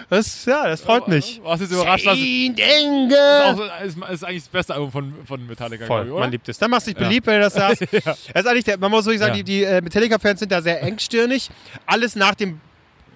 Das, 0.08 0.44
ja, 0.44 0.68
das 0.68 0.82
freut 0.82 1.08
mich. 1.08 1.40
Warst 1.42 1.62
jetzt 1.62 1.72
überrascht, 1.72 2.04
Saint 2.04 2.60
ist, 2.60 2.64
Anger. 2.64 3.44
auch, 3.46 3.84
ist, 3.84 3.98
ist 3.98 4.24
eigentlich 4.24 4.42
das 4.44 4.48
beste 4.48 4.74
Album 4.74 4.92
von, 4.92 5.12
von 5.26 5.44
Metallica, 5.44 5.84
Voll, 5.86 6.06
ich, 6.06 6.12
man 6.12 6.30
liebt 6.30 6.48
es. 6.48 6.58
Dann 6.58 6.70
machst 6.70 6.86
du 6.86 6.92
dich 6.92 6.98
beliebt, 7.02 7.26
wenn 7.26 7.34
du 7.38 7.40
das 7.40 7.54
sagst. 7.54 7.82
Das 8.04 8.16
ist 8.32 8.46
eigentlich 8.46 8.62
der, 8.62 8.78
man 8.78 8.92
muss 8.92 9.04
wirklich 9.06 9.18
sagen, 9.18 9.34
Ja. 9.36 9.42
die, 9.42 9.58
die 9.58 9.64
äh, 9.64 9.80
Metallica-Fans 9.82 10.38
sind 10.38 10.52
da 10.52 10.62
sehr 10.62 10.80
engstirnig. 10.82 11.50
Alles 11.86 12.14
nach 12.14 12.36
dem 12.36 12.60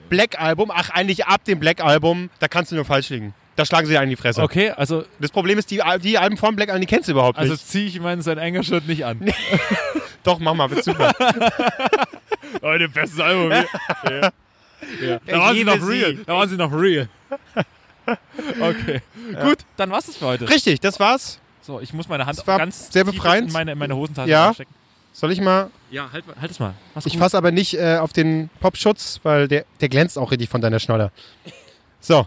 Black-Album, 0.09 0.73
ach 0.75 0.91
eigentlich 0.91 1.25
ab 1.27 1.45
dem 1.45 1.61
Black-Album, 1.61 2.29
da 2.41 2.49
kannst 2.49 2.73
du 2.73 2.75
nur 2.75 2.85
falsch 2.85 3.11
liegen. 3.11 3.35
Da 3.55 3.65
schlagen 3.65 3.87
sie 3.87 3.93
dir 3.93 4.01
einen 4.01 4.11
in 4.11 4.17
die 4.17 4.21
Fresse. 4.21 4.43
Okay, 4.43 4.71
also, 4.71 5.05
Das 5.21 5.31
Problem 5.31 5.59
ist, 5.59 5.71
die, 5.71 5.81
die 6.03 6.19
Alben 6.19 6.37
vom 6.37 6.57
Black 6.57 6.71
Album, 6.71 6.81
die 6.81 6.89
kennst 6.89 7.07
du 7.07 7.13
überhaupt 7.13 7.39
also 7.39 7.53
nicht. 7.53 7.69
ziehe 7.69 7.87
ich 7.87 8.01
meinen 8.01 8.23
St. 8.23 8.31
Anger-Shirt 8.31 8.89
nicht 8.89 9.05
an. 9.05 9.21
Doch, 10.25 10.39
mach 10.39 10.55
mal, 10.55 10.71
wird 10.71 10.85
super. 10.85 11.13
Oh, 12.63 12.77
der 12.77 12.89
beste 12.89 13.23
Album. 13.25 13.51
ja. 13.53 13.65
Ja. 14.11 14.31
Ja. 15.01 15.21
Da, 15.25 15.39
waren 15.39 15.55
sie 15.57 15.65
noch 15.65 15.87
real. 15.89 16.15
da 16.27 16.35
waren 16.35 16.49
sie 16.49 16.57
noch 16.57 16.73
real. 16.73 17.09
Okay, 18.61 19.03
gut, 19.43 19.59
dann 19.77 19.91
war's 19.91 20.07
das 20.07 20.17
für 20.17 20.27
heute. 20.27 20.49
Richtig, 20.49 20.81
das 20.81 20.99
war's. 20.99 21.39
So, 21.63 21.79
ich 21.81 21.93
muss 21.93 22.09
meine 22.09 22.27
Hand 22.27 22.45
ganz 22.45 22.91
sehr 22.93 23.05
tief 23.05 23.13
befreiend. 23.15 23.49
in 23.49 23.53
meine, 23.53 23.73
in 23.73 23.79
meine 23.79 23.95
Hosentasche 23.95 24.29
Ja. 24.31 24.47
reinstecken. 24.47 24.75
Soll 25.13 25.31
ich 25.31 25.41
mal? 25.41 25.71
Ja, 25.93 26.11
halt, 26.13 26.27
mal- 26.27 26.35
halt 26.41 26.51
es 26.51 26.59
mal. 26.59 26.75
Mach's 26.95 27.07
Ich 27.07 27.13
gut. 27.13 27.21
fasse 27.23 27.37
aber 27.39 27.53
nicht 27.53 27.75
äh, 27.75 27.99
auf 27.99 28.13
den 28.13 28.49
Popschutz, 28.59 29.21
weil 29.23 29.47
der, 29.47 29.65
der 29.81 29.89
glänzt 29.89 30.19
auch 30.19 30.33
richtig 30.33 30.49
von 30.49 30.61
deiner 30.61 30.81
Schnoller. 30.81 31.13
So. 32.01 32.27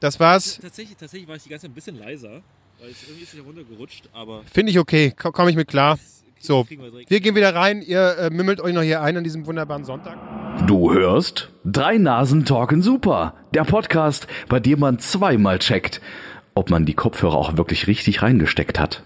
Das 0.00 0.18
war's. 0.18 0.58
Tatsächlich, 0.60 0.96
tatsächlich 0.96 1.28
war 1.28 1.36
ich 1.36 1.42
die 1.42 1.48
ganze 1.50 1.66
Zeit 1.66 1.70
ein 1.72 1.74
bisschen 1.74 1.98
leiser, 1.98 2.40
irgendwie 2.80 3.22
ist 3.22 3.34
ja 3.34 3.42
runtergerutscht, 3.42 4.08
aber 4.12 4.42
Finde 4.52 4.70
ich 4.70 4.78
okay. 4.78 5.12
Ko- 5.16 5.32
Komme 5.32 5.50
ich 5.50 5.56
mit 5.56 5.68
klar. 5.68 5.98
So. 6.40 6.66
Wir 7.08 7.20
gehen 7.20 7.34
wieder 7.34 7.52
rein. 7.54 7.82
Ihr 7.82 8.16
äh, 8.16 8.30
mümmelt 8.30 8.60
euch 8.60 8.72
noch 8.72 8.82
hier 8.82 9.02
ein 9.02 9.16
an 9.16 9.24
diesem 9.24 9.44
wunderbaren 9.46 9.84
Sonntag. 9.84 10.16
Du 10.68 10.92
hörst 10.92 11.50
Drei 11.64 11.98
Nasen 11.98 12.44
talken 12.44 12.80
super. 12.82 13.34
Der 13.54 13.64
Podcast, 13.64 14.28
bei 14.48 14.60
dem 14.60 14.78
man 14.78 15.00
zweimal 15.00 15.58
checkt, 15.58 16.00
ob 16.54 16.70
man 16.70 16.86
die 16.86 16.94
Kopfhörer 16.94 17.34
auch 17.36 17.56
wirklich 17.56 17.88
richtig 17.88 18.22
reingesteckt 18.22 18.78
hat. 18.78 19.02